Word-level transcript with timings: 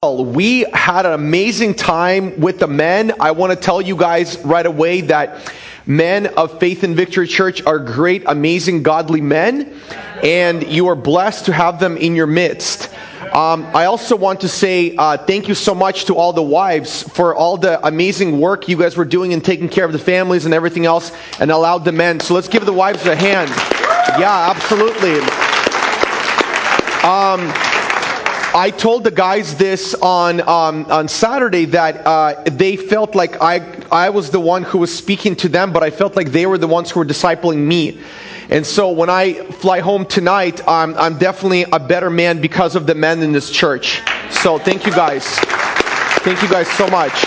We 0.00 0.60
had 0.72 1.06
an 1.06 1.12
amazing 1.14 1.74
time 1.74 2.40
with 2.40 2.60
the 2.60 2.68
men. 2.68 3.14
I 3.18 3.32
want 3.32 3.50
to 3.50 3.56
tell 3.56 3.82
you 3.82 3.96
guys 3.96 4.38
right 4.44 4.64
away 4.64 5.00
that 5.00 5.52
men 5.86 6.28
of 6.36 6.60
Faith 6.60 6.84
and 6.84 6.94
Victory 6.94 7.26
Church 7.26 7.66
are 7.66 7.80
great, 7.80 8.22
amazing, 8.26 8.84
godly 8.84 9.20
men, 9.20 9.74
and 10.22 10.64
you 10.68 10.86
are 10.86 10.94
blessed 10.94 11.46
to 11.46 11.52
have 11.52 11.80
them 11.80 11.96
in 11.96 12.14
your 12.14 12.28
midst. 12.28 12.94
Um, 13.32 13.66
I 13.74 13.86
also 13.86 14.14
want 14.14 14.40
to 14.42 14.48
say 14.48 14.94
uh, 14.94 15.16
thank 15.16 15.48
you 15.48 15.56
so 15.56 15.74
much 15.74 16.04
to 16.04 16.14
all 16.14 16.32
the 16.32 16.44
wives 16.44 17.02
for 17.02 17.34
all 17.34 17.56
the 17.56 17.84
amazing 17.84 18.38
work 18.38 18.68
you 18.68 18.76
guys 18.76 18.96
were 18.96 19.04
doing 19.04 19.32
in 19.32 19.40
taking 19.40 19.68
care 19.68 19.84
of 19.84 19.92
the 19.92 19.98
families 19.98 20.44
and 20.44 20.54
everything 20.54 20.86
else 20.86 21.10
and 21.40 21.50
allowed 21.50 21.84
the 21.84 21.90
men. 21.90 22.20
So 22.20 22.34
let's 22.34 22.46
give 22.46 22.64
the 22.66 22.72
wives 22.72 23.04
a 23.06 23.16
hand. 23.16 23.50
Yeah, 24.16 24.54
absolutely. 24.54 25.18
Um, 27.02 27.67
I 28.54 28.70
told 28.70 29.04
the 29.04 29.10
guys 29.10 29.56
this 29.56 29.94
on 29.94 30.40
um, 30.40 30.86
on 30.90 31.06
Saturday 31.06 31.66
that 31.66 32.06
uh, 32.06 32.42
they 32.44 32.76
felt 32.76 33.14
like 33.14 33.42
I 33.42 33.58
I 33.92 34.08
was 34.08 34.30
the 34.30 34.40
one 34.40 34.62
who 34.62 34.78
was 34.78 34.94
speaking 34.94 35.36
to 35.36 35.50
them, 35.50 35.70
but 35.70 35.82
I 35.82 35.90
felt 35.90 36.16
like 36.16 36.32
they 36.32 36.46
were 36.46 36.56
the 36.56 36.66
ones 36.66 36.90
who 36.90 37.00
were 37.00 37.06
discipling 37.06 37.58
me. 37.58 38.00
And 38.48 38.66
so 38.66 38.90
when 38.90 39.10
I 39.10 39.34
fly 39.34 39.80
home 39.80 40.06
tonight, 40.06 40.66
um, 40.66 40.94
I'm 40.98 41.18
definitely 41.18 41.64
a 41.70 41.78
better 41.78 42.08
man 42.08 42.40
because 42.40 42.74
of 42.74 42.86
the 42.86 42.94
men 42.94 43.22
in 43.22 43.32
this 43.32 43.50
church. 43.50 44.00
So 44.30 44.58
thank 44.58 44.86
you 44.86 44.92
guys. 44.92 45.26
Thank 46.24 46.40
you 46.42 46.48
guys 46.48 46.68
so 46.70 46.88
much. 46.88 47.26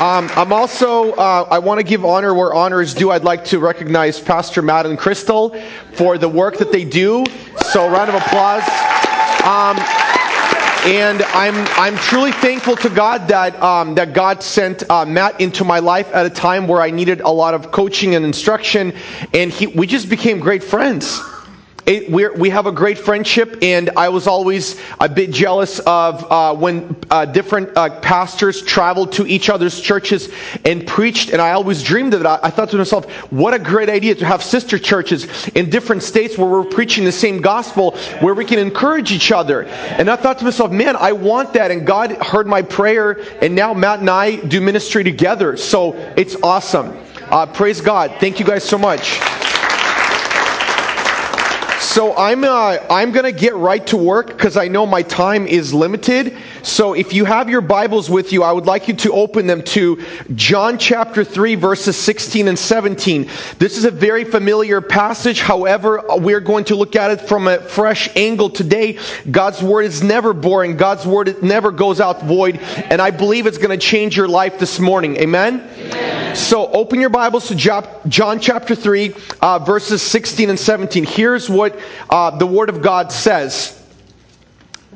Um, 0.00 0.30
I'm 0.36 0.52
also, 0.52 1.12
uh, 1.12 1.48
I 1.50 1.58
want 1.58 1.78
to 1.78 1.84
give 1.84 2.04
honor 2.04 2.32
where 2.32 2.54
honor 2.54 2.80
is 2.80 2.94
due. 2.94 3.10
I'd 3.10 3.24
like 3.24 3.44
to 3.46 3.58
recognize 3.58 4.20
Pastor 4.20 4.62
Matt 4.62 4.86
and 4.86 4.98
Crystal 4.98 5.60
for 5.94 6.16
the 6.18 6.28
work 6.28 6.58
that 6.58 6.70
they 6.70 6.84
do. 6.84 7.24
So, 7.72 7.88
round 7.88 8.10
of 8.10 8.16
applause. 8.16 8.62
Um, 9.44 10.03
and 10.84 11.22
I'm, 11.22 11.54
I'm 11.78 11.96
truly 11.96 12.30
thankful 12.30 12.76
to 12.76 12.90
God 12.90 13.28
that, 13.28 13.60
um, 13.62 13.94
that 13.94 14.12
God 14.12 14.42
sent 14.42 14.88
uh, 14.90 15.06
Matt 15.06 15.40
into 15.40 15.64
my 15.64 15.78
life 15.78 16.14
at 16.14 16.26
a 16.26 16.30
time 16.30 16.68
where 16.68 16.82
I 16.82 16.90
needed 16.90 17.22
a 17.22 17.30
lot 17.30 17.54
of 17.54 17.70
coaching 17.70 18.14
and 18.14 18.22
instruction. 18.22 18.92
And 19.32 19.50
he, 19.50 19.66
we 19.66 19.86
just 19.86 20.10
became 20.10 20.40
great 20.40 20.62
friends. 20.62 21.20
It, 21.86 22.10
we 22.10 22.48
have 22.48 22.66
a 22.66 22.72
great 22.72 22.98
friendship, 22.98 23.58
and 23.60 23.90
I 23.90 24.08
was 24.08 24.26
always 24.26 24.80
a 24.98 25.08
bit 25.08 25.30
jealous 25.30 25.80
of 25.80 26.30
uh, 26.32 26.54
when 26.54 26.96
uh, 27.10 27.26
different 27.26 27.76
uh, 27.76 28.00
pastors 28.00 28.62
traveled 28.62 29.12
to 29.12 29.26
each 29.26 29.50
other's 29.50 29.78
churches 29.78 30.30
and 30.64 30.86
preached. 30.86 31.28
And 31.28 31.42
I 31.42 31.52
always 31.52 31.82
dreamed 31.82 32.14
of 32.14 32.22
it. 32.22 32.26
I, 32.26 32.38
I 32.44 32.50
thought 32.50 32.70
to 32.70 32.78
myself, 32.78 33.10
what 33.30 33.52
a 33.52 33.58
great 33.58 33.90
idea 33.90 34.14
to 34.14 34.24
have 34.24 34.42
sister 34.42 34.78
churches 34.78 35.48
in 35.48 35.68
different 35.68 36.02
states 36.02 36.38
where 36.38 36.48
we're 36.48 36.64
preaching 36.64 37.04
the 37.04 37.12
same 37.12 37.42
gospel, 37.42 37.96
where 38.20 38.32
we 38.32 38.46
can 38.46 38.58
encourage 38.58 39.12
each 39.12 39.30
other. 39.30 39.64
And 39.64 40.08
I 40.08 40.16
thought 40.16 40.38
to 40.38 40.44
myself, 40.44 40.72
man, 40.72 40.96
I 40.96 41.12
want 41.12 41.52
that. 41.52 41.70
And 41.70 41.86
God 41.86 42.12
heard 42.12 42.46
my 42.46 42.62
prayer, 42.62 43.20
and 43.42 43.54
now 43.54 43.74
Matt 43.74 44.00
and 44.00 44.08
I 44.08 44.36
do 44.36 44.62
ministry 44.62 45.04
together. 45.04 45.58
So 45.58 45.92
it's 46.16 46.34
awesome. 46.42 46.96
Uh, 47.24 47.44
praise 47.44 47.82
God. 47.82 48.16
Thank 48.20 48.40
you 48.40 48.46
guys 48.46 48.64
so 48.64 48.78
much. 48.78 49.20
So 51.94 52.12
I'm 52.16 52.42
uh, 52.42 52.78
I'm 52.90 53.12
gonna 53.12 53.30
get 53.30 53.54
right 53.54 53.86
to 53.86 53.96
work 53.96 54.26
because 54.26 54.56
I 54.56 54.66
know 54.66 54.84
my 54.84 55.02
time 55.02 55.46
is 55.46 55.72
limited. 55.72 56.36
So 56.64 56.94
if 56.94 57.12
you 57.12 57.26
have 57.26 57.50
your 57.50 57.60
Bibles 57.60 58.08
with 58.08 58.32
you, 58.32 58.42
I 58.42 58.50
would 58.50 58.64
like 58.64 58.88
you 58.88 58.94
to 58.94 59.12
open 59.12 59.46
them 59.46 59.62
to 59.64 60.02
John 60.34 60.78
chapter 60.78 61.22
three, 61.22 61.56
verses 61.56 61.94
16 61.94 62.48
and 62.48 62.58
17. 62.58 63.28
This 63.58 63.76
is 63.76 63.84
a 63.84 63.90
very 63.90 64.24
familiar 64.24 64.80
passage. 64.80 65.42
However, 65.42 66.02
we're 66.08 66.40
going 66.40 66.64
to 66.64 66.74
look 66.74 66.96
at 66.96 67.10
it 67.10 67.20
from 67.20 67.48
a 67.48 67.60
fresh 67.60 68.08
angle 68.16 68.48
today. 68.48 68.98
God's 69.30 69.62
word 69.62 69.82
is 69.82 70.02
never 70.02 70.32
boring. 70.32 70.78
God's 70.78 71.04
word 71.04 71.42
never 71.42 71.70
goes 71.70 72.00
out 72.00 72.22
void, 72.22 72.56
and 72.56 73.02
I 73.02 73.10
believe 73.10 73.46
it's 73.46 73.58
going 73.58 73.78
to 73.78 73.86
change 73.86 74.16
your 74.16 74.28
life 74.28 74.58
this 74.58 74.80
morning. 74.80 75.18
Amen. 75.18 75.68
Amen. 75.76 76.34
So 76.34 76.68
open 76.68 76.98
your 76.98 77.10
Bibles 77.10 77.46
to 77.48 77.54
John 78.08 78.40
chapter 78.40 78.74
3, 78.74 79.14
uh, 79.42 79.58
verses 79.58 80.00
16 80.00 80.48
and 80.48 80.58
17. 80.58 81.04
Here's 81.04 81.50
what 81.50 81.78
uh, 82.08 82.30
the 82.30 82.46
Word 82.46 82.70
of 82.70 82.80
God 82.80 83.12
says 83.12 83.78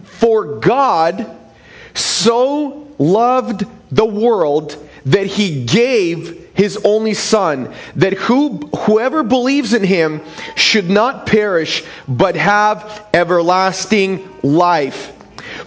For 0.02 0.60
God 0.60 1.38
so 1.94 2.87
loved 2.99 3.65
the 3.91 4.04
world 4.04 4.76
that 5.06 5.26
he 5.26 5.65
gave 5.65 6.49
his 6.54 6.76
only 6.84 7.15
son 7.15 7.72
that 7.97 8.15
who, 8.15 8.59
whoever 8.76 9.22
believes 9.22 9.72
in 9.75 9.84
him 9.84 10.21
should 10.56 10.91
not 10.91 11.26
perish 11.26 11.84
but 12.09 12.34
have 12.37 13.06
everlasting 13.15 14.28
life 14.43 15.12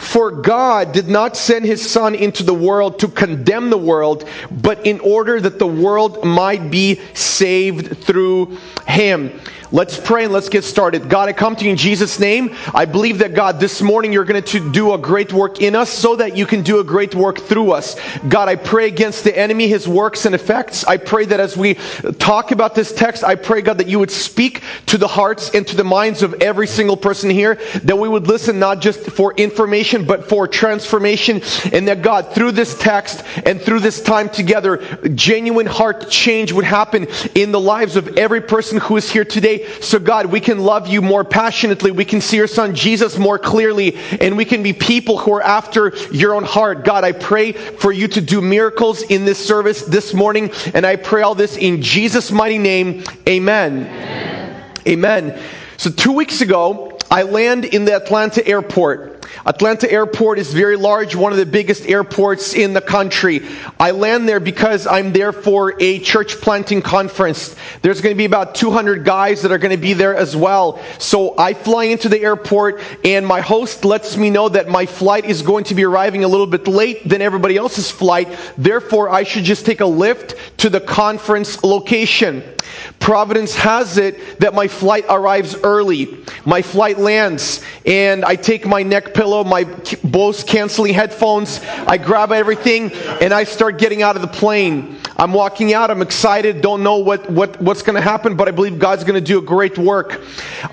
for 0.01 0.31
God 0.31 0.91
did 0.91 1.07
not 1.07 1.37
send 1.37 1.63
his 1.63 1.87
Son 1.87 2.15
into 2.15 2.43
the 2.43 2.53
world 2.53 2.99
to 2.99 3.07
condemn 3.07 3.69
the 3.69 3.77
world, 3.77 4.27
but 4.49 4.85
in 4.85 4.99
order 4.99 5.39
that 5.39 5.59
the 5.59 5.67
world 5.67 6.25
might 6.25 6.71
be 6.71 6.99
saved 7.13 7.97
through 7.99 8.57
him. 8.87 9.39
Let's 9.73 9.97
pray 9.97 10.25
and 10.25 10.33
let's 10.33 10.49
get 10.49 10.65
started. 10.65 11.07
God, 11.07 11.29
I 11.29 11.33
come 11.33 11.55
to 11.55 11.63
you 11.63 11.71
in 11.71 11.77
Jesus' 11.77 12.19
name. 12.19 12.53
I 12.73 12.83
believe 12.83 13.19
that 13.19 13.33
God, 13.33 13.57
this 13.57 13.81
morning 13.81 14.11
you're 14.11 14.25
going 14.25 14.43
to 14.43 14.71
do 14.71 14.91
a 14.93 14.97
great 14.97 15.31
work 15.31 15.61
in 15.61 15.77
us 15.77 15.89
so 15.89 16.17
that 16.17 16.35
you 16.35 16.45
can 16.45 16.61
do 16.61 16.79
a 16.79 16.83
great 16.83 17.15
work 17.15 17.39
through 17.39 17.71
us. 17.71 17.95
God, 18.27 18.49
I 18.49 18.57
pray 18.57 18.87
against 18.87 19.23
the 19.23 19.37
enemy, 19.37 19.69
his 19.69 19.87
works 19.87 20.25
and 20.25 20.35
effects. 20.35 20.83
I 20.83 20.97
pray 20.97 21.23
that 21.23 21.39
as 21.39 21.55
we 21.55 21.75
talk 22.19 22.51
about 22.51 22.75
this 22.75 22.91
text, 22.91 23.23
I 23.23 23.35
pray, 23.35 23.61
God, 23.61 23.77
that 23.77 23.87
you 23.87 23.97
would 23.97 24.11
speak 24.11 24.61
to 24.87 24.97
the 24.97 25.07
hearts 25.07 25.51
and 25.51 25.65
to 25.67 25.77
the 25.77 25.85
minds 25.85 26.21
of 26.21 26.33
every 26.41 26.67
single 26.67 26.97
person 26.97 27.29
here, 27.29 27.55
that 27.83 27.97
we 27.97 28.09
would 28.09 28.27
listen 28.27 28.59
not 28.59 28.81
just 28.81 28.99
for 28.99 29.33
information, 29.35 29.90
but 30.05 30.29
for 30.29 30.47
transformation, 30.47 31.41
and 31.71 31.87
that 31.87 32.01
God, 32.01 32.33
through 32.33 32.53
this 32.53 32.77
text 32.77 33.23
and 33.45 33.61
through 33.61 33.79
this 33.79 34.01
time 34.01 34.29
together, 34.29 34.77
genuine 35.13 35.65
heart 35.65 36.09
change 36.09 36.51
would 36.51 36.65
happen 36.65 37.07
in 37.35 37.51
the 37.51 37.59
lives 37.59 37.95
of 37.95 38.17
every 38.17 38.41
person 38.41 38.79
who 38.79 38.97
is 38.97 39.09
here 39.09 39.25
today 39.25 39.67
so, 39.81 39.99
God, 39.99 40.27
we 40.27 40.39
can 40.39 40.59
love 40.59 40.87
you 40.87 41.01
more 41.01 41.23
passionately. 41.23 41.91
We 41.91 42.05
can 42.05 42.21
see 42.21 42.37
your 42.37 42.47
son 42.47 42.75
Jesus 42.75 43.17
more 43.17 43.37
clearly, 43.37 43.97
and 44.19 44.37
we 44.37 44.45
can 44.45 44.63
be 44.63 44.73
people 44.73 45.17
who 45.17 45.33
are 45.33 45.41
after 45.41 45.95
your 46.11 46.35
own 46.35 46.43
heart. 46.43 46.85
God, 46.85 47.03
I 47.03 47.11
pray 47.11 47.51
for 47.51 47.91
you 47.91 48.07
to 48.09 48.21
do 48.21 48.41
miracles 48.41 49.01
in 49.03 49.25
this 49.25 49.43
service 49.43 49.81
this 49.83 50.13
morning, 50.13 50.51
and 50.73 50.85
I 50.85 50.95
pray 50.95 51.23
all 51.23 51.35
this 51.35 51.57
in 51.57 51.81
Jesus' 51.81 52.31
mighty 52.31 52.57
name. 52.57 53.03
Amen. 53.27 53.87
Amen. 53.87 54.73
Amen. 54.87 55.41
So, 55.77 55.89
two 55.89 56.11
weeks 56.11 56.41
ago, 56.41 56.97
I 57.09 57.23
land 57.23 57.65
in 57.65 57.85
the 57.85 57.95
Atlanta 57.95 58.45
airport. 58.47 59.10
Atlanta 59.45 59.91
Airport 59.91 60.39
is 60.39 60.53
very 60.53 60.75
large, 60.75 61.15
one 61.15 61.31
of 61.31 61.37
the 61.37 61.45
biggest 61.45 61.85
airports 61.87 62.53
in 62.53 62.73
the 62.73 62.81
country. 62.81 63.41
I 63.79 63.91
land 63.91 64.27
there 64.27 64.39
because 64.39 64.87
I'm 64.87 65.13
there 65.13 65.31
for 65.31 65.75
a 65.81 65.99
church 65.99 66.35
planting 66.41 66.81
conference. 66.81 67.55
There's 67.81 68.01
going 68.01 68.13
to 68.13 68.17
be 68.17 68.25
about 68.25 68.55
200 68.55 69.03
guys 69.03 69.41
that 69.41 69.51
are 69.51 69.57
going 69.57 69.75
to 69.75 69.81
be 69.81 69.93
there 69.93 70.15
as 70.15 70.35
well. 70.35 70.81
So 70.99 71.37
I 71.37 71.53
fly 71.53 71.85
into 71.85 72.09
the 72.09 72.21
airport 72.21 72.81
and 73.03 73.25
my 73.25 73.41
host 73.41 73.85
lets 73.85 74.17
me 74.17 74.29
know 74.29 74.49
that 74.49 74.67
my 74.67 74.85
flight 74.85 75.25
is 75.25 75.41
going 75.41 75.63
to 75.65 75.75
be 75.75 75.83
arriving 75.83 76.23
a 76.23 76.27
little 76.27 76.47
bit 76.47 76.67
late 76.67 77.07
than 77.07 77.21
everybody 77.21 77.57
else's 77.57 77.89
flight. 77.89 78.37
Therefore, 78.57 79.09
I 79.09 79.23
should 79.23 79.43
just 79.43 79.65
take 79.65 79.81
a 79.81 79.85
Lyft 79.85 80.37
to 80.57 80.69
the 80.69 80.79
conference 80.79 81.63
location. 81.63 82.43
Providence 82.99 83.55
has 83.55 83.97
it 83.97 84.39
that 84.39 84.53
my 84.53 84.67
flight 84.67 85.05
arrives 85.09 85.55
early. 85.55 86.23
My 86.45 86.61
flight 86.61 86.99
lands 86.99 87.61
and 87.85 88.23
I 88.23 88.35
take 88.35 88.65
my 88.65 88.83
neck 88.83 89.13
pillow, 89.21 89.43
my 89.43 89.65
Bose 90.03 90.43
canceling 90.43 90.95
headphones, 90.95 91.59
I 91.85 91.99
grab 91.99 92.31
everything 92.31 92.91
and 93.21 93.31
I 93.31 93.43
start 93.43 93.77
getting 93.77 94.01
out 94.01 94.15
of 94.15 94.23
the 94.23 94.27
plane. 94.27 94.97
I'm 95.15 95.31
walking 95.31 95.75
out, 95.75 95.91
I'm 95.91 96.01
excited, 96.01 96.61
don't 96.61 96.81
know 96.81 96.97
what, 96.97 97.29
what, 97.29 97.61
what's 97.61 97.83
going 97.83 97.97
to 97.97 98.01
happen, 98.01 98.35
but 98.35 98.47
I 98.47 98.51
believe 98.51 98.79
God's 98.79 99.03
going 99.03 99.13
to 99.13 99.21
do 99.21 99.37
a 99.37 99.41
great 99.43 99.77
work. 99.77 100.21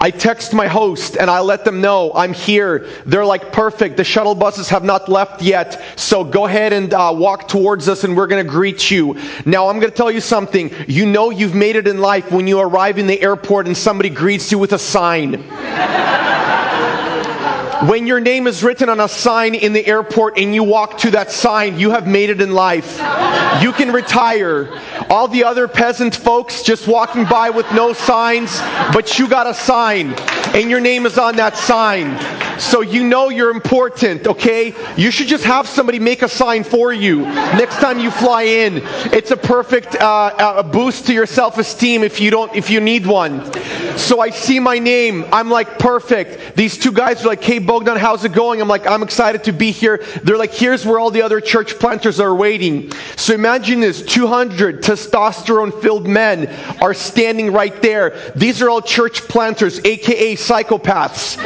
I 0.01 0.11
text 0.11 0.55
my 0.55 0.67
host 0.67 1.19
and 1.19 1.29
I 1.29 1.41
let 1.41 1.67
them 1.67 1.83
know 1.83 2.11
I'm 2.15 2.33
here. 2.33 2.89
They're 3.05 3.27
like, 3.27 3.53
perfect, 3.53 3.99
the 3.99 4.05
shuttle 4.05 4.35
buses 4.35 4.71
have 4.71 4.83
not 4.83 5.11
left 5.11 5.43
yet, 5.43 5.83
so 5.97 6.25
go 6.25 6.47
ahead 6.47 6.73
and 6.73 6.95
uh, 6.95 7.13
walk 7.15 7.49
towards 7.49 7.87
us 7.87 8.05
and 8.05 8.17
we're 8.17 8.29
going 8.29 8.43
to 8.43 8.51
greet 8.51 8.91
you. 8.91 9.19
Now, 9.45 9.69
I'm 9.69 9.79
going 9.79 9.91
to 9.91 9.97
tell 9.97 10.11
you 10.11 10.23
something. 10.23 10.73
You 10.87 11.05
know 11.05 11.29
you've 11.29 11.55
made 11.55 11.77
it 11.77 11.87
in 11.87 11.99
life 11.99 12.33
when 12.33 12.47
you 12.47 12.61
arrive 12.61 12.97
in 12.97 13.09
the 13.09 13.21
airport 13.21 13.67
and 13.67 13.77
somebody 13.77 14.09
greets 14.09 14.51
you 14.51 14.59
with 14.59 14.73
a 14.73 14.79
sign. 14.79 15.45
When 17.87 18.09
your 18.09 18.19
name 18.19 18.49
is 18.49 18.65
written 18.65 18.89
on 18.89 18.99
a 18.99 19.09
sign 19.09 19.55
in 19.55 19.73
the 19.73 19.87
airport 19.87 20.37
and 20.37 20.53
you 20.53 20.65
walk 20.65 20.99
to 20.99 21.13
that 21.13 21.31
sign, 21.31 21.79
you 21.79 21.91
have 21.91 22.09
made 22.09 22.29
it 22.29 22.41
in 22.41 22.53
life. 22.53 22.99
You 23.63 23.71
can 23.71 23.93
retire. 23.93 24.69
All 25.09 25.29
the 25.29 25.45
other 25.45 25.69
peasant 25.69 26.17
folks 26.17 26.63
just 26.65 26.89
walking 26.89 27.25
by 27.25 27.51
with 27.51 27.71
no 27.73 27.93
signs, 27.93 28.59
but 28.93 29.19
you 29.19 29.29
got 29.29 29.47
a 29.47 29.55
sign 29.55 30.15
and 30.55 30.69
your 30.69 30.81
name 30.81 31.07
is 31.07 31.19
on 31.19 31.37
that 31.37 31.57
sign. 31.57 32.19
So 32.59 32.81
you 32.81 33.05
know 33.05 33.29
you're 33.29 33.53
important, 33.53 34.27
okay? 34.27 34.75
You 34.97 35.13
should 35.13 35.29
just 35.29 35.45
have 35.45 35.69
somebody 35.69 36.01
make 36.01 36.23
a 36.23 36.29
sign 36.29 36.65
for 36.65 36.93
you 36.93 37.21
next 37.21 37.77
time 37.77 38.01
you 38.01 38.11
fly 38.11 38.43
in. 38.43 38.81
It's 39.13 39.31
a 39.31 39.37
perfect 39.37 39.95
uh, 39.95 40.05
uh, 40.05 40.63
boost 40.65 41.07
to 41.07 41.15
your 41.15 41.27
self-esteem 41.27 42.03
if 42.03 42.21
you 42.21 42.33
don't, 42.33 42.53
if 42.57 42.71
you 42.71 42.81
need 42.81 43.07
one. 43.07 43.49
So 43.99 44.21
I 44.21 44.31
see 44.31 44.61
my 44.61 44.79
name. 44.79 45.27
I'm 45.33 45.51
like, 45.51 45.79
perfect. 45.79 46.57
These 46.57 46.79
two 46.79 46.93
guys 46.93 47.25
are 47.25 47.29
like, 47.29 47.43
hey, 47.43 47.59
Bogdan, 47.59 47.99
how's 47.99 48.25
it 48.25 48.33
going? 48.33 48.63
I'm 48.63 48.69
like, 48.69 48.87
I'm 48.87 49.03
excited 49.03 49.45
to 49.45 49.53
be 49.53 49.73
here. 49.73 50.05
They're 50.23 50.39
like, 50.39 50.55
here's 50.55 50.87
where 50.87 51.01
all 51.01 51.11
the 51.11 51.23
other 51.23 51.41
church 51.41 51.79
planters 51.79 52.21
are 52.21 52.35
waiting. 52.35 52.93
So 53.17 53.35
imagine 53.35 53.81
this 53.81 54.03
200 54.03 54.83
testosterone 54.83 55.83
filled 55.83 56.07
men 56.07 56.47
are 56.81 56.95
standing 56.95 57.53
right 57.53 57.83
there. 57.83 58.33
These 58.37 58.63
are 58.63 58.71
all 58.71 58.81
church 58.81 59.23
planters, 59.23 59.85
aka 59.85 60.37
psychopaths. 60.37 61.37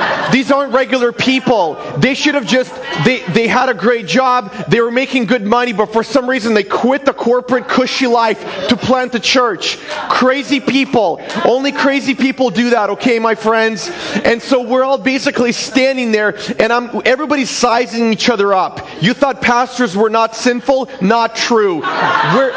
These 0.32 0.50
aren't 0.50 0.72
regular 0.72 1.12
people. 1.12 1.74
They 1.98 2.14
should 2.14 2.34
have 2.34 2.46
just, 2.46 2.74
they, 3.04 3.20
they 3.32 3.46
had 3.46 3.68
a 3.68 3.74
great 3.74 4.06
job. 4.06 4.52
They 4.68 4.80
were 4.80 4.90
making 4.90 5.26
good 5.26 5.44
money, 5.44 5.72
but 5.72 5.92
for 5.92 6.02
some 6.02 6.28
reason 6.28 6.54
they 6.54 6.64
quit 6.64 7.04
the 7.04 7.12
corporate 7.12 7.68
cushy 7.68 8.06
life 8.06 8.68
to 8.68 8.76
plant 8.76 9.12
the 9.12 9.20
church. 9.20 9.78
Crazy 10.08 10.60
people. 10.60 11.20
Only 11.44 11.72
crazy 11.72 12.14
people 12.14 12.50
do 12.50 12.70
that, 12.70 12.90
okay, 12.90 13.18
my 13.18 13.34
friends? 13.34 13.90
And 14.24 14.40
so 14.40 14.62
we're 14.62 14.84
all 14.84 14.98
basically 14.98 15.52
standing 15.52 16.12
there 16.12 16.36
and 16.58 16.72
I'm, 16.72 17.02
everybody's 17.04 17.50
sizing 17.50 18.12
each 18.12 18.28
other 18.28 18.54
up. 18.54 18.86
You 19.02 19.14
thought 19.14 19.40
pastors 19.42 19.96
were 19.96 20.10
not 20.10 20.34
sinful? 20.34 20.90
Not 21.00 21.36
true. 21.36 21.80
We're, 21.80 22.52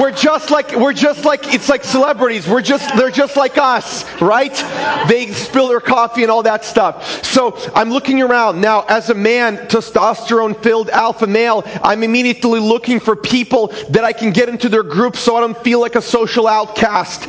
we're 0.00 0.12
just 0.12 0.50
like, 0.50 0.72
we're 0.72 0.92
just 0.92 1.24
like, 1.24 1.54
it's 1.54 1.68
like 1.68 1.84
celebrities. 1.84 2.48
We're 2.48 2.62
just, 2.62 2.94
they're 2.96 3.10
just 3.10 3.36
like 3.36 3.56
us, 3.58 4.04
right? 4.20 4.54
They 5.08 5.32
spill 5.32 5.68
their 5.68 5.80
coffee 5.80 6.22
and 6.22 6.30
all 6.30 6.42
that 6.42 6.64
stuff. 6.64 6.85
So 7.22 7.56
I'm 7.74 7.90
looking 7.90 8.22
around. 8.22 8.60
Now, 8.60 8.84
as 8.88 9.10
a 9.10 9.14
man, 9.14 9.56
testosterone 9.68 10.62
filled 10.62 10.90
alpha 10.90 11.26
male, 11.26 11.62
I'm 11.82 12.02
immediately 12.02 12.60
looking 12.60 13.00
for 13.00 13.16
people 13.16 13.68
that 13.90 14.04
I 14.04 14.12
can 14.12 14.32
get 14.32 14.48
into 14.48 14.68
their 14.68 14.82
group 14.82 15.16
so 15.16 15.36
I 15.36 15.40
don't 15.40 15.58
feel 15.58 15.80
like 15.80 15.94
a 15.94 16.02
social 16.02 16.46
outcast. 16.46 17.28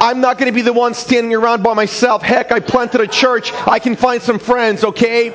I'm 0.00 0.20
not 0.20 0.38
going 0.38 0.50
to 0.50 0.54
be 0.54 0.62
the 0.62 0.72
one 0.72 0.94
standing 0.94 1.34
around 1.34 1.62
by 1.62 1.74
myself. 1.74 2.22
Heck, 2.22 2.52
I 2.52 2.60
planted 2.60 3.00
a 3.00 3.06
church. 3.06 3.52
I 3.66 3.78
can 3.78 3.96
find 3.96 4.20
some 4.20 4.38
friends, 4.38 4.84
okay? 4.84 5.32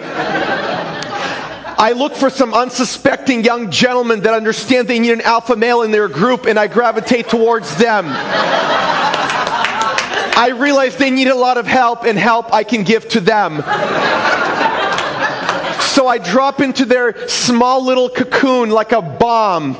I 1.80 1.92
look 1.92 2.16
for 2.16 2.32
some 2.32 2.56
unsuspecting 2.56 3.44
young 3.44 3.70
gentlemen 3.70 4.22
that 4.22 4.34
understand 4.34 4.88
they 4.88 4.98
need 4.98 5.12
an 5.12 5.22
alpha 5.22 5.56
male 5.56 5.84
in 5.84 5.92
their 5.92 6.08
group 6.08 6.46
and 6.46 6.58
I 6.58 6.66
gravitate 6.66 7.30
towards 7.30 7.76
them. 7.78 8.08
I 10.38 10.50
realize 10.50 10.96
they 10.98 11.10
need 11.10 11.30
a 11.30 11.36
lot 11.36 11.58
of 11.58 11.66
help, 11.66 12.04
and 12.04 12.18
help 12.18 12.54
I 12.54 12.64
can 12.64 12.84
give 12.84 13.10
to 13.10 13.20
them. 13.20 13.58
So 15.82 16.08
I 16.08 16.20
drop 16.20 16.62
into 16.62 16.86
their 16.86 17.28
small 17.28 17.84
little 17.84 18.08
cocoon 18.08 18.70
like 18.70 18.92
a 18.92 19.02
bomb. 19.02 19.76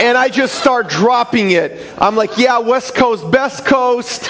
And 0.00 0.18
I 0.18 0.28
just 0.28 0.56
start 0.56 0.88
dropping 0.88 1.52
it. 1.52 1.94
I'm 1.98 2.16
like, 2.16 2.36
yeah, 2.38 2.58
West 2.58 2.96
Coast, 2.96 3.30
best 3.30 3.64
coast. 3.64 4.28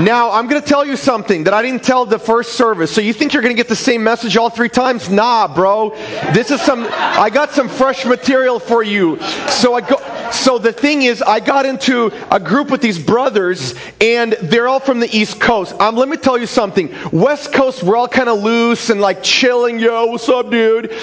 Now, 0.00 0.30
I'm 0.32 0.46
going 0.46 0.60
to 0.60 0.66
tell 0.66 0.84
you 0.84 0.96
something 0.96 1.44
that 1.44 1.54
I 1.54 1.62
didn't 1.62 1.84
tell 1.84 2.06
the 2.06 2.18
first 2.18 2.52
service. 2.54 2.90
So 2.90 3.00
you 3.00 3.12
think 3.12 3.32
you're 3.32 3.42
going 3.42 3.54
to 3.54 3.62
get 3.62 3.68
the 3.68 3.76
same 3.76 4.02
message 4.02 4.36
all 4.36 4.48
three 4.48 4.70
times? 4.70 5.08
Nah, 5.10 5.46
bro. 5.54 5.90
This 6.34 6.50
is 6.50 6.60
some, 6.62 6.86
I 6.90 7.30
got 7.30 7.50
some 7.52 7.68
fresh 7.68 8.04
material 8.06 8.58
for 8.58 8.82
you. 8.82 9.18
So 9.48 9.74
I 9.74 9.82
go, 9.82 9.96
so 10.32 10.58
the 10.58 10.72
thing 10.72 11.02
is, 11.02 11.22
I 11.22 11.40
got 11.40 11.66
into 11.66 12.12
a 12.30 12.40
group 12.40 12.70
with 12.70 12.80
these 12.80 12.98
brothers, 12.98 13.74
and 14.00 14.32
they're 14.42 14.68
all 14.68 14.80
from 14.80 15.00
the 15.00 15.16
East 15.16 15.40
Coast. 15.40 15.74
Um, 15.80 15.96
let 15.96 16.08
me 16.08 16.16
tell 16.16 16.38
you 16.38 16.46
something. 16.46 16.94
West 17.12 17.52
Coast, 17.52 17.82
we're 17.82 17.96
all 17.96 18.08
kind 18.08 18.28
of 18.28 18.42
loose 18.42 18.90
and 18.90 19.00
like 19.00 19.22
chilling. 19.22 19.78
Yo, 19.78 20.06
what's 20.06 20.28
up, 20.28 20.50
dude? 20.50 20.94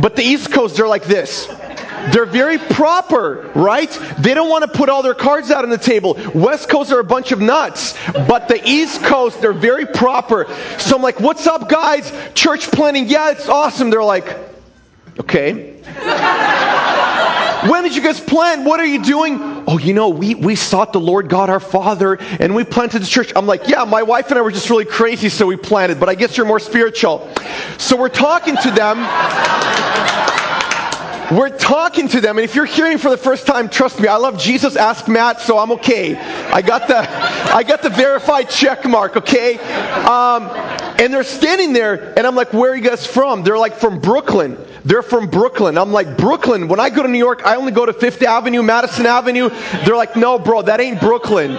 But 0.00 0.16
the 0.16 0.22
East 0.22 0.52
Coast, 0.52 0.76
they're 0.76 0.88
like 0.88 1.04
this. 1.04 1.46
They're 2.12 2.26
very 2.26 2.58
proper, 2.58 3.50
right? 3.54 3.90
They 4.18 4.32
don't 4.32 4.48
want 4.48 4.64
to 4.64 4.68
put 4.68 4.88
all 4.88 5.02
their 5.02 5.14
cards 5.14 5.50
out 5.50 5.64
on 5.64 5.70
the 5.70 5.78
table. 5.78 6.18
West 6.34 6.68
Coast 6.68 6.92
are 6.92 7.00
a 7.00 7.04
bunch 7.04 7.32
of 7.32 7.40
nuts, 7.40 7.94
but 8.12 8.48
the 8.48 8.60
East 8.64 9.02
Coast, 9.02 9.40
they're 9.40 9.52
very 9.52 9.86
proper. 9.86 10.46
So 10.78 10.96
I'm 10.96 11.02
like, 11.02 11.20
what's 11.20 11.46
up, 11.46 11.68
guys? 11.68 12.12
Church 12.34 12.70
planting? 12.70 13.08
Yeah, 13.08 13.32
it's 13.32 13.48
awesome. 13.48 13.90
They're 13.90 14.02
like, 14.02 14.36
okay. 15.20 16.66
When 17.66 17.82
did 17.82 17.96
you 17.96 18.02
guys 18.02 18.20
plant? 18.20 18.64
What 18.64 18.78
are 18.78 18.86
you 18.86 19.02
doing? 19.02 19.38
Oh, 19.66 19.78
you 19.78 19.92
know, 19.92 20.10
we, 20.10 20.34
we 20.34 20.54
sought 20.54 20.92
the 20.92 21.00
Lord 21.00 21.28
God 21.28 21.50
our 21.50 21.60
Father 21.60 22.18
and 22.20 22.54
we 22.54 22.62
planted 22.62 23.02
the 23.02 23.06
church. 23.06 23.32
I'm 23.34 23.46
like, 23.46 23.66
yeah, 23.66 23.84
my 23.84 24.02
wife 24.02 24.28
and 24.30 24.38
I 24.38 24.42
were 24.42 24.52
just 24.52 24.70
really 24.70 24.84
crazy, 24.84 25.28
so 25.28 25.46
we 25.46 25.56
planted, 25.56 25.98
but 25.98 26.08
I 26.08 26.14
guess 26.14 26.36
you're 26.36 26.46
more 26.46 26.60
spiritual. 26.60 27.28
So 27.78 27.96
we're 27.96 28.08
talking 28.10 28.56
to 28.56 28.70
them. 28.70 28.98
We're 31.36 31.56
talking 31.58 32.08
to 32.08 32.22
them, 32.22 32.38
and 32.38 32.44
if 32.44 32.54
you're 32.54 32.64
hearing 32.64 32.96
for 32.96 33.10
the 33.10 33.18
first 33.18 33.46
time, 33.46 33.68
trust 33.68 34.00
me, 34.00 34.08
I 34.08 34.16
love 34.16 34.38
Jesus. 34.38 34.76
Ask 34.76 35.08
Matt, 35.08 35.42
so 35.42 35.58
I'm 35.58 35.72
okay. 35.72 36.16
I 36.16 36.62
got 36.62 36.88
the, 36.88 37.06
I 37.54 37.62
got 37.64 37.82
the 37.82 37.90
verified 37.90 38.48
check 38.48 38.86
mark. 38.86 39.14
Okay, 39.14 39.58
um, 39.58 40.48
and 40.98 41.12
they're 41.12 41.24
standing 41.24 41.72
there, 41.72 42.12
and 42.16 42.26
I'm 42.26 42.34
like, 42.34 42.52
"Where 42.52 42.72
are 42.72 42.74
you 42.76 42.82
guys 42.82 43.06
from?" 43.06 43.42
They're 43.42 43.58
like, 43.58 43.76
"From 43.76 44.00
Brooklyn." 44.00 44.58
They're 44.84 45.02
from 45.02 45.28
Brooklyn. 45.28 45.76
I'm 45.76 45.92
like, 45.92 46.16
Brooklyn. 46.16 46.66
When 46.66 46.80
I 46.80 46.88
go 46.88 47.02
to 47.02 47.08
New 47.08 47.18
York, 47.18 47.42
I 47.44 47.56
only 47.56 47.72
go 47.72 47.84
to 47.84 47.92
Fifth 47.92 48.22
Avenue, 48.22 48.62
Madison 48.62 49.04
Avenue. 49.04 49.50
They're 49.84 49.96
like, 49.96 50.16
no, 50.16 50.38
bro, 50.38 50.62
that 50.62 50.80
ain't 50.80 50.98
Brooklyn. 50.98 51.50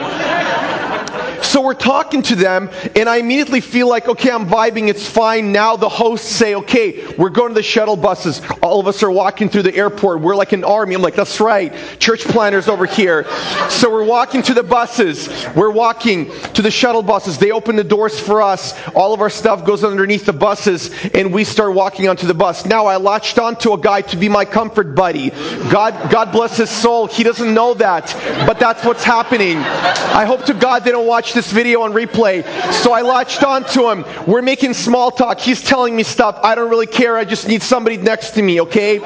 So 1.44 1.62
we're 1.62 1.74
talking 1.74 2.22
to 2.24 2.36
them, 2.36 2.70
and 2.96 3.10
I 3.10 3.18
immediately 3.18 3.62
feel 3.62 3.88
like, 3.88 4.08
okay, 4.08 4.32
I'm 4.32 4.48
vibing, 4.48 4.90
it's 4.90 5.08
fine. 5.08 5.52
Now 5.52 5.76
the 5.76 5.90
hosts 5.90 6.30
say, 6.30 6.56
okay, 6.56 7.06
we're 7.16 7.30
going 7.30 7.50
to 7.50 7.56
the 7.56 7.64
shuttle 7.64 7.96
buses. 7.96 8.42
All 8.62 8.80
of 8.80 8.88
us 8.88 9.04
are 9.04 9.12
walking 9.12 9.50
through 9.50 9.64
the 9.64 9.76
airport. 9.76 10.22
We're 10.22 10.36
like 10.36 10.54
an 10.54 10.64
army. 10.64 10.96
I'm 10.96 11.02
like, 11.02 11.16
that's 11.16 11.40
right. 11.40 11.74
Church 12.00 12.24
planters 12.24 12.68
over 12.68 12.86
here. 12.86 13.26
So 13.70 13.92
we're 13.92 14.04
walking 14.04 14.42
to 14.44 14.54
the 14.54 14.64
buses. 14.64 15.30
We're 15.56 15.72
walking 15.72 16.32
to 16.54 16.62
the 16.62 16.72
shuttle 16.72 17.04
buses. 17.04 17.38
They 17.38 17.52
open 17.52 17.76
the 17.76 17.84
doors 17.84 18.20
for 18.20 18.42
us. 18.42 18.74
All 18.96 19.14
of 19.14 19.22
our 19.22 19.30
stuff 19.30 19.66
goes 19.66 19.84
underneath 19.84 20.26
the 20.26 20.34
buses, 20.34 20.92
and 21.14 21.34
we 21.34 21.44
start 21.44 21.74
walking 21.74 22.08
onto 22.08 22.28
the 22.28 22.34
bus. 22.34 22.66
Now 22.66 22.86
I 22.86 22.98
latched 22.98 23.40
onto 23.40 23.74
a 23.74 23.78
guy 23.78 24.02
to 24.02 24.18
be 24.18 24.30
my 24.30 24.46
comfort 24.46 24.96
buddy. 24.96 25.30
God, 25.70 26.12
God 26.12 26.32
bless 26.32 26.58
his 26.58 26.70
soul. 26.70 27.08
He 27.08 27.24
doesn't 27.24 27.54
know 27.54 27.74
that, 27.76 28.14
but 28.46 28.60
that's 28.60 28.84
what's 28.84 29.04
happening. 29.04 29.58
I 29.58 30.26
hope 30.26 30.46
to 30.46 30.54
God 30.54 30.84
they 30.84 30.92
don't 30.92 31.08
watch 31.08 31.29
this 31.34 31.52
video 31.52 31.82
on 31.82 31.94
replay. 31.94 32.44
So 32.72 32.94
I 32.94 33.02
latched 33.02 33.44
onto 33.44 33.90
him. 33.90 34.06
We're 34.28 34.42
making 34.42 34.74
small 34.74 35.12
talk. 35.12 35.40
He's 35.40 35.62
telling 35.62 35.96
me 35.96 36.04
stuff. 36.04 36.40
I 36.44 36.56
don't 36.56 36.70
really 36.70 36.88
care. 36.88 37.18
I 37.18 37.26
just 37.26 37.48
need 37.48 37.64
somebody 37.64 37.98
next 37.98 38.32
to 38.32 38.42
me, 38.42 38.62
okay? 38.62 39.00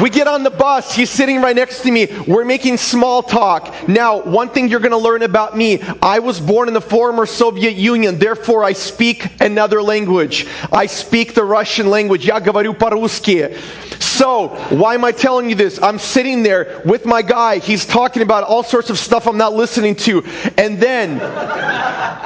We 0.00 0.08
get 0.08 0.26
on 0.26 0.42
the 0.42 0.50
bus. 0.50 0.94
He's 0.94 1.10
sitting 1.10 1.42
right 1.42 1.54
next 1.54 1.82
to 1.82 1.90
me. 1.90 2.08
We're 2.26 2.44
making 2.44 2.78
small 2.78 3.22
talk. 3.22 3.88
Now, 3.88 4.22
one 4.22 4.48
thing 4.48 4.68
you're 4.68 4.80
going 4.80 4.92
to 4.92 4.96
learn 4.96 5.22
about 5.22 5.56
me 5.56 5.82
I 6.00 6.18
was 6.18 6.40
born 6.40 6.68
in 6.68 6.74
the 6.74 6.80
former 6.80 7.26
Soviet 7.26 7.74
Union, 7.74 8.18
therefore, 8.18 8.64
I 8.64 8.72
speak 8.72 9.28
another 9.40 9.82
language. 9.82 10.46
I 10.72 10.86
speak 10.86 11.34
the 11.34 11.44
Russian 11.44 11.90
language. 11.90 12.24
Я 12.24 12.40
говорю 12.40 12.74
по-русски. 12.74 13.58
So, 14.00 14.48
why 14.70 14.94
am 14.94 15.04
I 15.04 15.12
telling 15.12 15.48
you 15.48 15.54
this? 15.54 15.80
I'm 15.82 15.98
sitting 15.98 16.42
there 16.42 16.82
with 16.84 17.06
my 17.06 17.22
guy. 17.22 17.58
He's 17.58 17.84
talking 17.84 18.22
about 18.22 18.44
all 18.44 18.62
sorts 18.62 18.90
of 18.90 18.98
stuff 18.98 19.26
I'm 19.26 19.38
not 19.38 19.52
listening 19.52 19.94
to. 19.96 20.24
And 20.56 20.80
then 20.80 21.18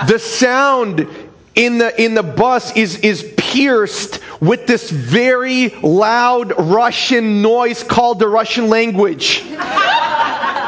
the 0.07 0.19
sound 0.19 1.07
in 1.56 1.78
the, 1.78 2.02
in 2.02 2.14
the 2.14 2.24
bus 2.24 2.76
is, 2.76 2.98
is 3.00 3.34
pierced 3.38 4.20
with 4.40 4.68
this 4.68 4.90
very 4.90 5.70
loud 5.82 6.54
Russian 6.58 7.42
noise 7.42 7.84
called 7.84 8.20
the 8.20 8.28
Russian 8.28 8.70
language. 8.70 9.44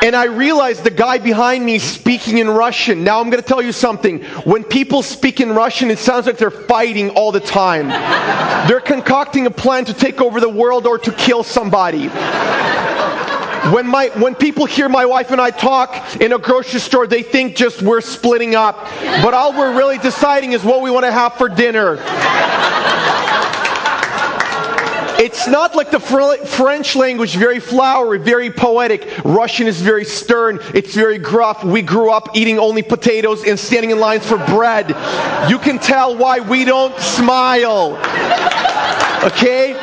And 0.03 0.17
I 0.17 0.25
realized 0.25 0.83
the 0.83 0.91
guy 0.91 1.17
behind 1.17 1.65
me 1.65 1.79
speaking 1.79 2.39
in 2.39 2.49
Russian. 2.49 3.05
Now 3.05 3.21
I'm 3.21 3.29
going 3.29 3.41
to 3.41 3.47
tell 3.47 3.61
you 3.61 3.71
something. 3.71 4.21
When 4.43 4.65
people 4.65 5.01
speak 5.01 5.39
in 5.39 5.53
Russian, 5.53 5.89
it 5.89 5.97
sounds 5.97 6.25
like 6.25 6.37
they're 6.37 6.51
fighting 6.51 7.11
all 7.11 7.31
the 7.31 7.39
time. 7.39 7.87
They're 8.67 8.81
concocting 8.81 9.45
a 9.45 9.51
plan 9.51 9.85
to 9.85 9.93
take 9.93 10.19
over 10.19 10.41
the 10.41 10.49
world 10.49 10.87
or 10.87 10.97
to 10.97 11.11
kill 11.13 11.43
somebody. 11.43 12.09
When, 13.71 13.87
my, 13.87 14.09
when 14.15 14.35
people 14.35 14.65
hear 14.65 14.89
my 14.89 15.05
wife 15.05 15.31
and 15.31 15.39
I 15.39 15.49
talk 15.49 16.19
in 16.19 16.33
a 16.33 16.37
grocery 16.37 16.81
store, 16.81 17.07
they 17.07 17.23
think 17.23 17.55
just 17.55 17.81
we're 17.81 18.01
splitting 18.01 18.55
up. 18.55 18.75
But 19.23 19.33
all 19.33 19.53
we're 19.53 19.77
really 19.77 19.97
deciding 19.97 20.51
is 20.51 20.63
what 20.63 20.81
we 20.81 20.91
want 20.91 21.05
to 21.05 21.11
have 21.11 21.35
for 21.35 21.47
dinner. 21.47 21.97
It's 25.17 25.47
not 25.47 25.75
like 25.75 25.91
the 25.91 25.99
French 26.01 26.97
language, 26.97 27.35
very 27.35 27.61
flowery, 27.61 28.17
very 28.19 28.51
poetic. 28.51 29.07
Russian 29.23 29.67
is 29.67 29.79
very 29.79 30.03
stern, 30.03 30.59
it's 30.73 30.93
very 30.93 31.17
gruff. 31.17 31.63
We 31.63 31.81
grew 31.81 32.11
up 32.11 32.35
eating 32.35 32.59
only 32.59 32.81
potatoes 32.81 33.47
and 33.47 33.57
standing 33.57 33.91
in 33.91 33.99
lines 33.99 34.25
for 34.25 34.37
bread. 34.37 34.89
You 35.49 35.59
can 35.59 35.79
tell 35.79 36.17
why 36.17 36.41
we 36.41 36.65
don't 36.65 36.99
smile. 36.99 37.95
Okay? 39.23 39.79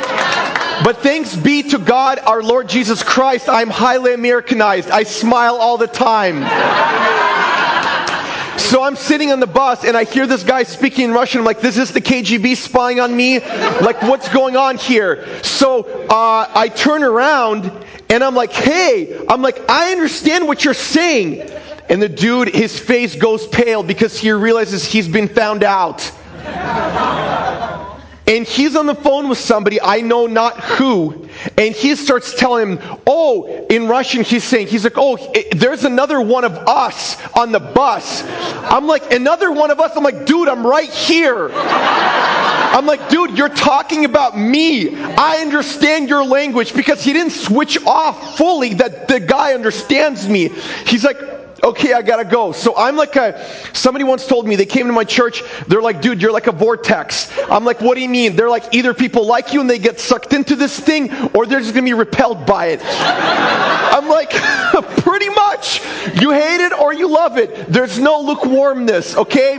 But 0.90 1.04
thanks 1.04 1.36
be 1.36 1.62
to 1.70 1.78
God, 1.78 2.18
our 2.18 2.42
Lord 2.42 2.68
Jesus 2.68 3.04
Christ, 3.04 3.48
I'm 3.48 3.70
highly 3.70 4.12
Americanized. 4.12 4.90
I 4.90 5.04
smile 5.04 5.54
all 5.54 5.78
the 5.78 5.86
time. 5.86 6.38
So 8.58 8.82
I'm 8.82 8.96
sitting 8.96 9.30
on 9.30 9.38
the 9.38 9.46
bus 9.46 9.84
and 9.84 9.96
I 9.96 10.02
hear 10.02 10.26
this 10.26 10.42
guy 10.42 10.64
speaking 10.64 11.04
in 11.04 11.12
Russian. 11.12 11.38
I'm 11.38 11.44
like, 11.44 11.60
this 11.60 11.78
is 11.78 11.92
the 11.92 12.00
KGB 12.00 12.56
spying 12.56 12.98
on 12.98 13.16
me? 13.16 13.38
Like, 13.38 14.02
what's 14.02 14.28
going 14.30 14.56
on 14.56 14.78
here? 14.78 15.24
So 15.44 15.84
uh, 16.08 16.50
I 16.52 16.68
turn 16.74 17.04
around 17.04 17.70
and 18.08 18.24
I'm 18.24 18.34
like, 18.34 18.50
hey, 18.50 19.24
I'm 19.28 19.42
like, 19.42 19.70
I 19.70 19.92
understand 19.92 20.48
what 20.48 20.64
you're 20.64 20.74
saying. 20.74 21.48
And 21.88 22.02
the 22.02 22.08
dude, 22.08 22.48
his 22.48 22.76
face 22.76 23.14
goes 23.14 23.46
pale 23.46 23.84
because 23.84 24.18
he 24.18 24.32
realizes 24.32 24.84
he's 24.84 25.06
been 25.06 25.28
found 25.28 25.62
out. 25.62 26.10
And 28.30 28.46
he's 28.46 28.76
on 28.76 28.86
the 28.86 28.94
phone 28.94 29.28
with 29.28 29.38
somebody, 29.38 29.80
I 29.80 30.02
know 30.02 30.28
not 30.28 30.60
who, 30.60 31.28
and 31.58 31.74
he 31.74 31.96
starts 31.96 32.32
telling 32.32 32.76
him, 32.76 32.98
Oh, 33.04 33.66
in 33.68 33.88
Russian, 33.88 34.22
he's 34.22 34.44
saying, 34.44 34.68
He's 34.68 34.84
like, 34.84 34.96
Oh, 34.96 35.18
there's 35.50 35.84
another 35.84 36.20
one 36.20 36.44
of 36.44 36.52
us 36.52 37.20
on 37.36 37.50
the 37.50 37.58
bus. 37.58 38.22
I'm 38.70 38.86
like, 38.86 39.12
Another 39.12 39.50
one 39.50 39.72
of 39.72 39.80
us? 39.80 39.96
I'm 39.96 40.04
like, 40.04 40.26
Dude, 40.26 40.48
I'm 40.48 40.64
right 40.64 40.88
here. 40.88 41.50
I'm 41.52 42.86
like, 42.86 43.08
Dude, 43.08 43.36
you're 43.36 43.48
talking 43.48 44.04
about 44.04 44.38
me. 44.38 44.96
I 44.96 45.38
understand 45.38 46.08
your 46.08 46.24
language 46.24 46.72
because 46.72 47.02
he 47.02 47.12
didn't 47.12 47.32
switch 47.32 47.84
off 47.84 48.38
fully 48.38 48.74
that 48.74 49.08
the 49.08 49.18
guy 49.18 49.54
understands 49.54 50.28
me. 50.28 50.50
He's 50.86 51.02
like, 51.02 51.18
okay, 51.62 51.92
I 51.92 52.02
gotta 52.02 52.24
go. 52.24 52.52
So 52.52 52.76
I'm 52.76 52.96
like 52.96 53.16
a, 53.16 53.44
somebody 53.72 54.04
once 54.04 54.26
told 54.26 54.46
me, 54.46 54.56
they 54.56 54.66
came 54.66 54.86
to 54.86 54.92
my 54.92 55.04
church, 55.04 55.42
they're 55.66 55.82
like, 55.82 56.00
dude, 56.00 56.20
you're 56.22 56.32
like 56.32 56.46
a 56.46 56.52
vortex. 56.52 57.30
I'm 57.50 57.64
like, 57.64 57.80
what 57.80 57.94
do 57.94 58.00
you 58.00 58.08
mean? 58.08 58.36
They're 58.36 58.50
like, 58.50 58.74
either 58.74 58.94
people 58.94 59.26
like 59.26 59.52
you 59.52 59.60
and 59.60 59.68
they 59.68 59.78
get 59.78 60.00
sucked 60.00 60.32
into 60.32 60.56
this 60.56 60.78
thing, 60.78 61.12
or 61.34 61.46
they're 61.46 61.60
just 61.60 61.74
gonna 61.74 61.84
be 61.84 61.94
repelled 61.94 62.46
by 62.46 62.66
it. 62.66 62.80
I'm 62.84 64.08
like, 64.08 64.30
pretty 65.02 65.28
much. 65.28 65.80
You 66.20 66.30
hate 66.30 66.64
it 66.64 66.72
or 66.72 66.92
you 66.94 67.08
love 67.08 67.38
it. 67.38 67.70
There's 67.72 67.98
no 67.98 68.20
lukewarmness, 68.20 69.16
okay? 69.16 69.58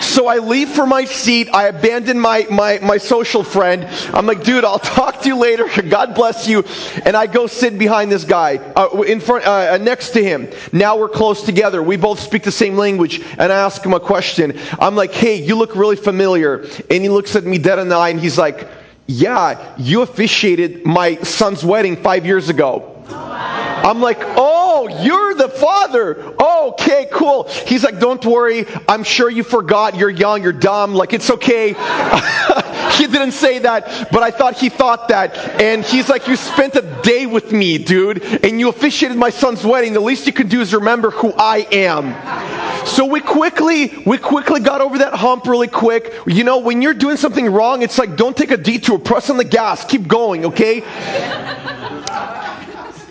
So 0.00 0.26
I 0.26 0.38
leave 0.38 0.70
for 0.70 0.86
my 0.86 1.04
seat. 1.04 1.48
I 1.52 1.68
abandon 1.68 2.18
my, 2.18 2.46
my, 2.50 2.78
my 2.80 2.98
social 2.98 3.42
friend. 3.42 3.84
I'm 4.14 4.26
like, 4.26 4.44
dude, 4.44 4.64
I'll 4.64 4.78
talk 4.96 5.22
to 5.22 5.28
you 5.28 5.36
later. 5.36 5.68
God 5.82 6.14
bless 6.14 6.46
you. 6.46 6.64
And 7.04 7.16
I 7.16 7.26
go 7.26 7.46
sit 7.46 7.78
behind 7.78 8.10
this 8.10 8.24
guy, 8.24 8.56
uh, 8.76 9.02
in 9.02 9.20
front, 9.20 9.46
uh, 9.46 9.72
uh, 9.72 9.78
next 9.78 10.10
to 10.10 10.22
him. 10.22 10.48
Now 10.72 10.96
we're 10.96 11.08
close 11.08 11.42
together. 11.42 11.82
We 11.82 11.96
both 11.96 12.20
speak 12.20 12.42
the 12.42 12.52
same 12.52 12.76
language. 12.76 13.20
And 13.38 13.52
I 13.52 13.56
ask 13.56 13.84
him 13.84 13.94
a 13.94 14.00
question. 14.00 14.58
I'm 14.78 14.94
like, 14.94 15.12
hey, 15.12 15.42
you 15.42 15.56
look 15.56 15.74
really 15.74 15.96
familiar. 15.96 16.66
And 16.90 17.02
he 17.02 17.08
looks 17.08 17.36
at 17.36 17.44
me 17.44 17.58
dead 17.58 17.78
in 17.78 17.88
the 17.88 17.96
eye 17.96 18.10
and 18.10 18.20
he's 18.20 18.38
like, 18.38 18.68
yeah, 19.06 19.74
you 19.76 20.02
officiated 20.02 20.86
my 20.86 21.16
son's 21.16 21.64
wedding 21.64 21.96
five 21.96 22.24
years 22.24 22.48
ago. 22.48 22.90
I'm 23.06 24.00
like, 24.00 24.18
oh, 24.20 24.63
Oh, 24.84 25.02
you're 25.02 25.34
the 25.34 25.48
father. 25.48 26.34
Oh, 26.38 26.70
okay, 26.72 27.08
cool. 27.10 27.44
He's 27.44 27.82
like, 27.84 27.98
don't 27.98 28.24
worry. 28.24 28.66
I'm 28.86 29.02
sure 29.02 29.30
you 29.30 29.42
forgot. 29.42 29.96
You're 29.96 30.10
young. 30.10 30.42
You're 30.42 30.52
dumb. 30.52 30.94
Like, 30.94 31.14
it's 31.14 31.30
okay. 31.30 31.68
he 32.98 33.06
didn't 33.06 33.32
say 33.32 33.60
that, 33.60 34.08
but 34.12 34.22
I 34.22 34.30
thought 34.30 34.58
he 34.58 34.68
thought 34.68 35.08
that. 35.08 35.36
And 35.60 35.84
he's 35.84 36.10
like, 36.10 36.28
you 36.28 36.36
spent 36.36 36.76
a 36.76 36.82
day 37.02 37.24
with 37.24 37.50
me, 37.50 37.78
dude, 37.78 38.22
and 38.44 38.60
you 38.60 38.68
officiated 38.68 39.16
my 39.16 39.30
son's 39.30 39.64
wedding. 39.64 39.94
The 39.94 40.00
least 40.00 40.26
you 40.26 40.34
can 40.34 40.48
do 40.48 40.60
is 40.60 40.74
remember 40.74 41.10
who 41.10 41.32
I 41.32 41.66
am. 41.72 42.86
So 42.86 43.06
we 43.06 43.20
quickly, 43.20 43.90
we 44.04 44.18
quickly 44.18 44.60
got 44.60 44.82
over 44.82 44.98
that 44.98 45.14
hump 45.14 45.46
really 45.46 45.68
quick. 45.68 46.12
You 46.26 46.44
know, 46.44 46.58
when 46.58 46.82
you're 46.82 46.92
doing 46.92 47.16
something 47.16 47.46
wrong, 47.46 47.80
it's 47.80 47.98
like, 47.98 48.16
don't 48.16 48.36
take 48.36 48.50
a 48.50 48.58
detour. 48.58 48.98
Press 48.98 49.30
on 49.30 49.38
the 49.38 49.44
gas. 49.44 49.82
Keep 49.86 50.08
going, 50.08 50.44
okay? 50.44 50.82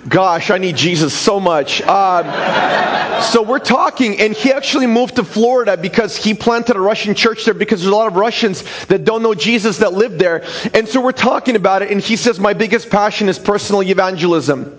Gosh, 0.07 0.51
I 0.51 0.57
need 0.57 0.75
Jesus 0.75 1.13
so 1.13 1.39
much. 1.39 1.81
Uh, 1.81 3.21
so 3.21 3.41
we're 3.41 3.59
talking, 3.59 4.19
and 4.19 4.33
he 4.33 4.51
actually 4.51 4.85
moved 4.85 5.15
to 5.15 5.23
Florida 5.23 5.77
because 5.77 6.17
he 6.17 6.33
planted 6.33 6.75
a 6.75 6.79
Russian 6.79 7.15
church 7.15 7.45
there 7.45 7.53
because 7.53 7.81
there's 7.81 7.91
a 7.91 7.95
lot 7.95 8.07
of 8.07 8.17
Russians 8.17 8.63
that 8.87 9.05
don't 9.05 9.23
know 9.23 9.33
Jesus 9.33 9.77
that 9.77 9.93
live 9.93 10.19
there. 10.19 10.43
And 10.73 10.89
so 10.89 10.99
we're 10.99 11.13
talking 11.13 11.55
about 11.55 11.83
it, 11.83 11.91
and 11.91 12.01
he 12.01 12.17
says, 12.17 12.37
My 12.37 12.53
biggest 12.53 12.89
passion 12.89 13.29
is 13.29 13.39
personal 13.39 13.81
evangelism. 13.81 14.77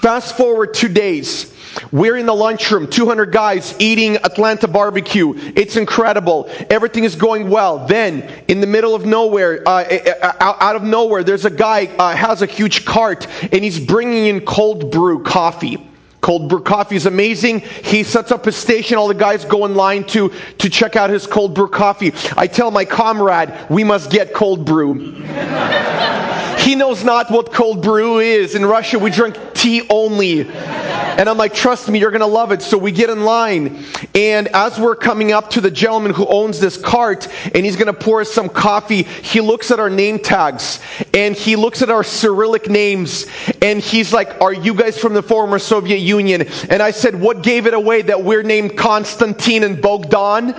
Fast 0.00 0.36
forward 0.36 0.72
two 0.72 0.88
days. 0.88 1.52
We're 1.92 2.16
in 2.16 2.26
the 2.26 2.34
lunchroom, 2.34 2.88
200 2.88 3.32
guys 3.32 3.74
eating 3.78 4.16
Atlanta 4.16 4.68
barbecue. 4.68 5.34
It's 5.56 5.76
incredible. 5.76 6.50
Everything 6.68 7.04
is 7.04 7.16
going 7.16 7.48
well. 7.48 7.86
Then, 7.86 8.22
in 8.48 8.60
the 8.60 8.66
middle 8.66 8.94
of 8.94 9.06
nowhere, 9.06 9.62
uh, 9.66 9.82
uh, 9.82 10.32
uh 10.40 10.56
out 10.60 10.76
of 10.76 10.82
nowhere, 10.82 11.24
there's 11.24 11.44
a 11.44 11.50
guy 11.50 11.86
uh, 11.86 12.14
has 12.14 12.42
a 12.42 12.46
huge 12.46 12.84
cart 12.84 13.26
and 13.52 13.64
he's 13.64 13.78
bringing 13.78 14.26
in 14.26 14.40
cold 14.40 14.90
brew 14.90 15.22
coffee. 15.22 15.86
Cold 16.20 16.50
brew 16.50 16.62
coffee 16.62 16.96
is 16.96 17.06
amazing. 17.06 17.60
He 17.60 18.02
sets 18.02 18.30
up 18.30 18.44
his 18.44 18.56
station. 18.56 18.98
All 18.98 19.08
the 19.08 19.14
guys 19.14 19.44
go 19.44 19.64
in 19.64 19.74
line 19.74 20.04
to, 20.08 20.30
to 20.58 20.68
check 20.68 20.94
out 20.94 21.08
his 21.08 21.26
cold 21.26 21.54
brew 21.54 21.68
coffee. 21.68 22.12
I 22.36 22.46
tell 22.46 22.70
my 22.70 22.84
comrade, 22.84 23.52
we 23.70 23.84
must 23.84 24.10
get 24.10 24.34
cold 24.34 24.66
brew. 24.66 25.24
he 26.60 26.74
knows 26.74 27.02
not 27.02 27.30
what 27.30 27.52
cold 27.52 27.82
brew 27.82 28.18
is. 28.18 28.54
In 28.54 28.64
Russia, 28.64 28.98
we 28.98 29.10
drink 29.10 29.36
tea 29.54 29.86
only. 29.88 30.48
And 30.48 31.28
I'm 31.28 31.36
like, 31.36 31.54
trust 31.54 31.88
me, 31.88 31.98
you're 31.98 32.10
going 32.10 32.20
to 32.20 32.26
love 32.26 32.52
it. 32.52 32.62
So 32.62 32.78
we 32.78 32.92
get 32.92 33.10
in 33.10 33.24
line. 33.24 33.84
And 34.14 34.48
as 34.48 34.78
we're 34.78 34.96
coming 34.96 35.32
up 35.32 35.50
to 35.50 35.60
the 35.60 35.70
gentleman 35.70 36.12
who 36.12 36.26
owns 36.26 36.60
this 36.60 36.76
cart 36.76 37.28
and 37.54 37.64
he's 37.64 37.76
going 37.76 37.86
to 37.86 37.92
pour 37.92 38.20
us 38.20 38.32
some 38.32 38.48
coffee, 38.48 39.02
he 39.02 39.40
looks 39.40 39.70
at 39.70 39.80
our 39.80 39.90
name 39.90 40.18
tags 40.18 40.80
and 41.14 41.34
he 41.34 41.56
looks 41.56 41.82
at 41.82 41.90
our 41.90 42.04
Cyrillic 42.04 42.68
names 42.68 43.26
and 43.62 43.80
he's 43.80 44.12
like, 44.12 44.40
Are 44.40 44.52
you 44.52 44.74
guys 44.74 44.98
from 44.98 45.14
the 45.14 45.22
former 45.22 45.58
Soviet 45.58 45.98
Union? 45.98 46.42
And 46.68 46.82
I 46.82 46.90
said, 46.90 47.18
What 47.18 47.42
gave 47.42 47.66
it 47.66 47.74
away 47.74 48.02
that 48.02 48.22
we're 48.22 48.42
named 48.42 48.76
Konstantin 48.76 49.64
and 49.64 49.80
Bogdan? 49.80 50.54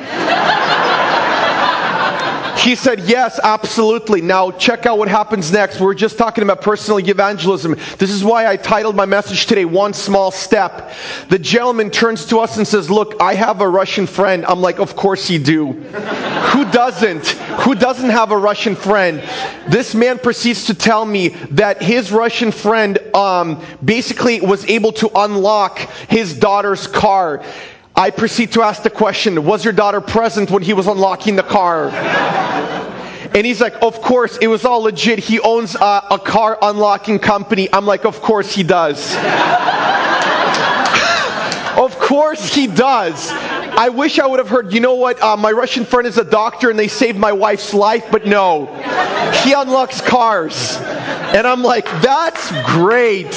He 2.58 2.76
said, 2.76 3.02
Yes, 3.02 3.40
absolutely. 3.44 4.22
Now, 4.22 4.52
check 4.52 4.86
out 4.86 4.98
what 4.98 5.08
happens 5.08 5.52
next. 5.52 5.80
We're 5.80 5.94
just 5.94 6.18
talking 6.18 6.44
about 6.44 6.62
personal 6.62 7.00
evangelism. 7.00 7.76
This 7.98 8.12
is 8.12 8.24
why 8.24 8.48
I 8.48 8.58
titled 8.58 8.96
my 8.96 9.06
message 9.06 9.46
today, 9.46 9.66
One 9.66 9.94
Small 9.94 10.32
Step. 10.32 10.92
The 11.30 11.40
gentleman 11.40 11.90
turns 11.90 12.26
to 12.28 12.40
us 12.40 12.58
and 12.58 12.68
says, 12.68 12.90
Look, 12.90 13.22
I 13.22 13.34
have 13.34 13.62
a 13.62 13.68
Russian 13.68 14.08
friend. 14.08 14.46
I'm 14.46 14.62
like, 14.62 14.80
Of 14.80 14.96
course 14.96 15.30
you 15.30 15.40
do. 15.40 15.72
Who 16.52 16.70
doesn't? 16.72 17.28
Who 17.28 17.76
doesn't 17.76 18.10
have 18.10 18.32
a 18.32 18.38
Russian 18.38 18.76
friend? 18.76 19.20
This 19.70 19.96
man 19.96 20.20
proceeds 20.20 20.66
to 20.66 20.74
tell 20.74 21.06
me 21.06 21.30
that 21.52 21.82
his 21.82 22.12
Russian 22.12 22.52
friend 22.52 22.98
um, 23.16 23.64
basically 23.84 24.42
was 24.42 24.66
able 24.66 24.92
to 24.94 25.10
unlock 25.16 25.80
his 26.10 26.34
daughter's 26.38 26.88
car. 26.88 27.44
I 27.96 28.10
proceed 28.10 28.54
to 28.54 28.64
ask 28.64 28.84
the 28.84 28.90
question 28.90 29.44
Was 29.44 29.64
your 29.64 29.74
daughter 29.74 30.02
present 30.02 30.50
when 30.50 30.64
he 30.64 30.74
was 30.74 30.88
unlocking 30.88 31.36
the 31.36 31.44
car? 31.44 31.90
And 33.34 33.46
he's 33.46 33.62
like, 33.62 33.76
Of 33.82 34.02
course, 34.02 34.38
it 34.38 34.48
was 34.48 34.66
all 34.66 34.82
legit. 34.82 35.20
He 35.20 35.40
owns 35.40 35.76
a, 35.76 36.04
a 36.12 36.20
car 36.20 36.58
unlocking 36.62 37.20
company. 37.20 37.70
I'm 37.72 37.86
like, 37.86 38.06
Of 38.06 38.22
course 38.22 38.54
he 38.54 38.64
does. 38.64 39.16
of 41.78 41.98
course 42.00 42.54
he 42.54 42.68
does. 42.68 43.32
I 43.74 43.90
wish 43.90 44.20
I 44.20 44.28
would 44.28 44.40
have 44.40 44.50
heard, 44.50 44.74
you 44.74 44.80
know 44.80 44.96
what, 44.96 45.22
uh, 45.24 45.38
my 45.38 45.52
Russian 45.52 45.86
friend 45.86 46.06
is 46.06 46.18
a 46.18 46.26
doctor 46.26 46.70
and 46.70 46.78
they 46.78 46.90
saved 46.90 47.18
my 47.18 47.32
wife's 47.32 47.74
life, 47.74 48.06
but 48.12 48.26
no. 48.26 48.66
He 49.44 49.54
unlocks 49.54 50.02
cars. 50.02 50.78
And 51.34 51.48
I'm 51.48 51.64
like, 51.64 51.86
that's 52.02 52.52
great. 52.74 53.36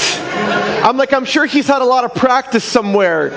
I'm 0.85 0.97
like, 0.97 1.13
I'm 1.13 1.25
sure 1.25 1.47
he's 1.47 1.69
had 1.69 1.81
a 1.81 1.85
lot 1.85 2.05
of 2.05 2.15
practice 2.15 2.65
somewhere. 2.65 3.31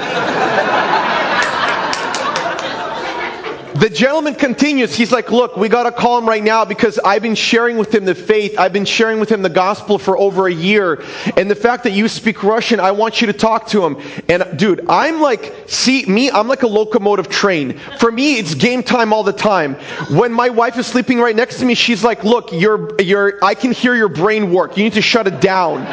The 3.79 3.89
gentleman 3.91 4.33
continues. 4.33 4.95
He's 4.95 5.11
like, 5.11 5.29
Look, 5.29 5.55
we 5.55 5.69
got 5.69 5.83
to 5.83 5.91
call 5.91 6.17
him 6.17 6.27
right 6.27 6.43
now 6.43 6.65
because 6.65 6.97
I've 6.97 7.21
been 7.21 7.35
sharing 7.35 7.77
with 7.77 7.93
him 7.93 8.05
the 8.05 8.15
faith. 8.15 8.57
I've 8.57 8.73
been 8.73 8.85
sharing 8.85 9.19
with 9.19 9.29
him 9.29 9.43
the 9.43 9.49
gospel 9.49 9.99
for 9.99 10.17
over 10.17 10.47
a 10.47 10.53
year. 10.53 11.03
And 11.35 11.51
the 11.51 11.55
fact 11.55 11.83
that 11.83 11.91
you 11.91 12.07
speak 12.07 12.43
Russian, 12.43 12.79
I 12.79 12.91
want 12.91 13.21
you 13.21 13.27
to 13.27 13.33
talk 13.33 13.67
to 13.67 13.85
him. 13.85 14.01
And 14.29 14.57
dude, 14.57 14.85
I'm 14.89 15.21
like, 15.21 15.53
see, 15.67 16.05
me, 16.05 16.31
I'm 16.31 16.47
like 16.47 16.63
a 16.63 16.67
locomotive 16.67 17.29
train. 17.29 17.77
For 17.99 18.11
me, 18.11 18.39
it's 18.39 18.55
game 18.55 18.81
time 18.81 19.13
all 19.13 19.23
the 19.23 19.33
time. 19.33 19.75
When 20.09 20.31
my 20.31 20.49
wife 20.49 20.77
is 20.79 20.87
sleeping 20.87 21.19
right 21.19 21.35
next 21.35 21.59
to 21.59 21.65
me, 21.65 21.75
she's 21.75 22.03
like, 22.03 22.23
Look, 22.23 22.51
you're, 22.51 22.99
you're, 22.99 23.43
I 23.43 23.53
can 23.53 23.71
hear 23.73 23.93
your 23.93 24.09
brain 24.09 24.51
work. 24.51 24.75
You 24.75 24.85
need 24.85 24.93
to 24.93 25.03
shut 25.03 25.27
it 25.27 25.39
down. 25.39 25.85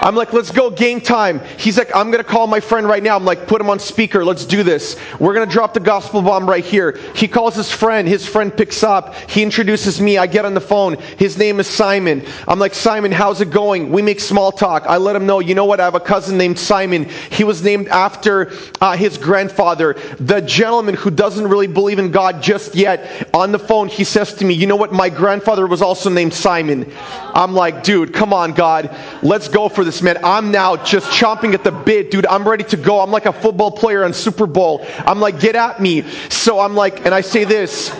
I'm 0.00 0.14
like, 0.14 0.32
let's 0.32 0.50
go 0.50 0.70
game 0.70 1.00
time. 1.00 1.40
He's 1.58 1.78
like, 1.78 1.94
I'm 1.94 2.10
going 2.10 2.22
to 2.22 2.28
call 2.28 2.46
my 2.46 2.60
friend 2.60 2.86
right 2.86 3.02
now. 3.02 3.16
I'm 3.16 3.24
like, 3.24 3.46
put 3.46 3.60
him 3.60 3.70
on 3.70 3.78
speaker. 3.78 4.24
Let's 4.24 4.44
do 4.44 4.62
this. 4.62 4.96
We're 5.18 5.34
going 5.34 5.46
to 5.46 5.52
drop 5.52 5.74
the 5.74 5.80
gospel 5.80 6.22
bomb 6.22 6.48
right 6.48 6.64
here. 6.64 6.98
He 7.14 7.26
calls 7.28 7.54
his 7.54 7.70
friend. 7.70 8.06
His 8.06 8.26
friend 8.26 8.56
picks 8.56 8.82
up. 8.82 9.14
He 9.14 9.42
introduces 9.42 10.00
me. 10.00 10.18
I 10.18 10.26
get 10.26 10.44
on 10.44 10.54
the 10.54 10.60
phone. 10.60 10.96
His 11.18 11.38
name 11.38 11.60
is 11.60 11.66
Simon. 11.66 12.24
I'm 12.46 12.58
like, 12.58 12.74
Simon, 12.74 13.10
how's 13.10 13.40
it 13.40 13.50
going? 13.50 13.90
We 13.90 14.02
make 14.02 14.20
small 14.20 14.52
talk. 14.52 14.84
I 14.86 14.98
let 14.98 15.16
him 15.16 15.26
know, 15.26 15.40
you 15.40 15.54
know 15.54 15.64
what? 15.64 15.80
I 15.80 15.84
have 15.84 15.94
a 15.94 16.00
cousin 16.00 16.36
named 16.36 16.58
Simon. 16.58 17.08
He 17.30 17.44
was 17.44 17.62
named 17.62 17.88
after 17.88 18.52
uh, 18.80 18.96
his 18.96 19.18
grandfather. 19.18 19.94
The 20.20 20.40
gentleman 20.40 20.94
who 20.94 21.10
doesn't 21.10 21.48
really 21.48 21.66
believe 21.66 21.98
in 21.98 22.10
God 22.10 22.42
just 22.42 22.74
yet, 22.74 23.28
on 23.34 23.52
the 23.52 23.58
phone, 23.58 23.88
he 23.88 24.04
says 24.04 24.34
to 24.34 24.44
me, 24.44 24.54
you 24.54 24.66
know 24.66 24.76
what? 24.76 24.92
My 24.92 25.08
grandfather 25.08 25.66
was 25.66 25.82
also 25.82 26.10
named 26.10 26.34
Simon. 26.34 26.92
I'm 27.34 27.54
like, 27.54 27.82
dude, 27.82 28.12
come 28.12 28.32
on, 28.32 28.52
God. 28.52 28.94
Let's 29.22 29.48
go 29.48 29.68
for 29.68 29.84
this 29.86 30.02
man, 30.02 30.18
I'm 30.22 30.50
now 30.50 30.76
just 30.76 31.06
chomping 31.10 31.54
at 31.54 31.64
the 31.64 31.72
bit, 31.72 32.10
dude. 32.10 32.26
I'm 32.26 32.46
ready 32.46 32.64
to 32.64 32.76
go. 32.76 33.00
I'm 33.00 33.10
like 33.10 33.26
a 33.26 33.32
football 33.32 33.70
player 33.70 34.04
on 34.04 34.12
Super 34.12 34.46
Bowl. 34.46 34.86
I'm 34.98 35.20
like, 35.20 35.40
get 35.40 35.56
at 35.56 35.80
me. 35.80 36.02
So 36.28 36.60
I'm 36.60 36.74
like, 36.74 37.06
and 37.06 37.14
I 37.14 37.22
say 37.22 37.44
this 37.44 37.94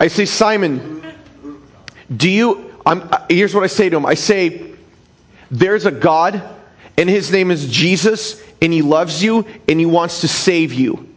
I 0.00 0.08
say, 0.08 0.26
Simon, 0.26 1.02
do 2.14 2.28
you, 2.28 2.74
I'm, 2.86 3.08
uh, 3.10 3.24
here's 3.28 3.54
what 3.54 3.64
I 3.64 3.66
say 3.66 3.88
to 3.88 3.96
him 3.96 4.06
I 4.06 4.14
say, 4.14 4.72
there's 5.50 5.86
a 5.86 5.90
God, 5.90 6.42
and 6.96 7.08
his 7.08 7.32
name 7.32 7.50
is 7.50 7.68
Jesus, 7.68 8.42
and 8.60 8.72
he 8.72 8.82
loves 8.82 9.22
you, 9.22 9.46
and 9.68 9.80
he 9.80 9.86
wants 9.86 10.20
to 10.20 10.28
save 10.28 10.72
you. 10.72 11.08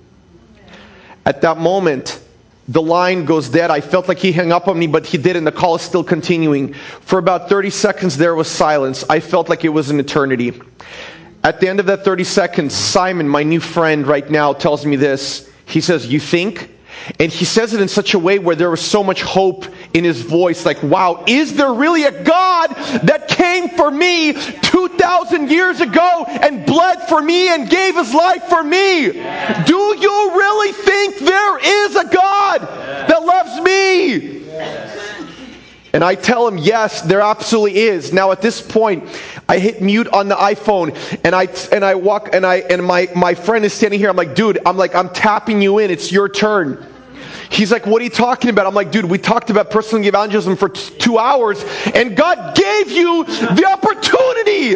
At 1.26 1.42
that 1.42 1.58
moment, 1.58 2.20
the 2.68 2.82
line 2.82 3.26
goes 3.26 3.50
dead. 3.50 3.72
I 3.72 3.82
felt 3.82 4.08
like 4.08 4.20
he 4.20 4.32
hung 4.32 4.52
up 4.52 4.68
on 4.68 4.78
me, 4.78 4.88
but 4.88 5.06
he 5.06 5.18
didn't. 5.18 5.46
The 5.46 5.52
call 5.52 5.76
is 5.76 5.82
still 5.82 6.04
continuing. 6.04 6.74
For 7.02 7.20
about 7.20 7.50
30 7.50 7.70
seconds, 7.70 8.18
there 8.18 8.36
was 8.36 8.48
silence. 8.48 9.04
I 9.10 9.20
felt 9.20 9.50
like 9.50 9.66
it 9.66 9.70
was 9.70 9.90
an 9.90 10.00
eternity. 10.00 10.62
At 11.44 11.60
the 11.60 11.68
end 11.68 11.80
of 11.80 11.88
that 11.88 12.06
30 12.06 12.24
seconds, 12.24 12.76
Simon, 12.76 13.28
my 13.28 13.42
new 13.42 13.60
friend 13.60 14.06
right 14.06 14.30
now, 14.30 14.54
tells 14.54 14.86
me 14.86 14.96
this. 14.96 15.50
He 15.66 15.82
says, 15.82 16.08
You 16.08 16.20
think? 16.20 16.70
And 17.20 17.32
he 17.32 17.46
says 17.46 17.74
it 17.74 17.82
in 17.82 17.88
such 17.88 18.14
a 18.14 18.20
way 18.20 18.38
where 18.38 18.56
there 18.56 18.70
was 18.70 18.82
so 18.82 19.04
much 19.04 19.24
hope 19.24 19.66
in 19.94 20.04
his 20.04 20.22
voice 20.22 20.66
like, 20.66 20.82
wow, 20.84 21.24
is 21.28 21.56
there 21.56 21.74
really 21.74 22.04
a 22.04 22.24
God 22.24 22.70
that 23.04 23.28
came 23.28 23.70
for 23.70 23.92
me 23.92 24.34
2,000 24.34 25.50
years 25.50 25.82
ago 25.82 26.26
and 26.28 26.66
bled 26.66 27.02
for 27.10 27.22
me 27.22 27.50
and 27.50 27.70
gave 27.70 27.96
his 27.96 28.14
life 28.14 28.44
for 28.44 28.64
me? 28.64 29.12
Yeah. 29.12 29.64
Do 29.66 29.76
you 29.76 30.32
really 30.34 30.72
think 30.74 31.18
there 31.20 31.60
is 31.60 31.96
a 31.96 32.06
God 32.06 32.62
yeah. 32.62 33.06
that 33.08 33.24
loves 33.24 33.62
me? 33.62 34.42
And 35.94 36.06
I 36.06 36.16
tell 36.16 36.48
him, 36.48 36.58
yes, 36.58 37.02
there 37.02 37.20
absolutely 37.20 37.80
is. 37.80 38.14
Now 38.14 38.32
at 38.32 38.42
this 38.42 38.62
point, 38.62 39.04
I 39.50 39.60
hit 39.60 39.82
mute 39.82 40.08
on 40.08 40.30
the 40.30 40.36
iPhone 40.36 40.96
and 41.26 41.36
I, 41.36 41.50
and 41.74 41.84
I 41.84 41.96
walk 41.96 42.30
and 42.34 42.46
I, 42.46 42.58
and 42.58 42.86
my, 42.86 43.10
my 43.14 43.34
friend 43.34 43.66
is 43.66 43.74
standing 43.74 44.00
here. 44.00 44.10
I'm 44.10 44.16
like, 44.16 44.36
dude, 44.36 44.60
I'm 44.66 44.78
like, 44.78 44.96
I'm 44.96 45.10
tapping 45.10 45.62
you 45.62 45.80
in. 45.80 45.92
It's 45.92 46.10
your 46.10 46.30
turn. 46.30 46.86
He's 47.50 47.72
like, 47.72 47.86
What 47.86 48.02
are 48.02 48.04
you 48.04 48.10
talking 48.10 48.50
about? 48.50 48.68
I'm 48.68 48.74
like, 48.74 48.92
Dude, 48.92 49.06
we 49.06 49.18
talked 49.18 49.50
about 49.50 49.70
personal 49.70 50.06
evangelism 50.06 50.56
for 50.56 50.70
t- 50.70 50.94
two 50.98 51.18
hours, 51.18 51.64
and 51.94 52.16
God 52.16 52.56
gave 52.56 52.92
you 52.92 53.26
the 53.26 53.66
opportunity. 53.68 54.76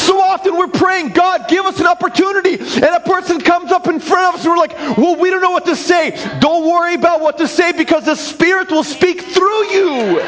So 0.00 0.20
often 0.20 0.56
we're 0.56 0.68
praying, 0.68 1.10
God, 1.10 1.48
give 1.48 1.64
us 1.66 1.80
an 1.80 1.86
opportunity. 1.86 2.54
And 2.54 2.84
a 2.84 3.00
person 3.00 3.40
comes 3.40 3.72
up 3.72 3.86
in 3.86 4.00
front 4.00 4.34
of 4.34 4.40
us, 4.40 4.44
and 4.44 4.52
we're 4.52 4.58
like, 4.58 4.76
Well, 4.96 5.16
we 5.16 5.30
don't 5.30 5.42
know 5.42 5.50
what 5.50 5.66
to 5.66 5.76
say. 5.76 6.10
Don't 6.40 6.66
worry 6.66 6.94
about 6.94 7.20
what 7.20 7.38
to 7.38 7.48
say 7.48 7.72
because 7.72 8.04
the 8.04 8.14
Spirit 8.16 8.70
will 8.70 8.84
speak 8.84 9.22
through 9.22 9.64
you. 9.70 10.20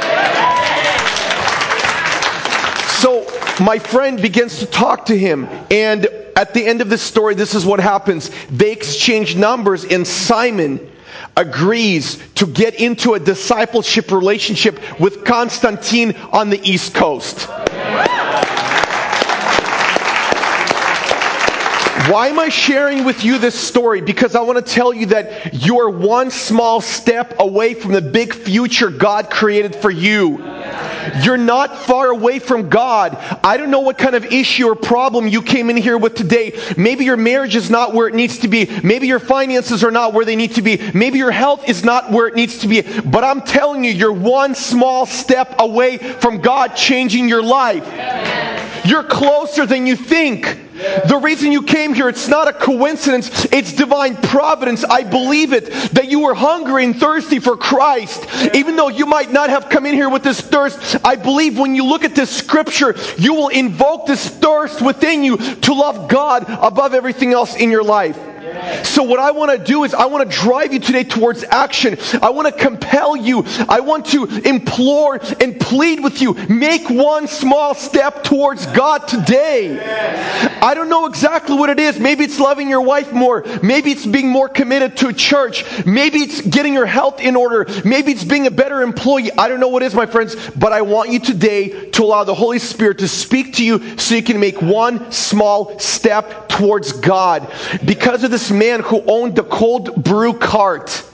So 2.99 3.25
my 3.61 3.79
friend 3.79 4.21
begins 4.21 4.59
to 4.59 4.67
talk 4.67 5.07
to 5.07 5.17
him, 5.17 5.49
and 5.71 6.07
at 6.35 6.55
the 6.55 6.67
end 6.67 6.81
of 6.81 6.89
this 6.89 7.03
story, 7.03 7.35
this 7.35 7.55
is 7.55 7.65
what 7.67 7.81
happens. 7.81 8.31
They 8.51 8.73
exchange 8.73 9.37
numbers, 9.37 9.85
and 9.85 10.07
Simon 10.07 10.91
agrees 11.39 12.19
to 12.35 12.47
get 12.47 12.75
into 12.81 13.15
a 13.15 13.21
discipleship 13.21 14.11
relationship 14.11 15.01
with 15.01 15.25
Constantine 15.25 16.15
on 16.33 16.51
the 16.51 16.61
East 16.69 16.95
Coast. 16.95 17.49
Why 22.09 22.29
am 22.29 22.39
I 22.39 22.49
sharing 22.49 23.05
with 23.05 23.23
you 23.23 23.39
this 23.39 23.55
story? 23.55 24.01
Because 24.01 24.35
I 24.35 24.41
want 24.41 24.65
to 24.65 24.75
tell 24.75 24.95
you 24.95 25.07
that 25.07 25.53
you're 25.63 25.91
one 25.91 26.31
small 26.31 26.81
step 26.81 27.39
away 27.39 27.75
from 27.75 27.93
the 27.93 28.01
big 28.01 28.35
future 28.35 28.91
God 28.91 29.31
created 29.31 29.77
for 29.77 29.91
you. 29.91 30.39
You're 31.23 31.37
not 31.37 31.77
far 31.77 32.09
away 32.09 32.39
from 32.39 32.69
God. 32.69 33.17
I 33.45 33.57
don't 33.57 33.71
know 33.71 33.81
what 33.81 33.99
kind 33.99 34.15
of 34.15 34.25
issue 34.27 34.67
or 34.67 34.75
problem 34.75 35.29
you 35.29 35.43
came 35.43 35.71
in 35.71 35.77
here 35.77 35.99
with 35.99 36.15
today. 36.15 36.59
Maybe 36.77 37.05
your 37.05 37.17
marriage 37.17 37.57
is 37.57 37.71
not 37.71 37.95
where 37.95 38.09
it 38.09 38.15
needs 38.15 38.39
to 38.39 38.49
be. 38.49 38.67
Maybe 38.83 39.07
your 39.07 39.19
finances 39.19 39.83
are 39.85 39.91
not 39.91 40.13
where 40.13 40.25
they 40.25 40.37
need 40.37 40.55
to 40.55 40.63
be. 40.63 40.91
Maybe 40.93 41.19
your 41.19 41.31
health 41.31 41.69
is 41.69 41.85
not 41.85 42.11
where 42.11 42.29
it 42.29 42.35
needs 42.35 42.59
to 42.59 42.69
be. 42.69 42.83
But 42.83 43.25
I'm 43.25 43.41
telling 43.43 43.85
you, 43.85 43.91
you're 43.91 44.13
one 44.13 44.55
small 44.55 45.07
step 45.07 45.57
away 45.59 45.99
from 45.99 46.41
God 46.41 46.75
changing 46.75 47.29
your 47.29 47.43
life. 47.43 47.87
You're 48.85 49.05
closer 49.05 49.67
than 49.67 49.87
you 49.87 49.97
think. 49.97 50.68
The 50.79 51.19
reason 51.21 51.51
you 51.51 51.63
came 51.63 51.93
here, 51.93 52.09
it's 52.09 52.29
not 52.29 52.47
a 52.47 52.53
coincidence, 52.53 53.47
it's 53.47 53.73
divine 53.73 54.17
providence. 54.17 54.85
I 54.85 55.03
believe 55.03 55.53
it 55.53 55.73
that 55.95 56.09
you 56.09 56.21
were 56.21 56.35
hungry 56.35 56.85
and 56.85 56.99
thirsty 56.99 57.41
for 57.41 57.57
Christ. 57.57 58.25
Even 58.55 58.77
though 58.77 58.89
you 58.89 59.05
might 59.05 59.33
not 59.33 59.51
have 59.51 59.69
come 59.69 59.87
in 59.87 59.95
here 59.95 60.09
with 60.09 60.23
this 60.23 60.41
thirst, 60.41 60.97
I 61.05 61.17
believe 61.17 61.59
when 61.59 61.75
you 61.75 61.85
look 61.85 62.05
at 62.05 62.15
this 62.15 62.31
scripture, 62.31 62.95
you 63.17 63.35
will 63.35 63.49
invoke 63.49 64.07
this 64.07 64.29
thirst 64.29 64.81
within 64.81 65.25
you 65.25 65.37
to 65.37 65.75
love 65.75 66.09
God 66.09 66.45
above 66.49 66.95
everything 66.95 67.33
else 67.33 67.57
in 67.57 67.71
your 67.71 67.83
life. 67.83 68.17
So, 68.85 69.03
what 69.03 69.19
I 69.19 69.31
want 69.31 69.51
to 69.53 69.59
do 69.59 69.85
is, 69.85 69.95
I 69.95 70.07
want 70.07 70.29
to 70.29 70.37
drive 70.37 70.73
you 70.73 70.79
today 70.79 71.05
towards 71.05 71.45
action. 71.45 71.99
I 72.23 72.31
want 72.31 72.47
to 72.47 72.53
compel 72.53 73.17
you. 73.17 73.45
I 73.69 73.81
want 73.81 74.07
to 74.07 74.25
implore 74.49 75.21
and 75.41 75.59
plead 75.59 76.03
with 76.03 76.21
you. 76.21 76.35
Make 76.49 76.89
one 76.89 77.27
small 77.27 77.75
step 77.75 78.25
towards 78.25 78.67
God 78.67 79.09
today. 79.09 79.79
I 80.61 80.75
don't 80.75 80.89
know 80.89 81.07
exactly 81.07 81.57
what 81.57 81.71
it 81.71 81.79
is. 81.79 81.99
Maybe 81.99 82.25
it's 82.25 82.41
loving 82.41 82.69
your 82.69 82.81
wife 82.81 83.13
more. 83.13 83.45
Maybe 83.63 83.91
it's 83.91 84.07
being 84.07 84.29
more 84.29 84.49
committed 84.49 84.97
to 84.99 85.13
church. 85.13 85.65
Maybe 85.87 86.21
it's 86.21 86.41
getting 86.41 86.73
your 86.73 86.87
health 86.87 87.21
in 87.21 87.37
order. 87.37 87.67
Maybe 87.85 88.13
it's 88.13 88.25
being 88.25 88.47
a 88.47 88.51
better 88.51 88.83
employee. 88.83 89.31
I 89.37 89.49
don't 89.49 89.61
know 89.61 89.69
what 89.69 89.83
it 89.83 89.87
is, 89.87 89.95
my 89.95 90.07
friends, 90.07 90.37
but 90.57 90.73
I 90.73 90.83
want 90.83 91.11
you 91.11 91.21
today 91.21 91.91
to 91.91 92.03
allow 92.03 92.25
the 92.25 92.35
Holy 92.35 92.59
Spirit 92.59 92.99
to 92.99 93.09
speak 93.09 93.55
to 93.55 93.65
you 93.65 93.99
so 93.99 94.15
you 94.15 94.23
can 94.23 94.41
make 94.41 94.61
one 94.61 95.11
small 95.13 95.79
step 95.79 96.49
towards 96.49 96.93
God. 96.93 97.53
Because 97.85 98.25
of 98.25 98.31
this 98.31 98.48
man 98.51 98.81
who 98.81 99.03
owned 99.07 99.37
the 99.37 99.45
cold 99.45 100.03
brew 100.03 100.35
cart. 100.35 101.05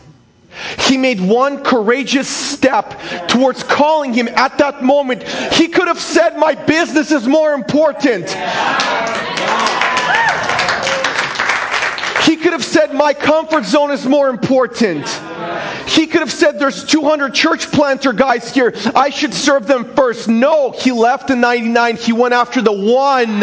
He 0.79 0.97
made 0.97 1.21
one 1.21 1.63
courageous 1.65 2.29
step 2.29 3.01
towards 3.29 3.63
calling 3.65 4.13
him 4.13 4.29
at 4.29 4.59
that 4.59 4.85
moment. 4.85 5.23
He 5.53 5.69
could 5.69 5.89
have 5.89 6.01
said, 6.01 6.37
My 6.37 6.55
business 6.55 7.11
is 7.11 7.27
more 7.27 7.55
important. 7.55 8.31
He 12.25 12.37
could 12.37 12.53
have 12.53 12.65
said, 12.65 12.95
My 12.95 13.13
comfort 13.13 13.65
zone 13.65 13.91
is 13.91 14.07
more 14.07 14.29
important. 14.29 15.07
He 15.87 16.07
could 16.07 16.21
have 16.21 16.33
said, 16.33 16.59
There's 16.59 16.85
200 16.85 17.35
church 17.35 17.71
planter 17.71 18.13
guys 18.13 18.53
here. 18.55 18.73
I 18.95 19.11
should 19.11 19.35
serve 19.35 19.67
them 19.67 19.95
first. 19.95 20.29
No, 20.29 20.71
he 20.71 20.93
left 20.93 21.29
the 21.29 21.37
99. 21.37 21.97
He 21.97 22.13
went 22.13 22.33
after 22.33 22.63
the 22.63 22.73
one. 22.73 23.43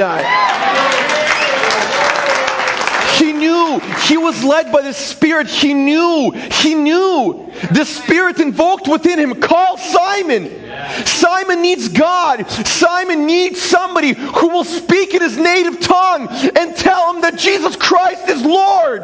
He 3.22 3.34
knew. 3.34 3.80
He 4.08 4.18
was 4.18 4.44
led 4.44 4.72
by 4.72 4.82
the 4.82 4.94
Spirit. 4.94 5.48
He 5.48 5.76
knew. 5.76 6.32
He 6.32 6.74
knew. 6.74 7.52
The 7.72 7.86
Spirit 7.86 8.40
invoked 8.40 8.88
within 8.88 9.20
him, 9.20 9.40
call 9.40 9.78
Simon. 9.78 10.50
Simon 11.06 11.62
needs 11.62 11.88
God. 11.88 12.50
Simon 12.50 13.28
needs 13.28 13.62
somebody 13.62 14.14
who 14.14 14.48
will 14.50 14.64
speak 14.64 15.14
in 15.14 15.22
his 15.22 15.38
native 15.38 15.80
tongue 15.80 16.30
and 16.30 16.76
tell 16.76 17.14
him 17.14 17.22
that 17.22 17.38
Jesus 17.38 17.76
Christ 17.76 18.28
is 18.28 18.44
Lord. 18.44 19.04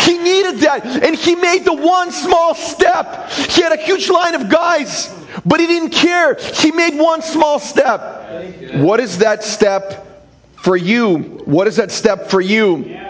He 0.00 0.16
needed 0.16 0.60
that. 0.60 0.86
And 1.04 1.14
he 1.14 1.34
made 1.34 1.66
the 1.66 1.74
one 1.74 2.12
small 2.12 2.54
step. 2.54 3.30
He 3.30 3.60
had 3.60 3.72
a 3.72 3.82
huge 3.82 4.08
line 4.08 4.34
of 4.34 4.48
guys, 4.48 5.14
but 5.44 5.60
he 5.60 5.66
didn't 5.66 5.90
care. 5.90 6.36
He 6.54 6.72
made 6.72 6.98
one 6.98 7.20
small 7.20 7.58
step. 7.58 8.76
What 8.76 8.98
is 8.98 9.18
that 9.18 9.44
step 9.44 10.06
for 10.54 10.74
you? 10.74 11.18
What 11.44 11.66
is 11.66 11.76
that 11.76 11.90
step 11.90 12.30
for 12.30 12.40
you? 12.40 13.05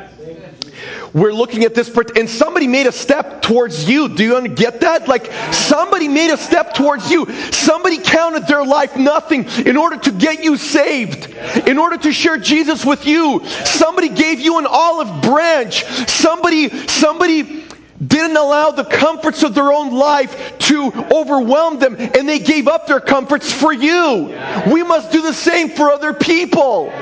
We're 1.16 1.33
looking 1.33 1.64
at 1.64 1.74
this, 1.74 1.88
and 2.14 2.29
somebody 2.29 2.66
made 2.66 2.87
a 2.87 2.92
step 2.92 3.40
towards 3.40 3.88
you. 3.88 4.11
Do 4.11 4.22
you 4.22 4.48
get 4.48 4.83
that? 4.83 5.09
Like, 5.09 5.33
somebody 5.50 6.09
made 6.09 6.31
a 6.31 6.37
step 6.37 6.74
towards 6.74 7.11
you. 7.11 7.24
Somebody 7.52 7.96
counted 7.96 8.46
their 8.46 8.62
life 8.62 8.96
nothing 8.96 9.46
in 9.64 9.79
order 9.79 9.96
to 9.96 10.12
get 10.12 10.44
you 10.44 10.59
saved, 10.59 11.35
in 11.66 11.79
order 11.79 11.96
to 11.96 12.12
share 12.12 12.37
Jesus 12.37 12.85
with 12.85 13.07
you. 13.07 13.46
Somebody 13.64 14.11
gave 14.11 14.40
you 14.40 14.59
an 14.59 14.66
olive 14.66 15.22
branch. 15.22 15.85
Somebody, 16.07 16.68
somebody 16.87 17.56
didn't 18.04 18.37
allow 18.37 18.70
the 18.70 18.85
comforts 18.85 19.42
of 19.42 19.54
their 19.54 19.72
own 19.72 19.92
life 19.94 20.59
to 20.59 20.92
overwhelm 21.12 21.78
them 21.78 21.96
and 21.98 22.28
they 22.28 22.38
gave 22.38 22.68
up 22.68 22.87
their 22.87 23.00
comforts 23.00 23.52
for 23.52 23.72
you. 23.72 24.37
We 24.70 24.82
must 24.82 25.12
do 25.12 25.22
the 25.22 25.32
same 25.32 25.70
for 25.70 25.90
other 25.90 26.12
people. 26.12 26.92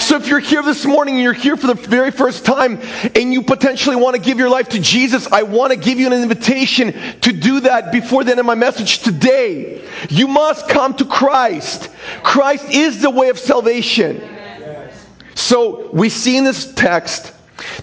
So 0.00 0.16
if 0.16 0.28
you're 0.28 0.38
here 0.38 0.62
this 0.62 0.84
morning 0.84 1.14
and 1.14 1.22
you're 1.22 1.32
here 1.32 1.56
for 1.56 1.66
the 1.66 1.74
very 1.74 2.10
first 2.10 2.44
time 2.44 2.80
and 3.14 3.32
you 3.32 3.42
potentially 3.42 3.96
want 3.96 4.14
to 4.14 4.22
give 4.22 4.38
your 4.38 4.48
life 4.48 4.68
to 4.70 4.80
Jesus, 4.80 5.30
I 5.32 5.42
want 5.42 5.72
to 5.72 5.78
give 5.78 5.98
you 5.98 6.06
an 6.06 6.12
invitation 6.12 6.92
to 7.20 7.32
do 7.32 7.60
that 7.60 7.90
before 7.90 8.22
the 8.24 8.30
end 8.30 8.40
of 8.40 8.46
my 8.46 8.54
message 8.54 9.00
today. 9.00 9.84
You 10.08 10.28
must 10.28 10.68
come 10.68 10.94
to 10.94 11.04
Christ. 11.04 11.90
Christ 12.22 12.70
is 12.70 13.02
the 13.02 13.10
way 13.10 13.28
of 13.28 13.38
salvation. 13.38 14.22
So 15.34 15.90
we 15.92 16.08
see 16.08 16.36
in 16.36 16.44
this 16.44 16.72
text 16.74 17.32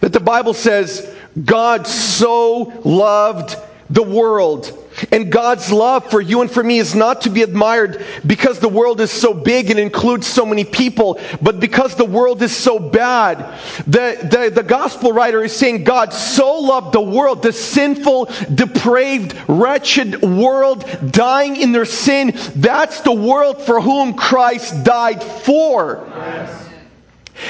that 0.01 0.13
the 0.13 0.19
Bible 0.19 0.53
says 0.53 1.14
God 1.43 1.87
so 1.87 2.73
loved 2.83 3.55
the 3.89 4.03
world 4.03 4.85
And 5.11 5.31
God's 5.31 5.71
love 5.71 6.09
for 6.09 6.21
you 6.21 6.41
and 6.41 6.49
for 6.49 6.63
me 6.63 6.79
is 6.79 6.95
not 6.95 7.21
to 7.21 7.29
be 7.29 7.41
admired 7.41 8.05
because 8.25 8.59
the 8.59 8.69
world 8.69 9.01
is 9.01 9.11
so 9.11 9.33
big 9.33 9.69
and 9.69 9.79
includes 9.79 10.27
so 10.27 10.45
many 10.45 10.63
people, 10.63 11.19
but 11.41 11.59
because 11.59 11.95
the 11.95 12.05
world 12.05 12.41
is 12.41 12.55
so 12.55 12.79
bad. 12.79 13.59
The, 13.87 14.17
the, 14.31 14.51
the 14.53 14.63
gospel 14.63 15.11
writer 15.11 15.43
is 15.43 15.55
saying 15.55 15.83
God 15.83 16.13
so 16.13 16.59
loved 16.59 16.93
the 16.93 17.01
world, 17.01 17.41
the 17.41 17.51
sinful, 17.51 18.29
depraved, 18.53 19.35
wretched 19.47 20.21
world 20.21 20.85
dying 21.11 21.55
in 21.57 21.71
their 21.71 21.85
sin. 21.85 22.33
That's 22.55 23.01
the 23.01 23.13
world 23.13 23.61
for 23.61 23.81
whom 23.81 24.13
Christ 24.13 24.83
died 24.83 25.21
for. 25.23 26.05
Yes. 26.09 26.69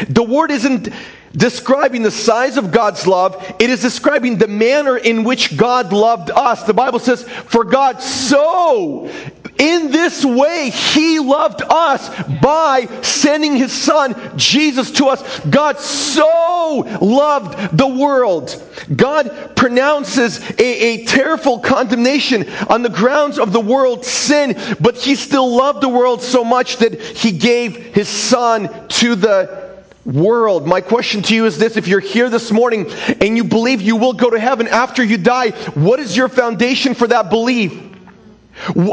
The 0.09 0.23
word 0.23 0.49
isn't 0.49 0.89
describing 1.35 2.03
the 2.03 2.11
size 2.11 2.57
of 2.57 2.71
God's 2.71 3.05
love, 3.07 3.55
it 3.59 3.69
is 3.69 3.81
describing 3.81 4.37
the 4.37 4.47
manner 4.47 4.97
in 4.97 5.23
which 5.23 5.57
God 5.57 5.93
loved 5.93 6.31
us. 6.31 6.63
The 6.63 6.73
Bible 6.73 6.99
says, 6.99 7.23
For 7.23 7.63
God 7.63 8.01
so, 8.01 9.09
in 9.57 9.91
this 9.91 10.25
way, 10.25 10.69
He 10.69 11.19
loved 11.19 11.61
us 11.61 12.09
by 12.41 12.87
sending 13.01 13.55
His 13.55 13.71
Son, 13.71 14.15
Jesus, 14.37 14.91
to 14.91 15.07
us. 15.07 15.39
God 15.45 15.79
so 15.79 16.79
loved 17.01 17.77
the 17.77 17.87
world. 17.87 18.61
God 18.93 19.55
pronounces 19.55 20.39
a, 20.59 20.63
a 20.63 21.05
terrible 21.05 21.59
condemnation 21.59 22.49
on 22.69 22.81
the 22.81 22.89
grounds 22.89 23.39
of 23.39 23.53
the 23.53 23.61
world's 23.61 24.07
sin, 24.07 24.59
but 24.81 24.97
He 24.97 25.15
still 25.15 25.55
loved 25.55 25.81
the 25.81 25.89
world 25.89 26.21
so 26.21 26.43
much 26.43 26.77
that 26.77 26.99
He 26.99 27.31
gave 27.31 27.77
His 27.77 28.09
Son 28.09 28.69
to 28.89 29.15
the 29.15 29.64
world. 30.05 30.67
My 30.67 30.81
question 30.81 31.21
to 31.23 31.35
you 31.35 31.45
is 31.45 31.57
this 31.57 31.77
if 31.77 31.87
you're 31.87 31.99
here 31.99 32.29
this 32.29 32.51
morning 32.51 32.91
and 33.19 33.35
you 33.35 33.43
believe 33.43 33.81
you 33.81 33.95
will 33.95 34.13
go 34.13 34.29
to 34.29 34.39
heaven 34.39 34.67
after 34.67 35.03
you 35.03 35.17
die, 35.17 35.51
what 35.71 35.99
is 35.99 36.15
your 36.15 36.29
foundation 36.29 36.93
for 36.93 37.07
that 37.07 37.29
belief? 37.29 37.81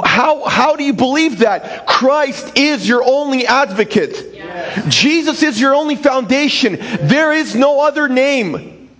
How, 0.04 0.44
how 0.44 0.76
do 0.76 0.82
you 0.82 0.92
believe 0.92 1.38
that? 1.40 1.86
Christ 1.86 2.58
is 2.58 2.88
your 2.88 3.04
only 3.04 3.46
advocate. 3.46 4.30
Yes. 4.32 4.92
Jesus 4.92 5.42
is 5.42 5.60
your 5.60 5.74
only 5.74 5.94
foundation. 5.94 6.78
There 7.02 7.32
is 7.32 7.54
no 7.54 7.80
other 7.80 8.08
name 8.08 8.90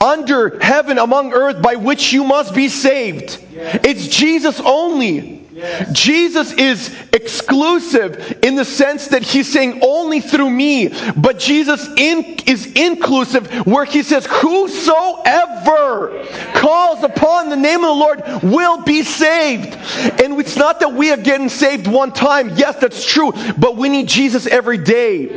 under 0.00 0.60
heaven 0.60 0.98
among 0.98 1.32
earth 1.32 1.60
by 1.60 1.76
which 1.76 2.12
you 2.12 2.22
must 2.22 2.54
be 2.54 2.68
saved. 2.68 3.42
Yes. 3.52 3.80
It's 3.82 4.06
Jesus 4.06 4.60
only. 4.60 5.45
Jesus 5.92 6.52
is 6.52 6.94
exclusive 7.12 8.40
in 8.42 8.56
the 8.56 8.64
sense 8.64 9.08
that 9.08 9.22
he's 9.22 9.50
saying 9.50 9.80
only 9.82 10.20
through 10.20 10.50
me, 10.50 10.92
but 11.16 11.38
Jesus 11.38 11.88
in, 11.96 12.36
is 12.46 12.66
inclusive 12.72 13.66
where 13.66 13.84
he 13.84 14.02
says, 14.02 14.26
Whosoever 14.26 16.24
calls 16.54 17.02
upon 17.02 17.48
the 17.48 17.56
name 17.56 17.84
of 17.84 17.88
the 17.88 17.94
Lord 17.94 18.22
will 18.42 18.82
be 18.82 19.02
saved. 19.02 19.74
And 20.22 20.38
it's 20.38 20.56
not 20.56 20.80
that 20.80 20.92
we 20.92 21.10
are 21.10 21.16
getting 21.16 21.48
saved 21.48 21.86
one 21.86 22.12
time. 22.12 22.50
Yes, 22.56 22.76
that's 22.76 23.04
true, 23.04 23.32
but 23.56 23.76
we 23.76 23.88
need 23.88 24.08
Jesus 24.08 24.46
every 24.46 24.78
day. 24.78 25.28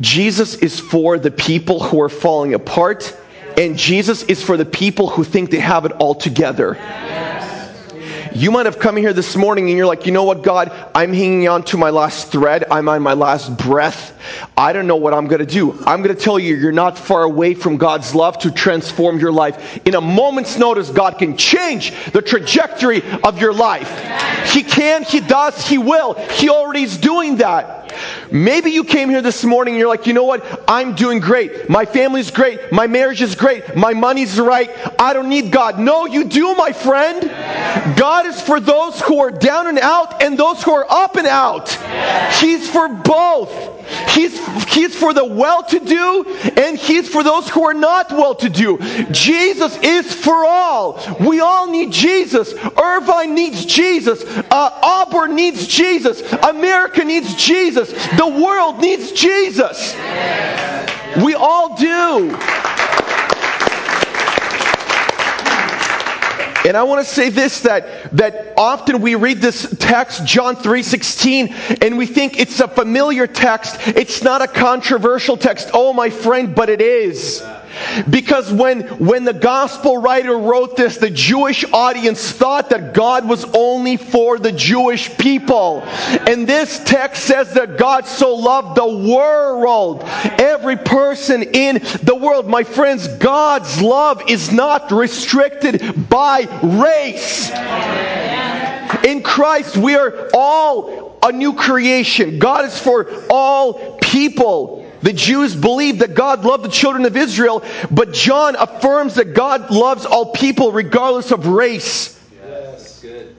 Jesus 0.00 0.54
is 0.56 0.80
for 0.80 1.18
the 1.18 1.30
people 1.30 1.80
who 1.80 2.00
are 2.00 2.08
falling 2.08 2.54
apart, 2.54 3.16
and 3.56 3.78
Jesus 3.78 4.22
is 4.24 4.42
for 4.42 4.56
the 4.56 4.64
people 4.64 5.08
who 5.08 5.24
think 5.24 5.50
they 5.50 5.60
have 5.60 5.84
it 5.84 5.92
all 5.92 6.14
together. 6.14 6.78
You 8.34 8.50
might 8.50 8.66
have 8.66 8.78
come 8.78 8.96
here 8.96 9.12
this 9.12 9.36
morning 9.36 9.68
and 9.68 9.76
you're 9.76 9.86
like, 9.86 10.06
you 10.06 10.12
know 10.12 10.24
what, 10.24 10.42
God, 10.42 10.72
I'm 10.94 11.12
hanging 11.12 11.48
on 11.48 11.64
to 11.64 11.76
my 11.76 11.90
last 11.90 12.32
thread. 12.32 12.64
I'm 12.70 12.88
on 12.88 13.02
my 13.02 13.12
last 13.12 13.58
breath. 13.58 14.18
I 14.56 14.72
don't 14.72 14.86
know 14.86 14.96
what 14.96 15.12
I'm 15.12 15.26
going 15.26 15.40
to 15.40 15.46
do. 15.46 15.72
I'm 15.84 16.02
going 16.02 16.16
to 16.16 16.20
tell 16.20 16.38
you, 16.38 16.54
you're 16.56 16.72
not 16.72 16.96
far 16.96 17.24
away 17.24 17.54
from 17.54 17.76
God's 17.76 18.14
love 18.14 18.38
to 18.38 18.50
transform 18.50 19.18
your 19.18 19.32
life. 19.32 19.78
In 19.86 19.94
a 19.94 20.00
moment's 20.00 20.56
notice, 20.56 20.88
God 20.88 21.18
can 21.18 21.36
change 21.36 21.92
the 22.12 22.22
trajectory 22.22 23.02
of 23.22 23.38
your 23.38 23.52
life. 23.52 24.50
He 24.50 24.62
can, 24.62 25.04
He 25.04 25.20
does, 25.20 25.66
He 25.66 25.76
will. 25.76 26.14
He 26.14 26.48
already 26.48 26.84
is 26.84 26.96
doing 26.96 27.36
that. 27.36 27.82
Maybe 28.32 28.70
you 28.70 28.84
came 28.84 29.10
here 29.10 29.20
this 29.20 29.44
morning 29.44 29.74
and 29.74 29.78
you're 29.78 29.88
like, 29.88 30.06
you 30.06 30.14
know 30.14 30.24
what? 30.24 30.64
I'm 30.66 30.94
doing 30.94 31.20
great. 31.20 31.68
My 31.68 31.84
family's 31.84 32.30
great. 32.30 32.72
My 32.72 32.86
marriage 32.86 33.20
is 33.20 33.34
great. 33.34 33.76
My 33.76 33.92
money's 33.92 34.40
right. 34.40 34.70
I 34.98 35.12
don't 35.12 35.28
need 35.28 35.52
God. 35.52 35.78
No, 35.78 36.06
you 36.06 36.24
do, 36.24 36.54
my 36.54 36.72
friend. 36.72 37.22
God 37.96 38.26
is 38.26 38.40
for 38.40 38.58
those 38.58 39.00
who 39.02 39.20
are 39.20 39.30
down 39.30 39.66
and 39.66 39.78
out 39.78 40.22
and 40.22 40.38
those 40.38 40.62
who 40.62 40.72
are 40.72 40.86
up 40.88 41.16
and 41.16 41.26
out. 41.26 41.70
He's 42.40 42.68
for 42.70 42.88
both. 42.88 43.72
He's, 44.08 44.38
he's 44.68 44.96
for 44.96 45.12
the 45.12 45.24
well 45.24 45.62
to 45.64 45.78
do 45.78 46.24
and 46.56 46.78
He's 46.78 47.08
for 47.08 47.22
those 47.22 47.48
who 47.48 47.64
are 47.64 47.74
not 47.74 48.10
well 48.10 48.34
to 48.36 48.48
do. 48.48 48.78
Jesus 49.10 49.76
is 49.82 50.12
for 50.12 50.44
all. 50.44 51.00
We 51.20 51.40
all 51.40 51.70
need 51.70 51.92
Jesus. 51.92 52.54
Irvine 52.80 53.34
needs 53.34 53.64
Jesus. 53.64 54.22
Uh, 54.24 54.80
Auburn 54.82 55.34
needs 55.34 55.66
Jesus. 55.66 56.20
America 56.32 57.04
needs 57.04 57.34
Jesus. 57.34 57.92
The 58.16 58.21
world 58.28 58.80
needs 58.80 59.12
Jesus. 59.12 59.94
We 61.22 61.34
all 61.34 61.76
do. 61.76 62.36
And 66.64 66.76
I 66.76 66.84
want 66.84 67.04
to 67.04 67.12
say 67.12 67.28
this 67.28 67.60
that, 67.62 68.16
that 68.16 68.54
often 68.56 69.00
we 69.00 69.16
read 69.16 69.38
this 69.38 69.74
text, 69.80 70.24
John 70.24 70.54
3.16, 70.54 71.82
and 71.82 71.98
we 71.98 72.06
think 72.06 72.38
it's 72.38 72.60
a 72.60 72.68
familiar 72.68 73.26
text. 73.26 73.76
It's 73.88 74.22
not 74.22 74.42
a 74.42 74.46
controversial 74.46 75.36
text. 75.36 75.70
Oh, 75.74 75.92
my 75.92 76.08
friend, 76.08 76.54
but 76.54 76.68
it 76.68 76.80
is. 76.80 77.42
Because 78.08 78.52
when, 78.52 78.82
when 78.98 79.24
the 79.24 79.32
gospel 79.32 79.98
writer 79.98 80.36
wrote 80.36 80.76
this, 80.76 80.96
the 80.98 81.10
Jewish 81.10 81.64
audience 81.72 82.30
thought 82.30 82.70
that 82.70 82.94
God 82.94 83.28
was 83.28 83.44
only 83.54 83.96
for 83.96 84.38
the 84.38 84.52
Jewish 84.52 85.16
people. 85.18 85.82
And 85.82 86.46
this 86.46 86.82
text 86.84 87.24
says 87.24 87.54
that 87.54 87.78
God 87.78 88.06
so 88.06 88.34
loved 88.34 88.76
the 88.76 88.86
world, 88.86 90.02
every 90.38 90.76
person 90.76 91.42
in 91.42 91.78
the 92.02 92.14
world. 92.14 92.48
My 92.48 92.64
friends, 92.64 93.08
God's 93.08 93.80
love 93.80 94.22
is 94.28 94.52
not 94.52 94.90
restricted 94.90 96.08
by 96.08 96.42
race. 96.62 97.50
In 99.04 99.22
Christ, 99.22 99.76
we 99.76 99.94
are 99.96 100.30
all 100.34 101.18
a 101.22 101.32
new 101.32 101.54
creation. 101.54 102.38
God 102.38 102.64
is 102.64 102.78
for 102.78 103.08
all 103.30 103.98
people. 103.98 104.81
The 105.02 105.12
Jews 105.12 105.54
believed 105.54 105.98
that 106.00 106.14
God 106.14 106.44
loved 106.44 106.64
the 106.64 106.68
children 106.68 107.04
of 107.04 107.16
Israel, 107.16 107.64
but 107.90 108.12
John 108.12 108.54
affirms 108.56 109.16
that 109.16 109.34
God 109.34 109.70
loves 109.70 110.06
all 110.06 110.32
people 110.32 110.72
regardless 110.72 111.32
of 111.32 111.46
race. 111.46 112.20
Yes, 112.44 113.00
good. 113.00 113.36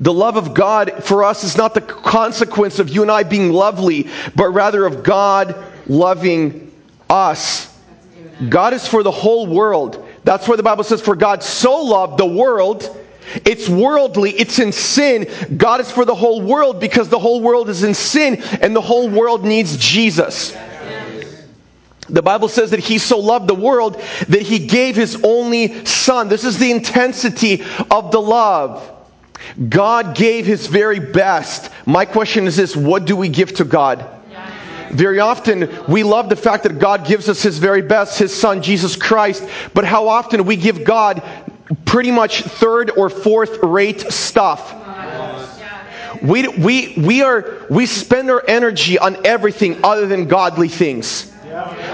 The 0.00 0.12
love 0.12 0.36
of 0.36 0.52
God 0.52 1.04
for 1.04 1.24
us 1.24 1.44
is 1.44 1.56
not 1.56 1.74
the 1.74 1.80
consequence 1.80 2.78
of 2.78 2.90
you 2.90 3.02
and 3.02 3.10
I 3.10 3.22
being 3.22 3.52
lovely, 3.52 4.08
but 4.36 4.48
rather 4.48 4.84
of 4.84 5.02
God 5.02 5.56
loving 5.86 6.72
us. 7.08 7.72
God 8.48 8.74
is 8.74 8.86
for 8.86 9.02
the 9.02 9.10
whole 9.10 9.46
world. 9.46 10.06
That's 10.24 10.46
why 10.46 10.56
the 10.56 10.62
Bible 10.62 10.84
says, 10.84 11.00
For 11.00 11.16
God 11.16 11.42
so 11.42 11.82
loved 11.82 12.18
the 12.18 12.26
world. 12.26 12.98
It's 13.46 13.68
worldly, 13.68 14.32
it's 14.32 14.58
in 14.58 14.72
sin. 14.72 15.26
God 15.56 15.80
is 15.80 15.90
for 15.90 16.04
the 16.04 16.14
whole 16.14 16.42
world 16.42 16.80
because 16.80 17.08
the 17.08 17.18
whole 17.18 17.40
world 17.40 17.70
is 17.70 17.82
in 17.82 17.94
sin 17.94 18.42
and 18.60 18.76
the 18.76 18.80
whole 18.80 19.08
world 19.08 19.44
needs 19.44 19.76
Jesus. 19.78 20.54
The 22.12 22.22
Bible 22.22 22.48
says 22.48 22.70
that 22.70 22.80
he 22.80 22.98
so 22.98 23.18
loved 23.18 23.48
the 23.48 23.54
world 23.54 24.00
that 24.28 24.42
he 24.42 24.58
gave 24.66 24.96
his 24.96 25.18
only 25.24 25.84
son. 25.86 26.28
This 26.28 26.44
is 26.44 26.58
the 26.58 26.70
intensity 26.70 27.62
of 27.90 28.12
the 28.12 28.20
love. 28.20 28.88
God 29.68 30.14
gave 30.14 30.46
his 30.46 30.66
very 30.66 31.00
best. 31.00 31.70
My 31.86 32.04
question 32.04 32.46
is 32.46 32.56
this 32.56 32.76
what 32.76 33.06
do 33.06 33.16
we 33.16 33.28
give 33.28 33.54
to 33.56 33.64
God? 33.64 34.06
Very 34.90 35.20
often 35.20 35.70
we 35.88 36.02
love 36.02 36.28
the 36.28 36.36
fact 36.36 36.64
that 36.64 36.78
God 36.78 37.06
gives 37.06 37.30
us 37.30 37.42
his 37.42 37.58
very 37.58 37.80
best, 37.80 38.18
his 38.18 38.34
son 38.38 38.62
Jesus 38.62 38.94
Christ, 38.94 39.42
but 39.72 39.86
how 39.86 40.06
often 40.06 40.44
we 40.44 40.56
give 40.56 40.84
God 40.84 41.22
pretty 41.86 42.10
much 42.10 42.42
third 42.42 42.90
or 42.90 43.08
fourth 43.08 43.62
rate 43.62 44.12
stuff. 44.12 44.74
We, 46.22 46.46
we, 46.46 46.94
we, 46.98 47.22
are, 47.22 47.66
we 47.70 47.86
spend 47.86 48.30
our 48.30 48.44
energy 48.46 48.98
on 48.98 49.24
everything 49.26 49.80
other 49.82 50.06
than 50.06 50.28
godly 50.28 50.68
things. 50.68 51.31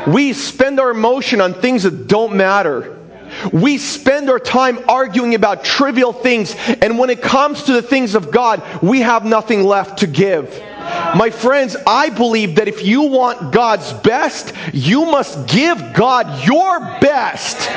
We 0.06 0.32
spend 0.32 0.80
our 0.80 0.90
emotion 0.90 1.40
on 1.40 1.54
things 1.54 1.82
that 1.82 2.06
don't 2.06 2.36
matter. 2.36 2.96
We 3.52 3.78
spend 3.78 4.30
our 4.30 4.38
time 4.38 4.78
arguing 4.88 5.34
about 5.34 5.64
trivial 5.64 6.12
things, 6.12 6.54
and 6.80 6.98
when 6.98 7.10
it 7.10 7.20
comes 7.20 7.64
to 7.64 7.72
the 7.72 7.82
things 7.82 8.14
of 8.14 8.30
God, 8.30 8.62
we 8.82 9.00
have 9.00 9.24
nothing 9.24 9.64
left 9.64 9.98
to 9.98 10.06
give. 10.06 10.50
My 11.14 11.30
friends, 11.30 11.76
I 11.86 12.08
believe 12.08 12.54
that 12.56 12.68
if 12.68 12.84
you 12.84 13.02
want 13.02 13.52
God's 13.52 13.92
best, 13.92 14.54
you 14.72 15.04
must 15.04 15.46
give 15.46 15.92
God 15.92 16.46
your 16.46 16.80
best 17.00 17.68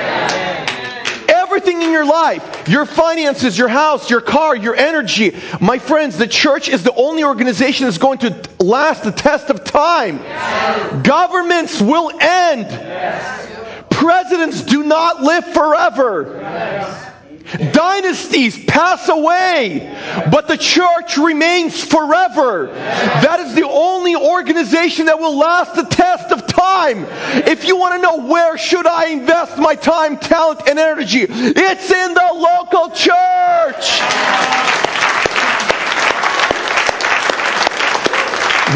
everything 1.52 1.82
in 1.82 1.92
your 1.92 2.06
life 2.06 2.68
your 2.68 2.86
finances, 2.86 3.58
your 3.58 3.68
house, 3.68 4.10
your 4.10 4.22
car, 4.22 4.56
your 4.56 4.76
energy. 4.76 5.36
My 5.60 5.80
friends, 5.80 6.18
the 6.18 6.28
church 6.28 6.70
is 6.70 6.84
the 6.84 6.94
only 6.94 7.24
organization 7.24 7.86
that's 7.86 7.98
going 7.98 8.20
to 8.20 8.50
last 8.60 9.04
the 9.04 9.12
test 9.12 9.50
of 9.50 9.64
time. 9.64 10.20
Yes. 10.20 11.06
Governments 11.06 11.82
will 11.82 12.12
end. 12.22 12.68
Yes. 12.68 13.86
Presidents 13.90 14.62
do 14.62 14.84
not 14.84 15.22
live 15.22 15.46
forever. 15.54 16.38
Yes. 16.40 17.11
Dynasties 17.52 18.64
pass 18.66 19.10
away, 19.10 19.94
but 20.32 20.48
the 20.48 20.58
church 20.58 21.18
remains 21.18 21.84
forever. 21.84 22.68
That 22.68 23.42
is 23.42 23.54
the 23.56 23.68
only 23.68 24.16
organization 24.16 25.08
that 25.08 25.20
will 25.20 25.38
last 25.38 25.76
the 25.76 25.84
test 25.84 26.32
of 26.32 26.48
time. 26.48 27.06
If 27.46 27.66
you 27.66 27.76
want 27.76 27.96
to 27.96 28.02
know 28.02 28.26
where 28.26 28.58
should 28.58 28.88
I 28.88 29.08
invest 29.08 29.58
my 29.58 29.76
time, 29.76 30.18
talent, 30.18 30.62
and 30.68 30.80
energy, 30.80 31.26
it's 31.28 31.92
in 31.92 32.14
the 32.14 32.30
local 32.34 32.90
church. 32.96 34.02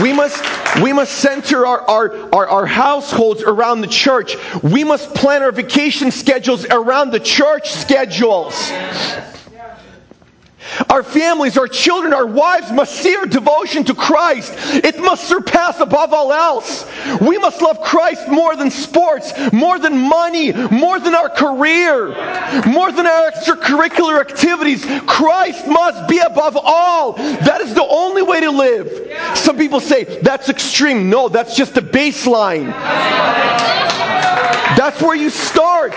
We 0.01 0.11
must, 0.11 0.43
we 0.81 0.93
must 0.93 1.13
center 1.13 1.65
our, 1.65 1.81
our, 1.81 2.35
our, 2.35 2.47
our, 2.47 2.65
households 2.65 3.43
around 3.43 3.81
the 3.81 3.88
church. 3.88 4.35
We 4.61 4.83
must 4.83 5.13
plan 5.13 5.41
our 5.41 5.51
vacation 5.51 6.11
schedules 6.11 6.65
around 6.65 7.11
the 7.11 7.19
church 7.19 7.71
schedules. 7.71 8.71
Our 10.89 11.04
families, 11.04 11.58
our 11.58 11.67
children, 11.67 12.13
our 12.13 12.25
wives 12.25 12.71
must 12.71 12.95
see 12.95 13.15
our 13.15 13.25
devotion 13.25 13.84
to 13.86 13.93
Christ. 13.93 14.54
It 14.84 14.99
must 14.99 15.28
surpass 15.28 15.80
above 15.80 16.13
all 16.13 16.34
else. 16.34 16.86
We 17.21 17.38
must 17.38 17.62
love 17.62 17.82
Christ 17.82 18.28
more 18.28 18.56
than 18.56 18.71
sports, 18.71 19.32
more 19.54 19.80
than 19.80 19.97
money, 19.97 20.51
more 20.51 20.99
than 20.99 21.15
our 21.15 21.30
career, 21.30 22.08
more 22.65 22.91
than 22.91 23.06
our 23.06 23.32
extracurricular 23.32 24.19
activities. 24.19 24.86
Christ 25.06 25.67
must 25.67 26.10
be 26.10 26.19
above 26.19 26.58
all. 26.58 27.13
That 27.13 27.62
is 27.62 27.73
the 27.73 27.86
only 27.86 28.21
way 28.21 28.41
to 28.41 28.51
live. 28.51 29.38
Some 29.38 29.58
people 29.58 29.80
say 29.80 30.04
that's 30.21 30.49
extreme. 30.49 31.10
No, 31.10 31.30
that's 31.30 31.56
just 31.56 31.73
the 31.73 31.82
baseline. 31.82 32.71
That's 34.78 35.01
where 35.01 35.15
you 35.15 35.30
start. 35.30 35.93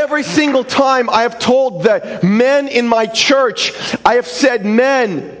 Every 0.00 0.22
single 0.22 0.64
time 0.64 1.10
I 1.10 1.22
have 1.22 1.38
told 1.38 1.82
the 1.82 2.20
men 2.22 2.68
in 2.68 2.88
my 2.88 3.04
church, 3.04 3.74
I 4.02 4.14
have 4.14 4.26
said, 4.26 4.64
men, 4.64 5.36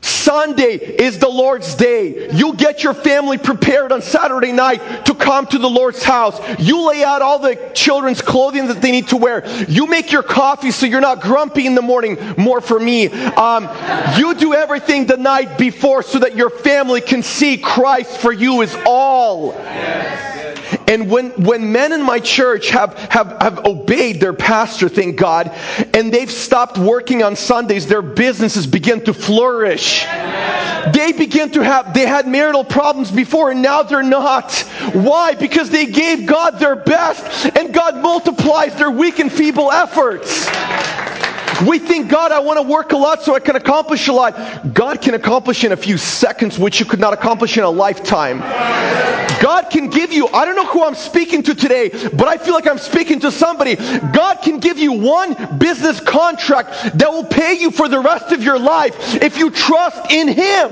Sunday 0.00 0.76
is 0.76 1.18
the 1.18 1.28
Lord's 1.28 1.74
day. 1.74 2.30
You 2.30 2.54
get 2.54 2.82
your 2.82 2.94
family 2.94 3.36
prepared 3.36 3.92
on 3.92 4.00
Saturday 4.00 4.52
night 4.52 5.04
to 5.04 5.14
come 5.14 5.46
to 5.48 5.58
the 5.58 5.68
Lord's 5.68 6.02
house. 6.02 6.40
You 6.58 6.88
lay 6.88 7.04
out 7.04 7.20
all 7.20 7.38
the 7.38 7.56
children's 7.74 8.22
clothing 8.22 8.68
that 8.68 8.80
they 8.80 8.92
need 8.92 9.08
to 9.08 9.18
wear. 9.18 9.46
You 9.68 9.86
make 9.86 10.10
your 10.10 10.22
coffee 10.22 10.70
so 10.70 10.86
you're 10.86 11.02
not 11.02 11.20
grumpy 11.20 11.66
in 11.66 11.74
the 11.74 11.82
morning. 11.82 12.16
More 12.38 12.62
for 12.62 12.80
me. 12.80 13.08
Um, 13.08 13.68
you 14.16 14.34
do 14.36 14.54
everything 14.54 15.04
the 15.04 15.18
night 15.18 15.58
before 15.58 16.02
so 16.02 16.18
that 16.20 16.34
your 16.34 16.48
family 16.48 17.02
can 17.02 17.22
see 17.22 17.58
Christ 17.58 18.16
for 18.22 18.32
you 18.32 18.62
is 18.62 18.74
all. 18.86 19.52
Yes. 19.52 20.45
And 20.88 21.10
when, 21.10 21.30
when 21.30 21.72
men 21.72 21.92
in 21.92 22.02
my 22.02 22.20
church 22.20 22.70
have, 22.70 22.94
have, 23.10 23.36
have 23.40 23.64
obeyed 23.64 24.20
their 24.20 24.32
pastor, 24.32 24.88
thank 24.88 25.16
God, 25.16 25.50
and 25.94 26.12
they've 26.12 26.30
stopped 26.30 26.78
working 26.78 27.22
on 27.22 27.36
Sundays, 27.36 27.86
their 27.86 28.02
businesses 28.02 28.66
begin 28.66 29.04
to 29.04 29.14
flourish. 29.14 30.04
They 30.92 31.12
begin 31.12 31.50
to 31.52 31.62
have, 31.62 31.94
they 31.94 32.06
had 32.06 32.28
marital 32.28 32.64
problems 32.64 33.10
before 33.10 33.50
and 33.50 33.62
now 33.62 33.82
they're 33.82 34.02
not. 34.02 34.52
Why? 34.92 35.34
Because 35.34 35.70
they 35.70 35.86
gave 35.86 36.26
God 36.26 36.58
their 36.58 36.76
best 36.76 37.56
and 37.56 37.74
God 37.74 37.96
multiplies 37.96 38.74
their 38.76 38.90
weak 38.90 39.18
and 39.18 39.32
feeble 39.32 39.72
efforts. 39.72 40.46
We 41.64 41.78
think, 41.78 42.10
God, 42.10 42.32
I 42.32 42.40
want 42.40 42.58
to 42.58 42.62
work 42.62 42.92
a 42.92 42.96
lot 42.96 43.22
so 43.22 43.34
I 43.34 43.40
can 43.40 43.56
accomplish 43.56 44.08
a 44.08 44.12
lot. 44.12 44.74
God 44.74 45.00
can 45.00 45.14
accomplish 45.14 45.64
in 45.64 45.72
a 45.72 45.76
few 45.76 45.96
seconds, 45.96 46.58
which 46.58 46.80
you 46.80 46.86
could 46.86 47.00
not 47.00 47.12
accomplish 47.12 47.56
in 47.56 47.64
a 47.64 47.70
lifetime. 47.70 48.40
God 49.40 49.70
can 49.70 49.88
give 49.88 50.12
you, 50.12 50.28
I 50.28 50.44
don't 50.44 50.56
know 50.56 50.66
who 50.66 50.84
I'm 50.84 50.94
speaking 50.94 51.42
to 51.44 51.54
today, 51.54 51.88
but 51.88 52.28
I 52.28 52.36
feel 52.38 52.54
like 52.54 52.66
I'm 52.66 52.78
speaking 52.78 53.20
to 53.20 53.30
somebody. 53.30 53.76
God 53.76 54.36
can 54.42 54.58
give 54.58 54.78
you 54.78 54.92
one 54.92 55.58
business 55.58 56.00
contract 56.00 56.98
that 56.98 57.10
will 57.10 57.24
pay 57.24 57.54
you 57.54 57.70
for 57.70 57.88
the 57.88 58.00
rest 58.00 58.32
of 58.32 58.42
your 58.42 58.58
life 58.58 59.22
if 59.22 59.38
you 59.38 59.50
trust 59.50 60.10
in 60.10 60.28
Him. 60.28 60.68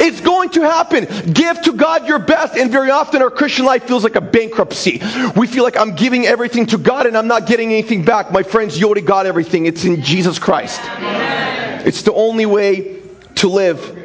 It's 0.00 0.20
going 0.20 0.50
to 0.50 0.62
happen. 0.62 1.06
Give 1.32 1.60
to 1.62 1.72
God 1.72 2.06
your 2.06 2.18
best. 2.18 2.56
And 2.56 2.70
very 2.70 2.90
often 2.90 3.22
our 3.22 3.30
Christian 3.30 3.64
life 3.64 3.84
feels 3.84 4.04
like 4.04 4.16
a 4.16 4.20
bankruptcy. 4.20 5.00
We 5.36 5.46
feel 5.46 5.64
like 5.64 5.76
I'm 5.76 5.94
giving 5.94 6.26
everything 6.26 6.66
to 6.66 6.78
God 6.78 7.06
and 7.06 7.16
I'm 7.16 7.28
not 7.28 7.46
getting 7.46 7.70
anything 7.72 8.04
back. 8.04 8.32
My 8.32 8.42
friends, 8.42 8.78
you 8.78 8.86
already 8.86 9.02
got 9.02 9.26
everything. 9.26 9.66
It's 9.66 9.84
in 9.84 10.02
Jesus 10.10 10.40
Christ. 10.40 10.80
It's 11.86 12.02
the 12.02 12.12
only 12.12 12.44
way 12.44 13.00
to 13.36 13.48
live. 13.48 13.96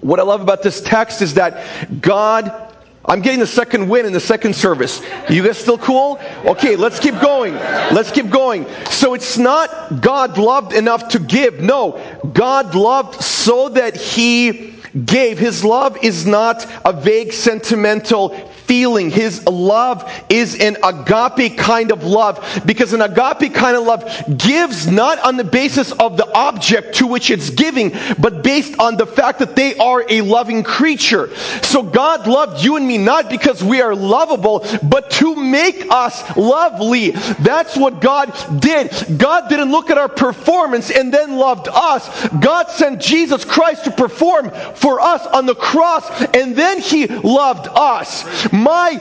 What 0.00 0.18
I 0.18 0.24
love 0.24 0.40
about 0.40 0.64
this 0.64 0.80
text 0.80 1.22
is 1.22 1.34
that 1.34 2.00
God 2.00 2.72
I'm 3.04 3.20
getting 3.20 3.40
the 3.40 3.48
second 3.48 3.88
win 3.88 4.06
in 4.06 4.12
the 4.12 4.20
second 4.20 4.54
service. 4.54 5.02
You 5.28 5.42
guys 5.42 5.58
still 5.58 5.78
cool? 5.78 6.20
Okay, 6.44 6.76
let's 6.76 7.00
keep 7.00 7.18
going. 7.20 7.54
Let's 7.54 8.12
keep 8.12 8.30
going. 8.30 8.64
So 8.90 9.14
it's 9.14 9.36
not 9.36 10.00
God 10.00 10.38
loved 10.38 10.72
enough 10.72 11.08
to 11.08 11.18
give. 11.18 11.60
No, 11.60 12.00
God 12.32 12.76
loved 12.76 13.20
so 13.20 13.70
that 13.70 13.96
He 13.96 14.74
gave. 15.04 15.38
His 15.38 15.64
love 15.64 16.02
is 16.02 16.26
not 16.26 16.66
a 16.84 16.92
vague 16.92 17.32
sentimental 17.32 18.30
feeling. 18.66 19.10
His 19.10 19.44
love 19.46 20.10
is 20.28 20.58
an 20.58 20.76
agape 20.82 21.58
kind 21.58 21.92
of 21.92 22.04
love 22.04 22.62
because 22.64 22.92
an 22.92 23.02
agape 23.02 23.52
kind 23.54 23.76
of 23.76 23.84
love 23.84 24.38
gives 24.38 24.86
not 24.86 25.18
on 25.18 25.36
the 25.36 25.44
basis 25.44 25.92
of 25.92 26.16
the 26.16 26.30
object 26.34 26.94
to 26.96 27.06
which 27.06 27.30
it's 27.30 27.50
giving, 27.50 27.92
but 28.18 28.42
based 28.42 28.78
on 28.78 28.96
the 28.96 29.06
fact 29.06 29.40
that 29.40 29.56
they 29.56 29.76
are 29.76 30.04
a 30.08 30.22
loving 30.22 30.62
creature. 30.62 31.34
So 31.62 31.82
God 31.82 32.26
loved 32.26 32.64
you 32.64 32.76
and 32.76 32.86
me 32.86 32.98
not 32.98 33.28
because 33.28 33.62
we 33.62 33.80
are 33.80 33.94
lovable, 33.94 34.64
but 34.82 35.10
to 35.12 35.34
make 35.36 35.86
us 35.90 36.36
lovely. 36.36 37.10
That's 37.40 37.76
what 37.76 38.00
God 38.00 38.32
did. 38.60 39.18
God 39.18 39.48
didn't 39.48 39.70
look 39.70 39.90
at 39.90 39.98
our 39.98 40.08
performance 40.08 40.90
and 40.90 41.12
then 41.12 41.36
loved 41.36 41.68
us. 41.70 42.28
God 42.40 42.70
sent 42.70 43.00
Jesus 43.00 43.44
Christ 43.44 43.84
to 43.84 43.90
perform 43.90 44.50
for 44.82 45.00
us 45.00 45.24
on 45.28 45.46
the 45.46 45.54
cross 45.54 46.10
and 46.34 46.56
then 46.56 46.80
he 46.80 47.06
loved 47.06 47.68
us. 47.70 48.24
My 48.52 48.98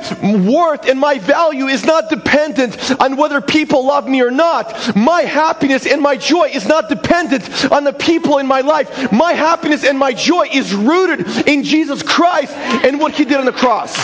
worth 0.47 0.87
and 0.87 0.99
my 0.99 1.17
value 1.17 1.65
is 1.65 1.83
not 1.83 2.07
dependent 2.09 3.01
on 3.01 3.17
whether 3.17 3.41
people 3.41 3.85
love 3.85 4.07
me 4.07 4.21
or 4.21 4.29
not. 4.29 4.95
My 4.95 5.23
happiness 5.23 5.87
and 5.87 5.99
my 5.99 6.15
joy 6.15 6.49
is 6.49 6.67
not 6.67 6.87
dependent 6.87 7.71
on 7.71 7.83
the 7.83 7.93
people 7.93 8.37
in 8.37 8.45
my 8.45 8.61
life. 8.61 9.11
My 9.11 9.33
happiness 9.33 9.83
and 9.83 9.97
my 9.97 10.13
joy 10.13 10.47
is 10.53 10.73
rooted 10.73 11.47
in 11.47 11.63
Jesus 11.63 12.03
Christ 12.03 12.53
and 12.53 12.99
what 12.99 13.13
He 13.13 13.25
did 13.25 13.37
on 13.37 13.45
the 13.45 13.51
cross. 13.51 13.97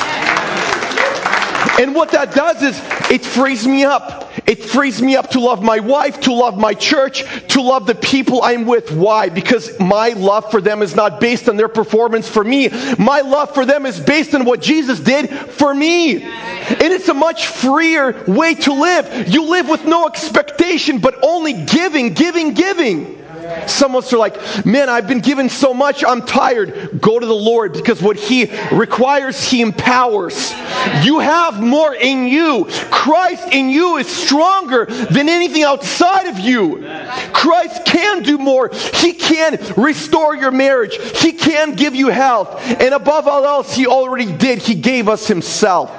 And 1.79 1.93
what 1.93 2.09
that 2.11 2.33
does 2.33 2.63
is 2.63 2.81
it 3.11 3.23
frees 3.23 3.67
me 3.67 3.83
up. 3.83 4.26
It 4.47 4.63
frees 4.63 5.01
me 5.01 5.17
up 5.17 5.31
to 5.31 5.41
love 5.41 5.61
my 5.61 5.79
wife, 5.79 6.21
to 6.21 6.33
love 6.33 6.57
my 6.57 6.73
church, 6.73 7.25
to 7.49 7.61
love 7.61 7.85
the 7.85 7.95
people 7.95 8.41
I'm 8.41 8.65
with. 8.65 8.93
Why? 8.93 9.27
Because 9.27 9.77
my 9.77 10.09
love 10.09 10.49
for 10.49 10.61
them 10.61 10.81
is 10.81 10.95
not 10.95 11.19
based 11.19 11.49
on 11.49 11.57
their 11.57 11.67
performance 11.67 12.29
for 12.29 12.45
me. 12.45 12.69
My 12.97 13.19
love 13.19 13.53
for 13.53 13.65
them 13.65 13.85
is 13.85 13.99
based 13.99 14.33
on 14.33 14.45
what 14.45 14.61
Jesus 14.61 15.01
did 15.01 15.29
for 15.29 15.73
me. 15.73 16.23
And 16.23 16.93
it's 16.93 17.09
a 17.09 17.13
much 17.13 17.47
freer 17.47 18.23
way 18.25 18.55
to 18.55 18.73
live. 18.73 19.27
You 19.27 19.49
live 19.49 19.67
with 19.67 19.85
no 19.85 20.07
expectation, 20.07 20.99
but 20.99 21.19
only 21.23 21.65
giving, 21.65 22.13
giving, 22.13 22.53
giving. 22.53 23.26
Some 23.65 23.95
of 23.95 24.03
us 24.03 24.13
are 24.13 24.17
like, 24.17 24.65
man, 24.65 24.89
I've 24.89 25.07
been 25.07 25.19
given 25.19 25.49
so 25.49 25.73
much, 25.73 26.03
I'm 26.03 26.25
tired. 26.25 27.01
Go 27.01 27.19
to 27.19 27.25
the 27.25 27.33
Lord 27.33 27.73
because 27.73 28.01
what 28.01 28.17
He 28.17 28.51
requires, 28.71 29.43
He 29.43 29.61
empowers. 29.61 30.51
You 31.03 31.19
have 31.19 31.61
more 31.61 31.93
in 31.93 32.27
you. 32.27 32.65
Christ 32.91 33.47
in 33.51 33.69
you 33.69 33.97
is 33.97 34.07
stronger 34.07 34.85
than 34.85 35.29
anything 35.29 35.63
outside 35.63 36.27
of 36.27 36.39
you. 36.39 36.85
Christ 37.33 37.85
can 37.85 38.23
do 38.23 38.37
more. 38.37 38.69
He 38.95 39.13
can 39.13 39.59
restore 39.75 40.35
your 40.35 40.51
marriage. 40.51 40.97
He 41.19 41.31
can 41.31 41.75
give 41.75 41.95
you 41.95 42.07
health. 42.09 42.59
And 42.79 42.93
above 42.93 43.27
all 43.27 43.45
else, 43.45 43.73
He 43.73 43.87
already 43.87 44.31
did. 44.31 44.59
He 44.59 44.75
gave 44.75 45.07
us 45.09 45.27
Himself. 45.27 45.91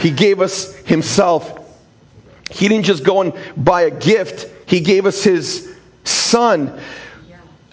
He 0.00 0.10
gave 0.10 0.40
us 0.40 0.74
Himself. 0.78 1.60
He 2.50 2.68
didn't 2.68 2.84
just 2.84 3.04
go 3.04 3.22
and 3.22 3.32
buy 3.56 3.82
a 3.82 3.90
gift, 3.90 4.48
He 4.68 4.80
gave 4.80 5.06
us 5.06 5.24
His 5.24 5.71
Son. 6.04 6.78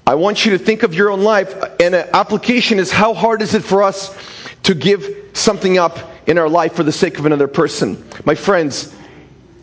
I 0.06 0.16
want 0.16 0.46
you 0.46 0.52
to 0.52 0.58
think 0.58 0.84
of 0.84 0.94
your 0.94 1.12
own 1.12 1.22
life, 1.22 1.54
and 1.80 1.94
an 1.94 2.10
application 2.14 2.80
is 2.80 2.92
how 2.92 3.14
hard 3.14 3.42
is 3.42 3.54
it 3.54 3.64
for 3.64 3.84
us 3.84 4.16
to 4.64 4.74
give 4.74 5.08
something 5.34 5.78
up 5.78 6.00
in 6.28 6.38
our 6.38 6.50
life 6.50 6.74
for 6.74 6.84
the 6.84 6.92
sake 6.92 7.20
of 7.20 7.26
another 7.26 7.48
person? 7.48 8.04
My 8.26 8.36
friends, 8.36 8.94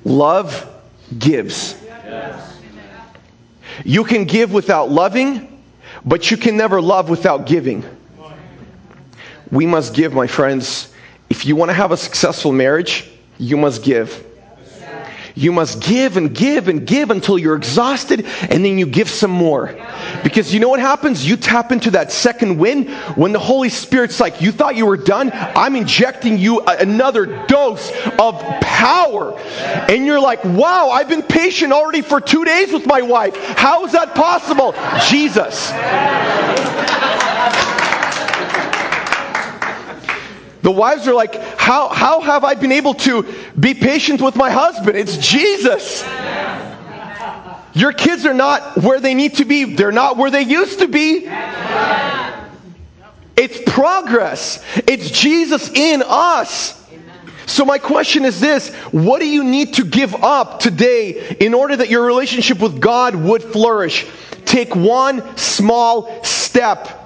love 0.04 0.68
gives. 1.18 1.74
You 3.84 4.04
can 4.04 4.24
give 4.24 4.52
without 4.52 4.90
loving, 4.90 5.60
but 6.04 6.30
you 6.30 6.36
can 6.36 6.56
never 6.56 6.80
love 6.80 7.10
without 7.10 7.46
giving. 7.46 7.84
We 9.50 9.66
must 9.66 9.94
give, 9.94 10.12
my 10.14 10.26
friends. 10.26 10.92
If 11.28 11.44
you 11.44 11.56
want 11.56 11.70
to 11.70 11.74
have 11.74 11.92
a 11.92 11.96
successful 11.96 12.52
marriage, 12.52 13.10
you 13.38 13.56
must 13.56 13.82
give. 13.82 14.24
You 15.38 15.52
must 15.52 15.82
give 15.82 16.16
and 16.16 16.34
give 16.34 16.68
and 16.68 16.86
give 16.86 17.10
until 17.10 17.38
you're 17.38 17.56
exhausted, 17.56 18.24
and 18.24 18.64
then 18.64 18.78
you 18.78 18.86
give 18.86 19.10
some 19.10 19.30
more. 19.30 19.76
Because 20.22 20.52
you 20.54 20.60
know 20.60 20.70
what 20.70 20.80
happens? 20.80 21.28
You 21.28 21.36
tap 21.36 21.72
into 21.72 21.90
that 21.90 22.10
second 22.10 22.56
wind 22.56 22.88
when 23.16 23.32
the 23.32 23.38
Holy 23.38 23.68
Spirit's 23.68 24.18
like, 24.18 24.40
You 24.40 24.50
thought 24.50 24.76
you 24.76 24.86
were 24.86 24.96
done? 24.96 25.30
I'm 25.34 25.76
injecting 25.76 26.38
you 26.38 26.60
another 26.60 27.26
dose 27.46 27.92
of 28.18 28.40
power. 28.62 29.38
And 29.38 30.06
you're 30.06 30.20
like, 30.20 30.42
Wow, 30.42 30.88
I've 30.88 31.10
been 31.10 31.22
patient 31.22 31.70
already 31.70 32.00
for 32.00 32.18
two 32.18 32.46
days 32.46 32.72
with 32.72 32.86
my 32.86 33.02
wife. 33.02 33.36
How 33.36 33.84
is 33.84 33.92
that 33.92 34.14
possible? 34.14 34.74
Jesus. 35.06 35.70
The 40.66 40.72
wives 40.72 41.06
are 41.06 41.14
like, 41.14 41.36
how, 41.60 41.86
how 41.90 42.20
have 42.22 42.42
I 42.42 42.54
been 42.54 42.72
able 42.72 42.94
to 42.94 43.22
be 43.56 43.72
patient 43.72 44.20
with 44.20 44.34
my 44.34 44.50
husband? 44.50 44.96
It's 44.96 45.16
Jesus. 45.16 46.04
Your 47.72 47.92
kids 47.92 48.26
are 48.26 48.34
not 48.34 48.76
where 48.78 48.98
they 48.98 49.14
need 49.14 49.36
to 49.36 49.44
be, 49.44 49.76
they're 49.76 49.92
not 49.92 50.16
where 50.16 50.28
they 50.28 50.42
used 50.42 50.80
to 50.80 50.88
be. 50.88 51.30
It's 53.36 53.60
progress, 53.70 54.60
it's 54.88 55.08
Jesus 55.12 55.70
in 55.70 56.02
us. 56.04 56.84
So, 57.46 57.64
my 57.64 57.78
question 57.78 58.24
is 58.24 58.40
this 58.40 58.74
What 58.90 59.20
do 59.20 59.28
you 59.28 59.44
need 59.44 59.74
to 59.74 59.84
give 59.84 60.16
up 60.16 60.58
today 60.58 61.36
in 61.38 61.54
order 61.54 61.76
that 61.76 61.90
your 61.90 62.04
relationship 62.04 62.58
with 62.58 62.80
God 62.80 63.14
would 63.14 63.44
flourish? 63.44 64.04
Take 64.44 64.74
one 64.74 65.36
small 65.36 66.24
step. 66.24 67.05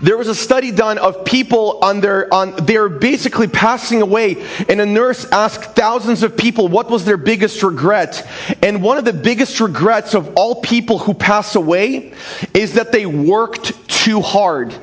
There 0.00 0.16
was 0.16 0.28
a 0.28 0.34
study 0.34 0.70
done 0.70 0.98
of 0.98 1.24
people 1.24 1.78
on 1.82 2.00
their, 2.00 2.32
on, 2.32 2.54
they're 2.64 2.88
basically 2.88 3.48
passing 3.48 4.02
away, 4.02 4.36
and 4.68 4.80
a 4.80 4.86
nurse 4.86 5.24
asked 5.32 5.76
thousands 5.76 6.22
of 6.22 6.36
people 6.36 6.68
what 6.68 6.90
was 6.90 7.04
their 7.04 7.16
biggest 7.16 7.62
regret. 7.62 8.26
And 8.62 8.82
one 8.82 8.98
of 8.98 9.04
the 9.04 9.12
biggest 9.12 9.60
regrets 9.60 10.14
of 10.14 10.34
all 10.36 10.60
people 10.60 10.98
who 10.98 11.14
pass 11.14 11.56
away 11.56 12.12
is 12.54 12.74
that 12.74 12.92
they 12.92 13.06
worked 13.06 13.88
too 13.88 14.20
hard. 14.20 14.74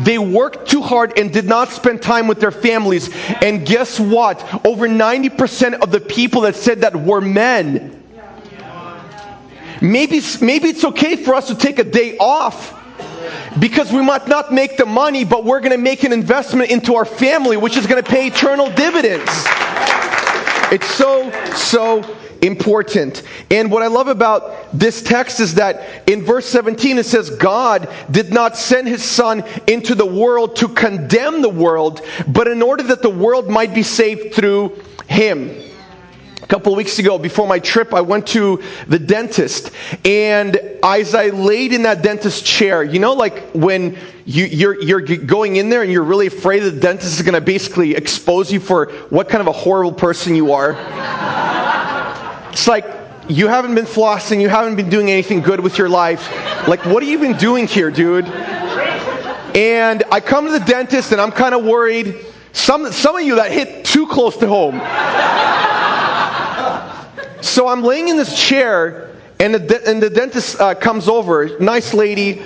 They 0.00 0.18
worked 0.18 0.68
too 0.68 0.82
hard 0.82 1.18
and 1.18 1.32
did 1.32 1.46
not 1.46 1.70
spend 1.70 2.02
time 2.02 2.26
with 2.26 2.40
their 2.40 2.50
families. 2.50 3.08
And 3.42 3.64
guess 3.64 3.98
what? 3.98 4.42
Over 4.66 4.88
90% 4.88 5.80
of 5.80 5.90
the 5.90 6.00
people 6.00 6.42
that 6.42 6.56
said 6.56 6.82
that 6.82 6.94
were 6.94 7.20
men. 7.20 7.92
Maybe, 9.80 10.22
maybe 10.40 10.68
it's 10.68 10.84
okay 10.84 11.16
for 11.16 11.34
us 11.34 11.48
to 11.48 11.54
take 11.54 11.78
a 11.78 11.84
day 11.84 12.16
off 12.18 12.74
because 13.58 13.92
we 13.92 14.02
might 14.02 14.28
not 14.28 14.52
make 14.52 14.76
the 14.76 14.86
money, 14.86 15.24
but 15.24 15.44
we're 15.44 15.60
going 15.60 15.72
to 15.72 15.78
make 15.78 16.04
an 16.04 16.12
investment 16.12 16.70
into 16.70 16.94
our 16.94 17.04
family, 17.04 17.56
which 17.56 17.76
is 17.76 17.86
going 17.86 18.02
to 18.02 18.08
pay 18.08 18.26
eternal 18.26 18.70
dividends. 18.70 19.30
It's 20.72 20.86
so, 20.86 21.30
so 21.54 22.02
important. 22.42 23.22
And 23.50 23.70
what 23.70 23.82
I 23.82 23.86
love 23.86 24.08
about 24.08 24.68
this 24.72 25.02
text 25.02 25.40
is 25.40 25.54
that 25.54 26.08
in 26.08 26.22
verse 26.22 26.46
17 26.46 26.98
it 26.98 27.06
says, 27.06 27.30
God 27.30 27.88
did 28.10 28.32
not 28.32 28.56
send 28.56 28.88
his 28.88 29.02
son 29.02 29.44
into 29.66 29.94
the 29.94 30.06
world 30.06 30.56
to 30.56 30.68
condemn 30.68 31.42
the 31.42 31.48
world, 31.48 32.02
but 32.28 32.48
in 32.48 32.62
order 32.62 32.82
that 32.84 33.02
the 33.02 33.10
world 33.10 33.48
might 33.48 33.74
be 33.74 33.82
saved 33.82 34.34
through 34.34 34.80
him. 35.08 35.65
A 36.46 36.48
couple 36.48 36.76
weeks 36.76 37.00
ago, 37.00 37.18
before 37.18 37.48
my 37.48 37.58
trip, 37.58 37.92
I 37.92 38.02
went 38.02 38.28
to 38.28 38.62
the 38.86 39.00
dentist. 39.00 39.72
And 40.04 40.56
as 40.80 41.12
I 41.12 41.30
laid 41.30 41.72
in 41.72 41.82
that 41.82 42.02
dentist 42.02 42.46
chair, 42.46 42.84
you 42.84 43.00
know, 43.00 43.14
like 43.14 43.50
when 43.50 43.98
you, 44.24 44.44
you're, 44.44 44.80
you're 44.80 45.00
going 45.00 45.56
in 45.56 45.70
there 45.70 45.82
and 45.82 45.90
you're 45.90 46.04
really 46.04 46.28
afraid 46.28 46.60
the 46.60 46.70
dentist 46.70 47.18
is 47.18 47.22
going 47.22 47.34
to 47.34 47.40
basically 47.40 47.96
expose 47.96 48.52
you 48.52 48.60
for 48.60 48.92
what 49.10 49.28
kind 49.28 49.40
of 49.40 49.48
a 49.48 49.52
horrible 49.52 49.90
person 49.90 50.36
you 50.36 50.52
are? 50.52 50.76
It's 52.52 52.68
like 52.68 52.86
you 53.28 53.48
haven't 53.48 53.74
been 53.74 53.84
flossing, 53.84 54.40
you 54.40 54.48
haven't 54.48 54.76
been 54.76 54.88
doing 54.88 55.10
anything 55.10 55.40
good 55.40 55.58
with 55.58 55.78
your 55.78 55.88
life. 55.88 56.30
Like, 56.68 56.86
what 56.86 57.02
have 57.02 57.10
you 57.10 57.18
been 57.18 57.36
doing 57.38 57.66
here, 57.66 57.90
dude? 57.90 58.26
And 59.56 60.04
I 60.12 60.20
come 60.20 60.46
to 60.46 60.52
the 60.52 60.64
dentist 60.64 61.10
and 61.10 61.20
I'm 61.20 61.32
kind 61.32 61.56
of 61.56 61.64
worried. 61.64 62.24
Some, 62.52 62.92
some 62.92 63.16
of 63.16 63.22
you 63.22 63.34
that 63.34 63.50
hit 63.50 63.84
too 63.84 64.06
close 64.06 64.36
to 64.36 64.46
home. 64.46 64.80
So 67.46 67.68
I'm 67.68 67.84
laying 67.84 68.08
in 68.08 68.16
this 68.16 68.36
chair, 68.36 69.08
and 69.38 69.54
the, 69.54 69.60
de- 69.60 69.88
and 69.88 70.02
the 70.02 70.10
dentist 70.10 70.60
uh, 70.60 70.74
comes 70.74 71.08
over, 71.08 71.56
nice 71.60 71.94
lady, 71.94 72.42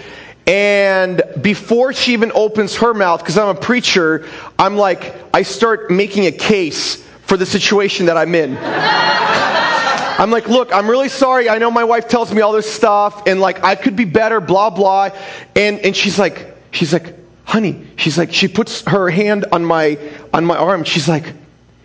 and 0.47 1.23
before 1.41 1.95
she 1.95 2.13
even 2.13 2.31
opens 2.35 2.77
her 2.77 2.93
mouth, 2.93 3.21
because 3.21 3.39
I'm 3.39 3.49
a 3.49 3.59
preacher, 3.59 4.29
I'm 4.59 4.77
like, 4.77 5.15
I 5.33 5.43
start 5.43 5.91
making 5.91 6.27
a 6.27 6.33
case 6.33 7.03
for 7.23 7.39
the 7.39 7.47
situation 7.47 8.07
that 8.07 8.19
I'm 8.19 8.35
in. 8.35 8.59
I'm 8.61 10.31
like, 10.31 10.49
look, 10.49 10.71
I'm 10.71 10.89
really 10.89 11.09
sorry. 11.09 11.49
I 11.49 11.57
know 11.57 11.71
my 11.71 11.85
wife 11.85 12.07
tells 12.07 12.31
me 12.35 12.43
all 12.43 12.53
this 12.53 12.71
stuff, 12.71 13.27
and 13.27 13.41
like, 13.41 13.65
I 13.65 13.77
could 13.77 13.97
be 13.97 14.05
better, 14.05 14.39
blah, 14.39 14.69
blah. 14.69 15.11
And, 15.57 15.79
and 15.79 15.97
she's 15.97 16.19
like, 16.19 16.55
she's 16.73 16.93
like, 16.93 17.15
honey, 17.45 17.87
she's 17.97 18.19
like, 18.19 18.35
she 18.35 18.49
puts 18.49 18.83
her 18.83 19.09
hand 19.09 19.47
on 19.51 19.65
my, 19.65 19.99
on 20.35 20.45
my 20.45 20.59
arm. 20.59 20.85
She's 20.85 21.09
like, 21.09 21.33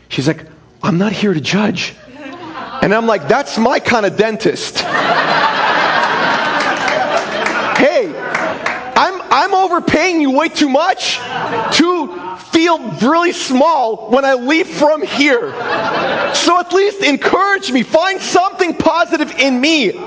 she's 0.09 0.27
like, 0.27 0.45
I'm 0.83 0.97
not 0.97 1.13
here 1.13 1.33
to 1.33 1.39
judge. 1.39 1.95
And 2.85 2.93
I'm 2.93 3.07
like, 3.07 3.27
that's 3.27 3.57
my 3.57 3.79
kind 3.79 4.05
of 4.05 4.15
dentist. 4.15 4.77
hey, 4.77 4.85
I'm, 8.95 9.21
I'm 9.31 9.55
overpaying 9.55 10.21
you 10.21 10.29
way 10.29 10.49
too 10.49 10.69
much 10.69 11.15
to 11.77 12.37
feel 12.51 12.77
really 13.01 13.31
small 13.31 14.11
when 14.11 14.23
I 14.23 14.35
leave 14.35 14.67
from 14.67 15.01
here. 15.01 15.51
So 16.35 16.59
at 16.59 16.71
least 16.73 17.01
encourage 17.01 17.71
me. 17.71 17.81
Find 17.81 18.21
something 18.21 18.77
positive 18.77 19.31
in 19.31 19.59
me. 19.59 19.97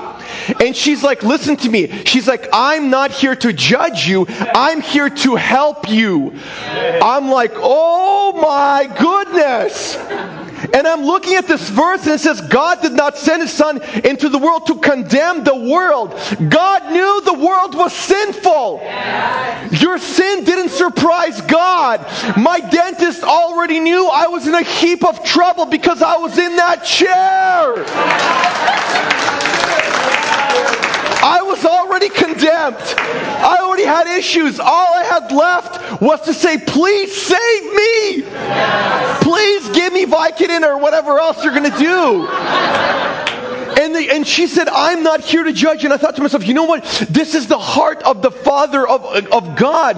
And 0.61 0.73
she's 0.73 1.03
like, 1.03 1.21
listen 1.21 1.57
to 1.57 1.69
me. 1.69 2.05
She's 2.05 2.29
like, 2.29 2.47
I'm 2.53 2.89
not 2.89 3.11
here 3.11 3.35
to 3.35 3.51
judge 3.51 4.07
you. 4.07 4.25
I'm 4.29 4.79
here 4.79 5.09
to 5.09 5.35
help 5.35 5.89
you. 5.89 6.33
I'm 6.69 7.27
like, 7.27 7.51
oh 7.55 8.39
my 8.41 8.87
goodness. 8.97 9.97
And 10.73 10.87
I'm 10.87 11.03
looking 11.03 11.35
at 11.35 11.47
this 11.47 11.69
verse 11.69 12.03
and 12.03 12.15
it 12.15 12.19
says, 12.19 12.41
God 12.41 12.81
did 12.81 12.93
not 12.93 13.17
send 13.17 13.41
his 13.41 13.51
son 13.51 13.81
into 14.03 14.29
the 14.29 14.37
world 14.37 14.67
to 14.67 14.75
condemn 14.75 15.43
the 15.43 15.55
world. 15.55 16.11
God 16.49 16.91
knew 16.91 17.21
the 17.21 17.33
world 17.33 17.75
was 17.75 17.93
sinful. 17.93 18.81
Your 19.71 19.97
sin 19.97 20.43
didn't 20.43 20.69
surprise 20.69 21.41
God. 21.41 22.05
My 22.37 22.59
dentist 22.59 23.23
already 23.23 23.79
knew 23.79 24.07
I 24.07 24.27
was 24.27 24.47
in 24.47 24.55
a 24.55 24.63
heap 24.63 25.05
of 25.05 25.23
trouble 25.23 25.65
because 25.65 26.01
I 26.01 26.17
was 26.17 26.37
in 26.37 26.55
that 26.55 26.83
chair. 26.83 27.85
I 31.21 31.41
was 31.41 31.65
already 31.65 32.09
condemned. 32.09 32.77
I 32.77 33.57
already 33.61 33.83
had 33.83 34.07
issues. 34.07 34.59
All 34.59 34.93
I 34.93 35.03
had 35.03 35.31
left 35.31 36.01
was 36.01 36.21
to 36.21 36.33
say, 36.33 36.57
please 36.57 37.15
save 37.15 37.63
me. 37.73 38.23
Please 39.21 39.69
give 39.69 39.91
me 39.93 40.05
Vicodin 40.05 40.63
or 40.63 40.77
whatever 40.77 41.19
else 41.19 41.43
you're 41.43 41.53
going 41.53 41.69
to 41.69 41.77
do. 41.77 43.08
And, 43.77 43.95
the, 43.95 44.09
and 44.09 44.27
she 44.27 44.47
said, 44.47 44.67
I'm 44.67 45.03
not 45.03 45.21
here 45.21 45.43
to 45.43 45.53
judge. 45.53 45.83
And 45.83 45.93
I 45.93 45.97
thought 45.97 46.15
to 46.15 46.21
myself, 46.21 46.47
you 46.47 46.53
know 46.53 46.63
what? 46.63 46.83
This 47.09 47.35
is 47.35 47.47
the 47.47 47.59
heart 47.59 48.01
of 48.03 48.21
the 48.21 48.31
Father 48.31 48.87
of, 48.87 49.05
of 49.05 49.55
God. 49.55 49.97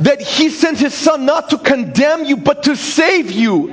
That 0.00 0.20
He 0.20 0.50
sent 0.50 0.78
His 0.78 0.94
Son 0.94 1.24
not 1.24 1.50
to 1.50 1.58
condemn 1.58 2.24
you, 2.24 2.36
but 2.36 2.64
to 2.64 2.76
save 2.76 3.30
you. 3.30 3.68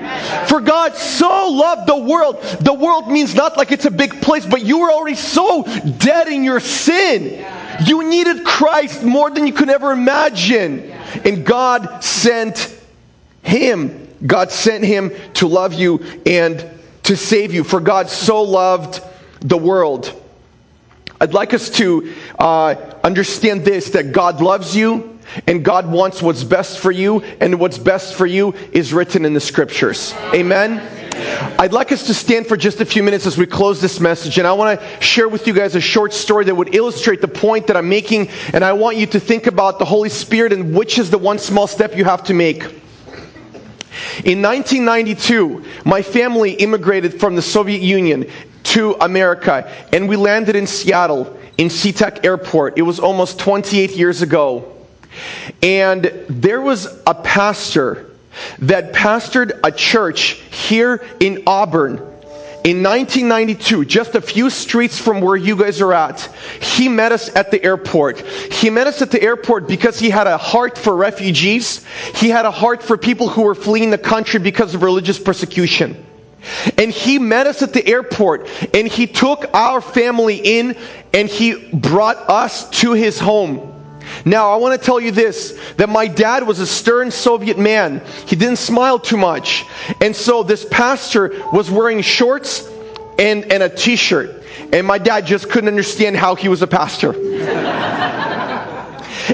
For 0.47 0.61
God 0.61 0.95
so 0.95 1.49
loved 1.49 1.87
the 1.87 1.97
world. 1.97 2.41
The 2.61 2.73
world 2.73 3.09
means 3.09 3.35
not 3.35 3.57
like 3.57 3.71
it's 3.71 3.85
a 3.85 3.91
big 3.91 4.21
place, 4.21 4.45
but 4.45 4.63
you 4.63 4.79
were 4.79 4.91
already 4.91 5.15
so 5.15 5.63
dead 5.97 6.27
in 6.27 6.43
your 6.43 6.59
sin. 6.59 7.45
You 7.85 8.07
needed 8.09 8.45
Christ 8.45 9.03
more 9.03 9.29
than 9.29 9.47
you 9.47 9.53
could 9.53 9.69
ever 9.69 9.91
imagine. 9.91 10.91
And 11.25 11.45
God 11.45 12.03
sent 12.03 12.75
Him. 13.41 14.07
God 14.25 14.51
sent 14.51 14.83
Him 14.83 15.11
to 15.35 15.47
love 15.47 15.73
you 15.73 16.03
and 16.25 16.69
to 17.03 17.17
save 17.17 17.53
you. 17.53 17.63
For 17.63 17.79
God 17.79 18.09
so 18.09 18.41
loved 18.43 19.01
the 19.43 19.57
world. 19.57 20.19
I'd 21.21 21.33
like 21.33 21.53
us 21.53 21.69
to 21.71 22.13
uh, 22.39 22.75
understand 23.03 23.63
this 23.63 23.91
that 23.91 24.11
God 24.11 24.41
loves 24.41 24.75
you 24.75 25.13
and 25.47 25.63
God 25.63 25.89
wants 25.89 26.21
what's 26.21 26.43
best 26.43 26.79
for 26.79 26.91
you, 26.91 27.21
and 27.39 27.59
what's 27.59 27.77
best 27.77 28.15
for 28.15 28.25
you 28.25 28.53
is 28.71 28.93
written 28.93 29.25
in 29.25 29.33
the 29.33 29.39
scriptures. 29.39 30.13
Amen. 30.33 30.81
I'd 31.59 31.73
like 31.73 31.91
us 31.91 32.07
to 32.07 32.13
stand 32.13 32.47
for 32.47 32.57
just 32.57 32.81
a 32.81 32.85
few 32.85 33.03
minutes 33.03 33.25
as 33.25 33.37
we 33.37 33.45
close 33.45 33.81
this 33.81 33.99
message, 33.99 34.37
and 34.37 34.47
I 34.47 34.53
want 34.53 34.79
to 34.79 35.01
share 35.01 35.29
with 35.29 35.47
you 35.47 35.53
guys 35.53 35.75
a 35.75 35.81
short 35.81 36.13
story 36.13 36.45
that 36.45 36.55
would 36.55 36.75
illustrate 36.75 37.21
the 37.21 37.27
point 37.27 37.67
that 37.67 37.77
I'm 37.77 37.89
making, 37.89 38.29
and 38.53 38.63
I 38.63 38.73
want 38.73 38.97
you 38.97 39.05
to 39.07 39.19
think 39.19 39.47
about 39.47 39.79
the 39.79 39.85
Holy 39.85 40.09
Spirit 40.09 40.53
and 40.53 40.75
which 40.75 40.97
is 40.97 41.09
the 41.09 41.17
one 41.17 41.39
small 41.39 41.67
step 41.67 41.95
you 41.95 42.03
have 42.05 42.23
to 42.25 42.33
make. 42.33 42.63
In 44.25 44.41
1992, 44.41 45.63
my 45.85 46.01
family 46.01 46.51
immigrated 46.53 47.19
from 47.19 47.35
the 47.35 47.41
Soviet 47.41 47.81
Union 47.81 48.25
to 48.73 48.95
America, 49.01 49.71
and 49.91 50.09
we 50.09 50.15
landed 50.15 50.55
in 50.55 50.65
Seattle 50.65 51.37
in 51.57 51.67
SeaTac 51.67 52.25
Airport. 52.25 52.77
It 52.77 52.81
was 52.81 52.99
almost 52.99 53.37
28 53.39 53.91
years 53.91 54.21
ago. 54.21 54.71
And 55.61 56.05
there 56.27 56.59
was 56.59 56.87
a 57.05 57.13
pastor 57.13 58.09
that 58.59 58.93
pastored 58.93 59.59
a 59.63 59.71
church 59.71 60.41
here 60.49 61.05
in 61.19 61.43
Auburn. 61.45 61.97
In 62.63 62.81
1992, 62.81 63.85
just 63.85 64.15
a 64.15 64.21
few 64.21 64.49
streets 64.49 64.97
from 64.97 65.21
where 65.21 65.35
you 65.35 65.55
guys 65.57 65.81
are 65.81 65.93
at, 65.93 66.21
he 66.61 66.87
met 66.87 67.11
us 67.11 67.29
at 67.35 67.51
the 67.51 67.61
airport. 67.63 68.21
He 68.21 68.69
met 68.69 68.87
us 68.87 69.01
at 69.01 69.11
the 69.11 69.21
airport 69.21 69.67
because 69.67 69.99
he 69.99 70.09
had 70.09 70.27
a 70.27 70.37
heart 70.37 70.77
for 70.77 70.95
refugees. 70.95 71.85
He 72.15 72.29
had 72.29 72.45
a 72.45 72.51
heart 72.51 72.81
for 72.81 72.97
people 72.97 73.27
who 73.27 73.43
were 73.43 73.53
fleeing 73.53 73.91
the 73.91 73.97
country 73.97 74.39
because 74.39 74.73
of 74.73 74.81
religious 74.81 75.19
persecution. 75.19 76.03
And 76.77 76.91
he 76.91 77.19
met 77.19 77.47
us 77.47 77.61
at 77.61 77.73
the 77.73 77.85
airport 77.85 78.49
and 78.73 78.87
he 78.87 79.07
took 79.07 79.45
our 79.53 79.81
family 79.81 80.37
in 80.37 80.77
and 81.13 81.29
he 81.29 81.55
brought 81.71 82.17
us 82.29 82.69
to 82.81 82.93
his 82.93 83.19
home. 83.19 83.69
Now, 84.25 84.51
I 84.51 84.57
want 84.57 84.79
to 84.79 84.85
tell 84.85 84.99
you 84.99 85.11
this 85.11 85.57
that 85.77 85.89
my 85.89 86.07
dad 86.07 86.45
was 86.45 86.59
a 86.59 86.67
stern 86.67 87.11
Soviet 87.11 87.57
man. 87.57 88.01
He 88.25 88.35
didn't 88.35 88.57
smile 88.57 88.99
too 88.99 89.17
much. 89.17 89.65
And 90.01 90.15
so 90.15 90.43
this 90.43 90.65
pastor 90.65 91.31
was 91.51 91.71
wearing 91.71 92.01
shorts 92.01 92.67
and, 93.17 93.51
and 93.51 93.63
a 93.63 93.69
t 93.69 93.95
shirt. 93.95 94.43
And 94.71 94.85
my 94.87 94.97
dad 94.97 95.25
just 95.25 95.49
couldn't 95.49 95.69
understand 95.69 96.15
how 96.15 96.35
he 96.35 96.49
was 96.49 96.61
a 96.61 96.67
pastor. 96.67 97.13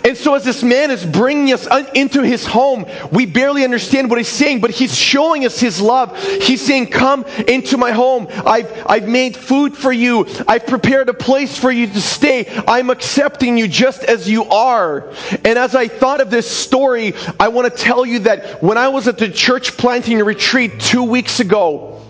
And 0.03 0.15
so, 0.15 0.35
as 0.35 0.43
this 0.43 0.61
man 0.61 0.91
is 0.91 1.05
bringing 1.05 1.53
us 1.53 1.67
into 1.95 2.21
his 2.21 2.45
home, 2.45 2.85
we 3.11 3.25
barely 3.25 3.63
understand 3.63 4.09
what 4.09 4.19
he's 4.19 4.27
saying, 4.27 4.59
but 4.59 4.71
he's 4.71 4.95
showing 4.95 5.45
us 5.45 5.59
his 5.59 5.81
love. 5.81 6.17
He's 6.23 6.61
saying, 6.61 6.87
Come 6.87 7.25
into 7.47 7.77
my 7.77 7.91
home. 7.91 8.27
I've, 8.29 8.71
I've 8.85 9.07
made 9.07 9.35
food 9.35 9.75
for 9.75 9.91
you. 9.91 10.27
I've 10.47 10.67
prepared 10.67 11.09
a 11.09 11.13
place 11.13 11.57
for 11.57 11.71
you 11.71 11.87
to 11.87 12.01
stay. 12.01 12.45
I'm 12.67 12.89
accepting 12.89 13.57
you 13.57 13.67
just 13.67 14.03
as 14.03 14.29
you 14.29 14.45
are. 14.45 15.11
And 15.43 15.57
as 15.57 15.75
I 15.75 15.87
thought 15.87 16.21
of 16.21 16.29
this 16.29 16.49
story, 16.49 17.13
I 17.39 17.47
want 17.47 17.73
to 17.73 17.83
tell 17.83 18.05
you 18.05 18.19
that 18.19 18.61
when 18.61 18.77
I 18.77 18.89
was 18.89 19.07
at 19.07 19.17
the 19.17 19.29
church 19.29 19.77
planting 19.77 20.19
retreat 20.19 20.79
two 20.79 21.03
weeks 21.03 21.39
ago, 21.39 22.01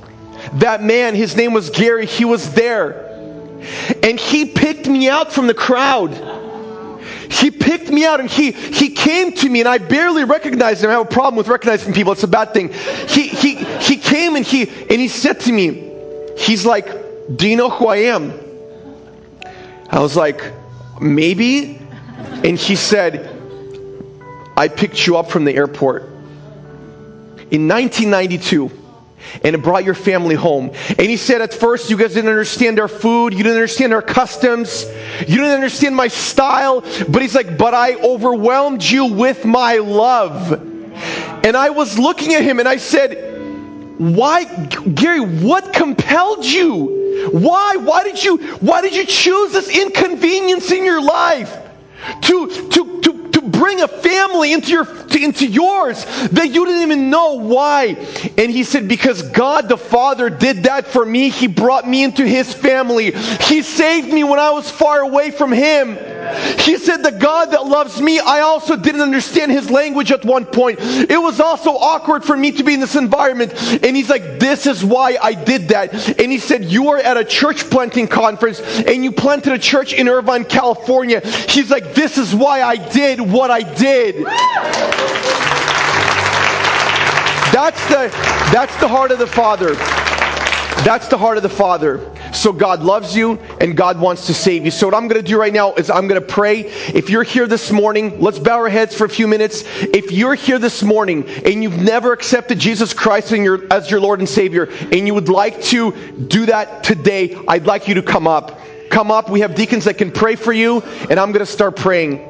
that 0.53 0.83
man, 0.83 1.15
his 1.15 1.35
name 1.35 1.53
was 1.53 1.69
Gary, 1.69 2.05
he 2.05 2.25
was 2.25 2.53
there. 2.53 3.05
And 4.03 4.19
he 4.19 4.45
picked 4.45 4.87
me 4.87 5.09
out 5.09 5.31
from 5.31 5.47
the 5.47 5.53
crowd. 5.53 6.38
He 7.29 7.51
picked 7.51 7.89
me 7.89 8.05
out 8.05 8.19
and 8.19 8.29
he, 8.29 8.51
he 8.51 8.89
came 8.89 9.31
to 9.33 9.49
me 9.49 9.59
and 9.59 9.69
I 9.69 9.77
barely 9.77 10.23
recognized 10.23 10.83
him. 10.83 10.89
I 10.89 10.93
have 10.93 11.05
a 11.05 11.09
problem 11.09 11.37
with 11.37 11.47
recognizing 11.47 11.93
people. 11.93 12.11
It's 12.13 12.23
a 12.23 12.27
bad 12.27 12.53
thing. 12.53 12.73
He, 13.07 13.27
he, 13.27 13.55
he 13.55 13.97
came 13.97 14.35
and 14.35 14.45
he, 14.45 14.63
and 14.67 14.99
he 14.99 15.07
said 15.07 15.39
to 15.41 15.51
me, 15.51 15.91
he's 16.37 16.65
like, 16.65 16.87
do 17.35 17.47
you 17.47 17.55
know 17.55 17.69
who 17.69 17.87
I 17.87 17.97
am? 17.97 18.33
I 19.89 19.99
was 19.99 20.15
like, 20.15 20.41
maybe. 20.99 21.79
And 22.43 22.57
he 22.57 22.75
said, 22.75 23.29
I 24.57 24.67
picked 24.67 25.05
you 25.05 25.17
up 25.17 25.29
from 25.29 25.45
the 25.45 25.55
airport. 25.55 26.03
In 27.51 27.67
1992, 27.67 28.71
and 29.43 29.55
it 29.55 29.61
brought 29.61 29.83
your 29.83 29.93
family 29.93 30.35
home. 30.35 30.71
And 30.89 31.07
he 31.07 31.17
said, 31.17 31.41
At 31.41 31.53
first, 31.53 31.89
you 31.89 31.97
guys 31.97 32.13
didn't 32.13 32.29
understand 32.29 32.79
our 32.79 32.87
food, 32.87 33.33
you 33.33 33.39
didn't 33.43 33.55
understand 33.55 33.93
our 33.93 34.01
customs, 34.01 34.85
you 35.19 35.37
didn't 35.37 35.51
understand 35.51 35.95
my 35.95 36.07
style. 36.07 36.81
But 36.81 37.21
he's 37.21 37.35
like, 37.35 37.57
But 37.57 37.73
I 37.73 37.95
overwhelmed 37.95 38.83
you 38.83 39.05
with 39.05 39.45
my 39.45 39.77
love. 39.77 40.51
And 41.43 41.55
I 41.55 41.69
was 41.69 41.97
looking 41.97 42.33
at 42.33 42.43
him 42.43 42.59
and 42.59 42.67
I 42.67 42.77
said, 42.77 43.97
Why, 43.97 44.43
Gary, 44.93 45.21
what 45.21 45.73
compelled 45.73 46.45
you? 46.45 47.29
Why? 47.31 47.75
Why 47.77 48.03
did 48.03 48.23
you, 48.23 48.37
why 48.57 48.81
did 48.81 48.95
you 48.95 49.05
choose 49.05 49.51
this 49.51 49.69
inconvenience 49.69 50.71
in 50.71 50.85
your 50.85 51.01
life? 51.01 51.55
To, 52.21 52.69
to, 52.69 52.88
bring 53.69 53.81
a 53.81 53.87
family 53.87 54.51
into 54.51 54.71
your 54.71 54.87
into 55.15 55.45
yours 55.45 56.03
that 56.31 56.49
you 56.49 56.65
didn't 56.65 56.81
even 56.81 57.11
know 57.11 57.33
why. 57.33 57.87
And 58.35 58.51
he 58.51 58.63
said, 58.63 58.87
Because 58.87 59.21
God 59.21 59.69
the 59.69 59.77
Father 59.77 60.29
did 60.29 60.63
that 60.63 60.87
for 60.87 61.05
me, 61.05 61.29
He 61.29 61.45
brought 61.45 61.87
me 61.87 62.03
into 62.03 62.25
His 62.25 62.51
family. 62.51 63.11
He 63.11 63.61
saved 63.61 64.11
me 64.11 64.23
when 64.23 64.39
I 64.39 64.49
was 64.51 64.71
far 64.71 65.01
away 65.01 65.29
from 65.29 65.51
Him. 65.51 65.97
He 66.59 66.77
said, 66.77 67.03
The 67.03 67.11
God 67.11 67.51
that 67.51 67.65
loves 67.65 68.01
me, 68.01 68.19
I 68.19 68.41
also 68.41 68.75
didn't 68.75 69.01
understand 69.01 69.51
his 69.51 69.69
language 69.69 70.11
at 70.11 70.23
one 70.25 70.45
point. 70.45 70.79
It 70.79 71.21
was 71.21 71.39
also 71.39 71.71
awkward 71.71 72.23
for 72.23 72.35
me 72.35 72.51
to 72.51 72.63
be 72.63 72.73
in 72.73 72.79
this 72.79 72.95
environment. 72.95 73.53
And 73.83 73.95
he's 73.95 74.09
like, 74.09 74.39
This 74.39 74.65
is 74.65 74.83
why 74.83 75.17
I 75.21 75.33
did 75.33 75.69
that. 75.69 75.93
And 76.19 76.31
he 76.31 76.39
said, 76.39 76.65
You 76.65 76.89
are 76.89 76.97
at 76.97 77.17
a 77.17 77.23
church 77.23 77.69
planting 77.69 78.07
conference 78.07 78.59
and 78.61 79.03
you 79.03 79.11
planted 79.11 79.53
a 79.53 79.59
church 79.59 79.93
in 79.93 80.07
Irvine, 80.07 80.45
California. 80.45 81.21
He's 81.47 81.69
like, 81.69 81.93
This 81.93 82.17
is 82.17 82.33
why 82.33 82.61
I 82.61 82.75
did 82.75 83.19
what 83.19 83.51
I 83.51 83.61
did. 83.61 84.25
That's 87.51 87.81
the, 87.87 88.09
that's 88.53 88.75
the 88.79 88.87
heart 88.87 89.11
of 89.11 89.19
the 89.19 89.27
Father. 89.27 89.73
That's 90.83 91.07
the 91.07 91.17
heart 91.17 91.37
of 91.37 91.43
the 91.43 91.49
Father. 91.49 92.09
So 92.33 92.53
God 92.53 92.81
loves 92.81 93.15
you 93.15 93.39
and 93.59 93.75
God 93.75 93.99
wants 93.99 94.27
to 94.27 94.33
save 94.33 94.65
you. 94.65 94.71
So 94.71 94.87
what 94.87 94.95
I'm 94.95 95.07
going 95.07 95.21
to 95.21 95.27
do 95.27 95.39
right 95.39 95.53
now 95.53 95.73
is 95.73 95.89
I'm 95.89 96.07
going 96.07 96.21
to 96.21 96.27
pray. 96.27 96.61
If 96.61 97.09
you're 97.09 97.23
here 97.23 97.47
this 97.47 97.71
morning, 97.71 98.19
let's 98.19 98.39
bow 98.39 98.57
our 98.57 98.69
heads 98.69 98.95
for 98.95 99.05
a 99.05 99.09
few 99.09 99.27
minutes. 99.27 99.63
If 99.81 100.11
you're 100.11 100.35
here 100.35 100.59
this 100.59 100.83
morning 100.83 101.27
and 101.45 101.63
you've 101.63 101.79
never 101.79 102.13
accepted 102.13 102.59
Jesus 102.59 102.93
Christ 102.93 103.31
your, 103.31 103.71
as 103.71 103.89
your 103.89 103.99
Lord 103.99 104.19
and 104.19 104.29
Savior 104.29 104.69
and 104.91 105.07
you 105.07 105.13
would 105.13 105.29
like 105.29 105.61
to 105.63 105.91
do 106.27 106.45
that 106.47 106.83
today, 106.83 107.35
I'd 107.47 107.65
like 107.65 107.87
you 107.87 107.95
to 107.95 108.03
come 108.03 108.27
up. 108.27 108.59
Come 108.89 109.11
up. 109.11 109.29
We 109.29 109.41
have 109.41 109.55
deacons 109.55 109.85
that 109.85 109.97
can 109.97 110.11
pray 110.11 110.35
for 110.35 110.53
you 110.53 110.81
and 111.09 111.19
I'm 111.19 111.31
going 111.31 111.45
to 111.45 111.51
start 111.51 111.75
praying. 111.75 112.25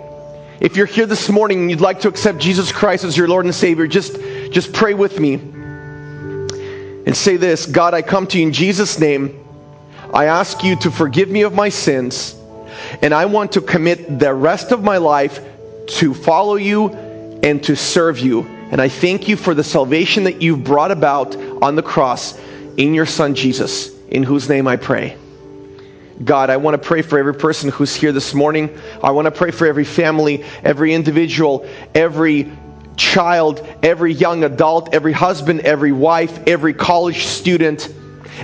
If 0.60 0.76
you're 0.76 0.86
here 0.86 1.06
this 1.06 1.30
morning 1.30 1.62
and 1.62 1.70
you'd 1.70 1.82
like 1.82 2.02
to 2.02 2.10
accept 2.10 2.39
Jesus 2.39 2.72
Christ 2.72 3.06
as 3.06 3.16
your 3.16 3.30
Lord 3.30 3.45
and 3.45 3.56
Savior, 3.56 3.88
just, 3.88 4.20
just 4.52 4.74
pray 4.74 4.93
with 4.93 5.20
me 5.20 5.36
and 5.36 7.16
say 7.16 7.38
this 7.38 7.66
God, 7.66 7.93
I 7.93 8.02
come 8.02 8.28
to 8.28 8.38
you 8.38 8.47
in 8.47 8.54
Jesus' 8.54 9.00
name. 9.00 9.49
I 10.14 10.26
ask 10.26 10.64
you 10.64 10.76
to 10.78 10.91
forgive 10.91 11.30
me 11.30 11.43
of 11.43 11.53
my 11.53 11.70
sins, 11.70 12.36
and 13.01 13.14
I 13.14 13.26
want 13.26 13.51
to 13.53 13.62
commit 13.62 14.20
the 14.20 14.34
rest 14.34 14.72
of 14.72 14.84
my 14.84 14.97
life 14.97 15.39
to 15.88 16.14
follow 16.14 16.55
you 16.55 16.89
and 17.43 17.64
to 17.64 17.76
serve 17.76 18.20
you. 18.20 18.41
And 18.72 18.82
I 18.82 18.89
thank 18.89 19.28
you 19.28 19.36
for 19.36 19.53
the 19.53 19.64
salvation 19.64 20.24
that 20.26 20.41
you've 20.41 20.64
brought 20.64 20.91
about 20.91 21.36
on 21.62 21.76
the 21.76 21.84
cross 21.84 22.39
in 22.78 22.93
your 22.93 23.05
Son 23.05 23.36
Jesus, 23.36 23.95
in 24.10 24.24
whose 24.24 24.49
name 24.49 24.68
I 24.68 24.78
pray. 24.78 25.18
God, 26.24 26.49
I 26.49 26.57
want 26.57 26.82
to 26.82 26.86
pray 26.88 27.01
for 27.01 27.18
every 27.18 27.34
person 27.34 27.70
who's 27.70 27.95
here 27.95 28.12
this 28.12 28.34
morning. 28.34 28.78
I 29.01 29.12
want 29.12 29.26
to 29.26 29.32
pray 29.32 29.51
for 29.51 29.66
every 29.66 29.86
family, 29.86 30.43
every 30.64 30.93
individual, 30.93 31.68
every 31.95 32.51
child, 32.97 33.66
every 33.82 34.14
young 34.14 34.43
adult, 34.43 34.93
every 34.93 35.14
husband, 35.14 35.62
every 35.62 35.93
wife, 35.93 36.38
every 36.45 36.74
college 36.74 37.26
student, 37.26 37.93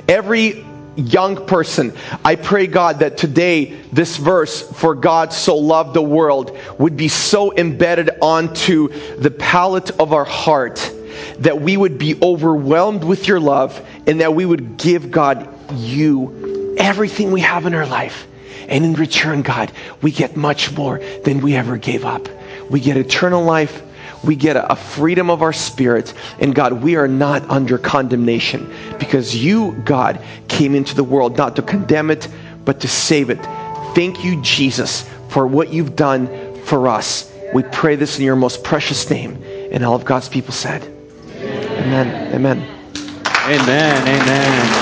every 0.08 0.66
young 0.96 1.46
person. 1.46 1.94
I 2.24 2.36
pray, 2.36 2.68
God, 2.68 3.00
that 3.00 3.18
today 3.18 3.82
this 3.92 4.18
verse, 4.18 4.62
for 4.62 4.96
God 4.96 5.34
so 5.34 5.58
loved 5.58 5.94
the 5.94 6.02
world, 6.02 6.58
would 6.78 6.98
be 6.98 7.08
so 7.08 7.56
embedded 7.56 8.10
onto 8.22 8.90
the 9.18 9.32
palate 9.32 9.92
of 10.00 10.14
our 10.14 10.26
heart 10.26 10.92
that 11.40 11.62
we 11.62 11.78
would 11.78 11.98
be 11.98 12.20
overwhelmed 12.22 13.04
with 13.04 13.28
your 13.28 13.40
love 13.40 13.86
and 14.08 14.22
that 14.22 14.34
we 14.34 14.46
would 14.46 14.78
give 14.78 15.12
God 15.12 15.50
you 15.74 16.76
everything 16.78 17.32
we 17.32 17.42
have 17.42 17.66
in 17.66 17.74
our 17.74 17.86
life. 17.86 18.28
And 18.68 18.84
in 18.84 18.94
return, 18.94 19.42
God, 19.42 19.72
we 20.02 20.12
get 20.12 20.36
much 20.36 20.72
more 20.76 21.00
than 21.24 21.42
we 21.42 21.56
ever 21.56 21.78
gave 21.78 22.04
up. 22.04 22.28
We 22.70 22.80
get 22.80 22.98
eternal 22.98 23.44
life 23.44 23.84
we 24.26 24.36
get 24.36 24.56
a, 24.56 24.76
freedom 24.76 25.30
of 25.30 25.42
our 25.42 25.54
spirit. 25.54 26.14
And 26.40 26.54
God, 26.54 26.74
we 26.74 26.96
are 26.96 27.08
not 27.08 27.50
under 27.50 27.78
condemnation 27.78 28.74
because 28.98 29.36
you, 29.36 29.74
God, 29.86 30.20
came 30.48 30.76
into 30.76 30.96
the 30.96 31.04
world 31.04 31.38
not 31.38 31.56
to 31.58 31.62
condemn 31.62 32.12
it, 32.12 32.28
but 32.64 32.82
to 32.82 32.88
save 32.88 33.30
it. 33.30 33.42
Thank 33.94 34.24
you, 34.24 34.42
Jesus, 34.42 35.08
for 35.30 35.48
what 35.48 35.72
you've 35.72 35.96
done 35.96 36.56
for 36.64 36.88
us. 36.88 37.32
We 37.54 37.64
pray 37.64 37.96
this 37.96 38.18
in 38.18 38.26
your 38.26 38.36
most 38.36 38.64
precious 38.64 39.10
name. 39.10 39.42
And 39.72 39.84
all 39.84 39.96
of 39.96 40.06
God's 40.06 40.30
people 40.30 40.54
said, 40.54 40.84
Amen. 41.36 42.34
Amen. 42.34 42.58
Amen. 43.48 44.08
Amen. 44.08 44.76